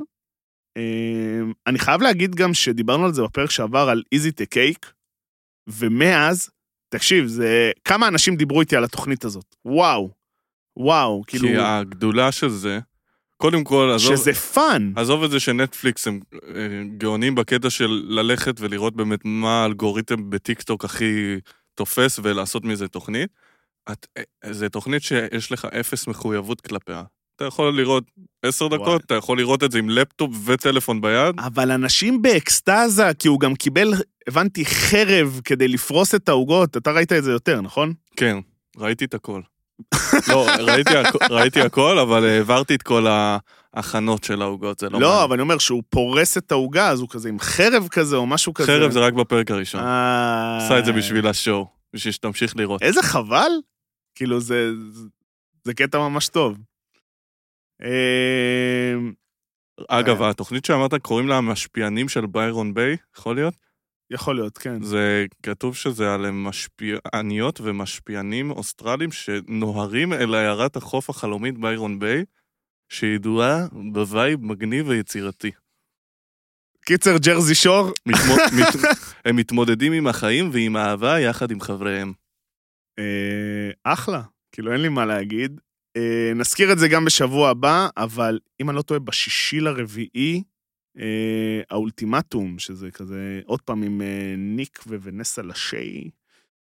אני 1.66 1.78
חייב 1.78 2.02
להגיד 2.02 2.34
גם 2.34 2.54
שדיברנו 2.54 3.04
על 3.04 3.14
זה 3.14 3.22
בפרק 3.22 3.50
שעבר 3.50 3.88
על 3.88 4.02
Easy 4.14 4.30
to 4.30 4.44
Cake, 4.54 4.86
ומאז, 5.68 6.50
תקשיב, 6.88 7.26
זה... 7.26 7.70
כמה 7.84 8.08
אנשים 8.08 8.36
דיברו 8.36 8.60
איתי 8.60 8.76
על 8.76 8.84
התוכנית 8.84 9.24
הזאת. 9.24 9.56
וואו. 9.64 10.10
וואו, 10.76 11.22
כאילו... 11.26 11.48
כי 11.48 11.56
הגדולה 11.56 12.32
של 12.32 12.48
זה, 12.48 12.80
קודם 13.40 13.64
כל, 13.64 13.90
עזוב... 13.94 14.16
שזה 14.16 14.32
fun. 14.34 14.92
עזוב 14.96 15.24
את 15.24 15.30
זה 15.30 15.40
שנטפליקס 15.40 16.06
הם 16.06 16.20
אה, 16.34 16.82
גאונים 16.98 17.34
בקטע 17.34 17.70
של 17.70 18.02
ללכת 18.08 18.60
ולראות 18.60 18.96
באמת 18.96 19.20
מה 19.24 19.62
האלגוריתם 19.62 20.30
בטיקטוק 20.30 20.84
הכי 20.84 21.38
תופס 21.74 22.20
ולעשות 22.22 22.64
מזה 22.64 22.88
תוכנית. 22.88 23.30
את, 23.92 24.06
אה, 24.16 24.52
זה 24.52 24.68
תוכנית 24.68 25.02
שיש 25.02 25.52
לך 25.52 25.64
אפס 25.64 26.06
מחויבות 26.06 26.60
כלפיה. 26.60 27.02
אתה 27.36 27.44
יכול 27.44 27.76
לראות 27.76 28.04
עשר 28.42 28.68
דקות, 28.68 28.86
וואי. 28.86 28.96
אתה 28.96 29.14
יכול 29.14 29.38
לראות 29.38 29.64
את 29.64 29.72
זה 29.72 29.78
עם 29.78 29.90
לפטופ 29.90 30.30
וטלפון 30.44 31.00
ביד. 31.00 31.34
אבל 31.38 31.70
אנשים 31.70 32.22
באקסטזה, 32.22 33.14
כי 33.18 33.28
הוא 33.28 33.40
גם 33.40 33.54
קיבל, 33.54 33.94
הבנתי, 34.28 34.64
חרב 34.64 35.40
כדי 35.44 35.68
לפרוס 35.68 36.14
את 36.14 36.28
העוגות. 36.28 36.76
אתה 36.76 36.92
ראית 36.92 37.12
את 37.12 37.24
זה 37.24 37.32
יותר, 37.32 37.60
נכון? 37.60 37.92
כן, 38.16 38.38
ראיתי 38.76 39.04
את 39.04 39.14
הכל. 39.14 39.40
לא, 40.28 40.46
ראיתי, 40.58 40.94
ראיתי 41.30 41.60
הכל, 41.60 41.98
אבל 41.98 42.24
העברתי 42.24 42.74
את 42.74 42.82
כל 42.82 43.06
ההכנות 43.74 44.24
של 44.24 44.42
העוגות, 44.42 44.78
זה 44.78 44.88
לא... 44.88 45.00
לא. 45.00 45.24
אבל 45.24 45.32
אני 45.32 45.42
אומר 45.42 45.58
שהוא 45.58 45.82
פורס 45.88 46.38
את 46.38 46.52
העוגה, 46.52 46.88
אז 46.88 47.00
הוא 47.00 47.08
כזה 47.08 47.28
עם 47.28 47.38
חרב 47.40 47.88
כזה 47.90 48.16
או 48.16 48.26
משהו 48.26 48.54
כזה. 48.54 48.66
חרב 48.66 48.90
זה 48.90 49.00
רק 49.00 49.12
בפרק 49.12 49.50
הראשון. 49.50 49.80
עשה 49.80 50.78
את 50.78 50.84
זה 50.84 50.92
בשביל 50.92 51.26
השואו, 51.26 51.66
בשביל 51.94 52.12
שתמשיך 52.12 52.56
לראות. 52.56 52.82
איזה 52.82 53.02
חבל. 53.02 53.50
כאילו, 54.14 54.40
זה, 54.40 54.70
זה 55.64 55.74
קטע 55.74 55.98
ממש 55.98 56.28
טוב. 56.28 56.58
אגב, 59.88 60.22
התוכנית 60.22 60.64
שאמרת, 60.64 60.94
קוראים 60.94 61.28
לה 61.28 61.36
המשפיענים 61.36 62.08
של 62.08 62.26
ביירון 62.26 62.74
ביי, 62.74 62.96
יכול 63.18 63.34
להיות? 63.34 63.54
יכול 64.10 64.34
להיות, 64.34 64.58
כן. 64.58 64.82
זה 64.82 65.26
כתוב 65.42 65.76
שזה 65.76 66.14
על 66.14 66.30
משפיעניות 66.30 67.60
ומשפיענים 67.60 68.50
אוסטרלים 68.50 69.12
שנוהרים 69.12 70.12
אל 70.12 70.34
עיירת 70.34 70.76
החוף 70.76 71.10
החלומית 71.10 71.58
ביירון 71.58 71.98
ביי, 71.98 72.24
שידועה 72.88 73.66
ב 73.92 74.02
vibe 74.02 74.44
מגניב 74.44 74.88
ויצירתי. 74.88 75.50
קיצר, 76.84 77.16
Jersey 77.18 77.54
Shore. 77.54 77.92
מתמו, 78.06 78.34
מת, 78.60 78.90
הם 79.24 79.36
מתמודדים 79.36 79.92
עם 79.92 80.06
החיים 80.06 80.50
ועם 80.52 80.76
האהבה 80.76 81.20
יחד 81.20 81.50
עם 81.50 81.60
חבריהם. 81.60 82.12
אה, 82.98 83.70
אחלה, 83.84 84.22
כאילו 84.52 84.72
אין 84.72 84.80
לי 84.80 84.88
מה 84.88 85.06
להגיד. 85.06 85.60
אה, 85.96 86.32
נזכיר 86.34 86.72
את 86.72 86.78
זה 86.78 86.88
גם 86.88 87.04
בשבוע 87.04 87.50
הבא, 87.50 87.88
אבל 87.96 88.38
אם 88.60 88.70
אני 88.70 88.76
לא 88.76 88.82
טועה, 88.82 89.00
בשישי 89.00 89.60
לרביעי, 89.60 90.42
אה, 90.98 91.60
האולטימטום, 91.70 92.58
שזה 92.58 92.90
כזה, 92.90 93.40
עוד 93.44 93.60
פעם 93.62 93.82
עם 93.82 94.02
אה, 94.02 94.34
ניק 94.36 94.84
וונסה 94.86 95.42
לשי, 95.42 96.10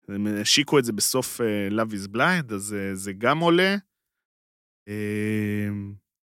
הם 0.09 0.27
השיקו 0.41 0.79
את 0.79 0.85
זה 0.85 0.93
בסוף 0.93 1.41
אה, 1.41 1.67
Love 1.69 1.91
is 1.91 2.15
Blind, 2.15 2.53
אז 2.53 2.75
אה, 2.79 2.95
זה 2.95 3.13
גם 3.13 3.39
עולה. 3.39 3.75
אה, 4.87 5.69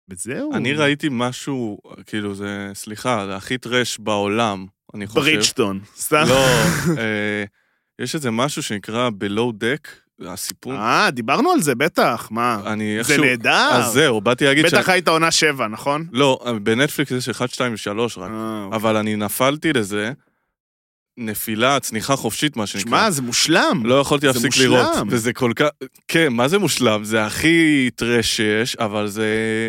וזהו. 0.09 0.53
אני 0.53 0.73
ראיתי 0.73 1.07
משהו, 1.11 1.79
כאילו 2.05 2.35
זה, 2.35 2.71
סליחה, 2.73 3.25
זה 3.27 3.35
הכי 3.35 3.57
טרש 3.57 3.99
בעולם, 3.99 4.65
אני 4.93 5.07
חושב. 5.07 5.19
ברידג'טון, 5.19 5.81
סתם. 5.95 6.23
לא, 6.29 6.45
אה, 7.01 7.43
יש 7.99 8.15
איזה 8.15 8.31
משהו 8.31 8.63
שנקרא 8.63 9.09
Below 9.09 9.53
Deck, 9.53 9.87
הסיפור... 10.25 10.73
אה, 10.73 11.11
דיברנו 11.11 11.51
על 11.51 11.61
זה, 11.61 11.75
בטח, 11.75 12.27
מה? 12.31 12.59
אני 12.65 12.93
זה 12.93 12.99
איכשהו... 12.99 13.23
נהדר. 13.23 13.69
אז 13.71 13.93
זהו, 13.93 14.21
באתי 14.21 14.45
להגיד 14.45 14.65
בטח 14.65 14.85
ש... 14.85 14.89
היית 14.89 15.07
עונה 15.07 15.31
שבע, 15.31 15.67
נכון? 15.67 16.05
לא, 16.11 16.39
בנטפליקס 16.63 17.11
יש 17.11 17.29
1, 17.29 17.49
2 17.49 17.73
ו-3 17.73 17.89
רק. 18.17 18.29
אה, 18.31 18.63
אוקיי. 18.63 18.77
אבל 18.77 18.97
אני 18.97 19.15
נפלתי 19.15 19.73
לזה, 19.73 20.11
נפילה, 21.17 21.79
צניחה 21.79 22.15
חופשית, 22.15 22.57
מה 22.57 22.67
שנקרא. 22.67 22.89
שמע, 22.89 23.09
זה 23.11 23.21
מושלם. 23.21 23.81
לא 23.85 23.95
יכולתי 23.99 24.21
זה 24.27 24.27
להפסיק 24.27 24.45
מושלם. 24.45 24.71
לראות. 24.71 25.07
וזה 25.09 25.33
כל 25.33 25.51
כך... 25.55 25.67
כן, 26.07 26.33
מה 26.33 26.47
זה 26.47 26.57
מושלם? 26.59 27.03
זה 27.03 27.25
הכי 27.25 27.89
טרש 27.95 28.35
שיש, 28.35 28.75
אבל 28.75 29.07
זה... 29.07 29.25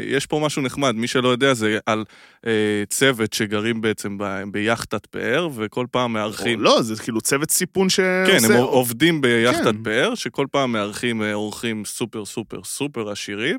יש 0.06 0.26
פה 0.26 0.40
משהו 0.44 0.62
נחמד. 0.62 0.94
מי 0.94 1.06
שלא 1.06 1.28
יודע, 1.28 1.54
זה 1.54 1.78
על 1.86 2.04
אה, 2.46 2.52
צוות 2.90 3.32
שגרים 3.32 3.80
בעצם 3.80 4.18
ב... 4.18 4.42
ביאכטת 4.50 5.06
פאר, 5.06 5.48
וכל 5.54 5.86
פעם 5.90 6.12
מארחים... 6.12 6.60
לא, 6.60 6.82
זה 6.82 7.02
כאילו 7.02 7.20
צוות 7.20 7.50
סיפון 7.50 7.88
שעושה... 7.88 8.26
כן, 8.46 8.52
הם 8.52 8.60
עובדים 8.62 9.20
ביאכטת 9.20 9.64
כן. 9.64 9.82
פאר, 9.82 10.14
שכל 10.14 10.46
פעם 10.50 10.72
מארחים 10.72 11.22
אה, 11.22 11.34
אורחים 11.34 11.82
סופר 11.84 12.24
סופר 12.24 12.64
סופר 12.64 13.10
עשירים. 13.10 13.56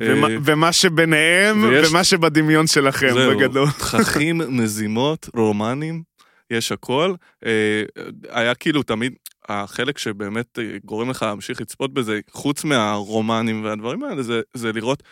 ומה, 0.00 0.28
אה, 0.28 0.36
ומה 0.44 0.72
שביניהם, 0.72 1.64
ויש- 1.64 1.88
ומה 1.90 2.04
שבדמיון 2.04 2.66
שלכם, 2.66 3.10
זהו, 3.14 3.36
בגדול. 3.36 3.68
תככים, 3.70 4.40
מזימות, 4.48 5.28
רומנים, 5.36 6.02
יש 6.50 6.72
הכל. 6.72 7.14
אה, 7.46 7.82
היה 8.28 8.54
כאילו 8.54 8.82
תמיד, 8.82 9.14
החלק 9.48 9.98
שבאמת 9.98 10.58
אה, 10.58 10.76
גורם 10.84 11.10
לך 11.10 11.22
להמשיך 11.22 11.60
לצפות 11.60 11.94
בזה, 11.94 12.20
חוץ 12.30 12.64
מהרומנים 12.64 13.64
והדברים 13.64 14.02
האלה, 14.02 14.22
זה, 14.22 14.40
זה 14.54 14.72
לראות 14.72 15.02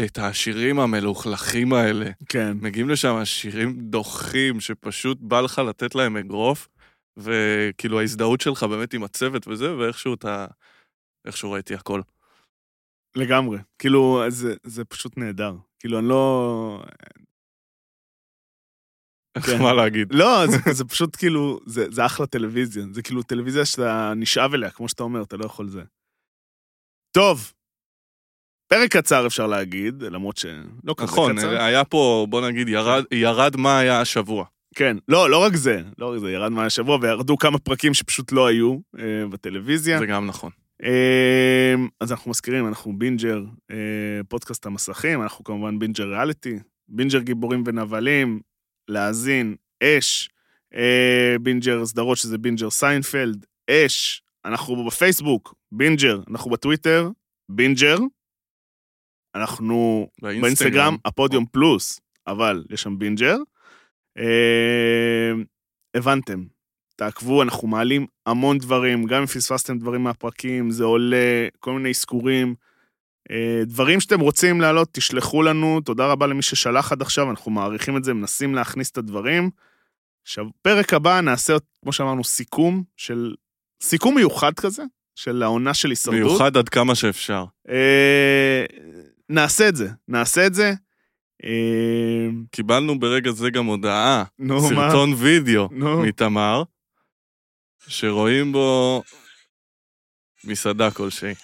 את 0.00 0.18
השירים 0.18 0.80
המלוכלכים 0.80 1.72
האלה. 1.72 2.10
כן. 2.28 2.56
מגיעים 2.60 2.88
לשם 2.88 3.24
שירים 3.24 3.76
דוחים, 3.80 4.60
שפשוט 4.60 5.18
בא 5.20 5.40
לך 5.40 5.58
לתת 5.68 5.94
להם 5.94 6.16
אגרוף, 6.16 6.68
וכאילו 7.16 8.00
ההזדהות 8.00 8.40
שלך 8.40 8.62
באמת 8.62 8.94
עם 8.94 9.04
הצוות 9.04 9.48
וזה, 9.48 9.76
ואיכשהו 9.76 10.14
אתה... 10.14 10.46
איכשהו 11.26 11.50
ראיתי 11.50 11.74
הכל. 11.74 12.00
לגמרי. 13.16 13.58
כאילו, 13.78 14.22
זה, 14.28 14.54
זה 14.64 14.84
פשוט 14.84 15.18
נהדר. 15.18 15.54
כאילו, 15.78 15.98
אני 15.98 16.08
לא... 16.08 16.82
כן. 19.40 19.62
מה 19.62 19.72
להגיד? 19.72 20.08
לא, 20.14 20.46
זה, 20.46 20.72
זה 20.72 20.84
פשוט 20.84 21.16
כאילו, 21.16 21.60
זה, 21.66 21.86
זה 21.90 22.06
אחלה 22.06 22.26
טלוויזיה. 22.26 22.84
זה 22.92 23.02
כאילו 23.02 23.22
טלוויזיה 23.22 23.64
שאתה 23.64 24.12
נשאב 24.16 24.54
אליה, 24.54 24.70
כמו 24.70 24.88
שאתה 24.88 25.02
אומר, 25.02 25.22
אתה 25.22 25.36
לא 25.36 25.44
יכול 25.44 25.68
זה. 25.68 25.82
טוב, 27.16 27.52
פרק 28.68 28.96
קצר 28.96 29.26
אפשר 29.26 29.46
להגיד, 29.46 30.02
למרות 30.02 30.36
שלא 30.36 30.94
כזה 30.96 31.04
נכון, 31.04 31.36
קצר. 31.36 31.62
היה 31.62 31.84
פה, 31.84 32.26
בוא 32.30 32.48
נגיד, 32.48 32.68
ירד, 32.68 33.04
ירד 33.12 33.56
מה 33.56 33.78
היה 33.78 34.00
השבוע. 34.00 34.44
כן, 34.74 34.96
לא, 35.08 35.30
לא 35.30 35.42
רק 35.42 35.56
זה, 35.56 35.82
לא 35.98 36.12
רק 36.12 36.18
זה, 36.18 36.30
ירד 36.30 36.52
מהשבוע 36.52 36.98
וירדו 37.02 37.36
כמה 37.36 37.58
פרקים 37.58 37.94
שפשוט 37.94 38.32
לא 38.32 38.46
היו 38.46 38.78
אה, 38.98 39.26
בטלוויזיה. 39.30 39.98
זה 39.98 40.06
גם 40.06 40.26
נכון. 40.26 40.50
אה, 40.82 41.74
אז 42.00 42.12
אנחנו 42.12 42.30
מזכירים, 42.30 42.68
אנחנו 42.68 42.98
בינג'ר, 42.98 43.44
אה, 43.70 43.76
פודקאסט 44.28 44.66
המסכים, 44.66 45.22
אנחנו 45.22 45.44
כמובן 45.44 45.78
בינג'ר 45.78 46.04
ריאליטי, 46.04 46.58
בינג'ר 46.88 47.18
גיבורים 47.20 47.62
ונבלים, 47.66 48.40
להאזין, 48.88 49.56
אש, 49.82 50.28
אה, 50.74 51.36
בינג'ר 51.40 51.86
סדרות 51.86 52.18
שזה 52.18 52.38
בינג'ר 52.38 52.70
סיינפלד, 52.70 53.46
אש, 53.70 54.22
אנחנו 54.44 54.86
בפייסבוק, 54.86 55.54
בינג'ר, 55.72 56.20
אנחנו 56.30 56.50
בטוויטר, 56.50 57.10
בינג'ר, 57.48 57.96
אנחנו 59.34 60.08
באינסטגרם, 60.22 60.96
הפודיום 61.04 61.46
פלוס, 61.46 62.00
אבל 62.26 62.64
יש 62.70 62.82
שם 62.82 62.98
בינג'ר. 62.98 63.36
אה, 64.18 65.32
הבנתם, 65.94 66.44
תעקבו, 66.96 67.42
אנחנו 67.42 67.68
מעלים 67.68 68.06
המון 68.26 68.58
דברים, 68.58 69.04
גם 69.04 69.20
אם 69.20 69.26
פספסתם 69.26 69.78
דברים 69.78 70.02
מהפרקים, 70.02 70.70
זה 70.70 70.84
עולה, 70.84 71.48
כל 71.60 71.72
מיני 71.72 71.90
אזכורים. 71.90 72.54
אה, 73.30 73.64
דברים 73.64 74.00
שאתם 74.00 74.20
רוצים 74.20 74.60
להעלות, 74.60 74.88
תשלחו 74.92 75.42
לנו, 75.42 75.80
תודה 75.80 76.06
רבה 76.06 76.26
למי 76.26 76.42
ששלח 76.42 76.92
עד 76.92 77.02
עכשיו, 77.02 77.30
אנחנו 77.30 77.50
מעריכים 77.50 77.96
את 77.96 78.04
זה, 78.04 78.14
מנסים 78.14 78.54
להכניס 78.54 78.90
את 78.90 78.98
הדברים. 78.98 79.50
עכשיו, 80.22 80.44
פרק 80.62 80.94
הבא 80.94 81.20
נעשה, 81.20 81.56
כמו 81.82 81.92
שאמרנו, 81.92 82.24
סיכום 82.24 82.82
של, 82.96 83.34
סיכום 83.82 84.14
מיוחד 84.14 84.52
כזה, 84.54 84.82
של 85.14 85.42
העונה 85.42 85.74
של 85.74 85.90
הישרדות. 85.90 86.20
מיוחד 86.20 86.56
עד 86.56 86.68
כמה 86.68 86.94
שאפשר. 86.94 87.44
אה, 87.68 88.64
נעשה 89.28 89.68
את 89.68 89.76
זה, 89.76 89.88
נעשה 90.08 90.46
את 90.46 90.54
זה. 90.54 90.72
אה, 91.44 92.28
קיבלנו 92.50 92.98
ברגע 92.98 93.30
זה 93.30 93.50
גם 93.50 93.66
הודעה, 93.66 94.24
נו, 94.38 94.62
מה? 94.62 94.68
סרטון 94.68 95.14
וידאו 95.16 95.68
נו. 95.72 96.02
מתמר, 96.02 96.62
שרואים 97.86 98.52
בו 98.52 99.02
מסעדה 100.44 100.90
כלשהי. 100.90 101.34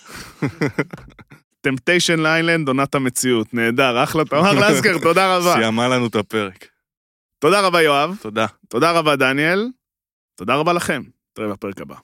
Temptation 1.61 2.21
Island, 2.21 2.69
עונת 2.69 2.95
המציאות. 2.95 3.55
נהדר, 3.55 4.03
אחלה, 4.05 4.25
תמר 4.25 4.53
לסקר, 4.71 4.99
תודה 5.03 5.37
רבה. 5.37 5.55
סיימה 5.55 5.89
לנו 5.89 6.07
את 6.07 6.15
הפרק. 6.17 6.67
תודה 7.39 7.61
רבה, 7.61 7.83
יואב. 7.83 8.17
תודה. 8.23 8.47
תודה 8.69 8.91
רבה, 8.91 9.17
דניאל. 9.17 9.69
תודה 10.37 10.55
רבה 10.55 10.73
לכם. 10.73 11.03
נתראה 11.33 11.49
בפרק 11.53 11.81
הבא. 11.81 11.95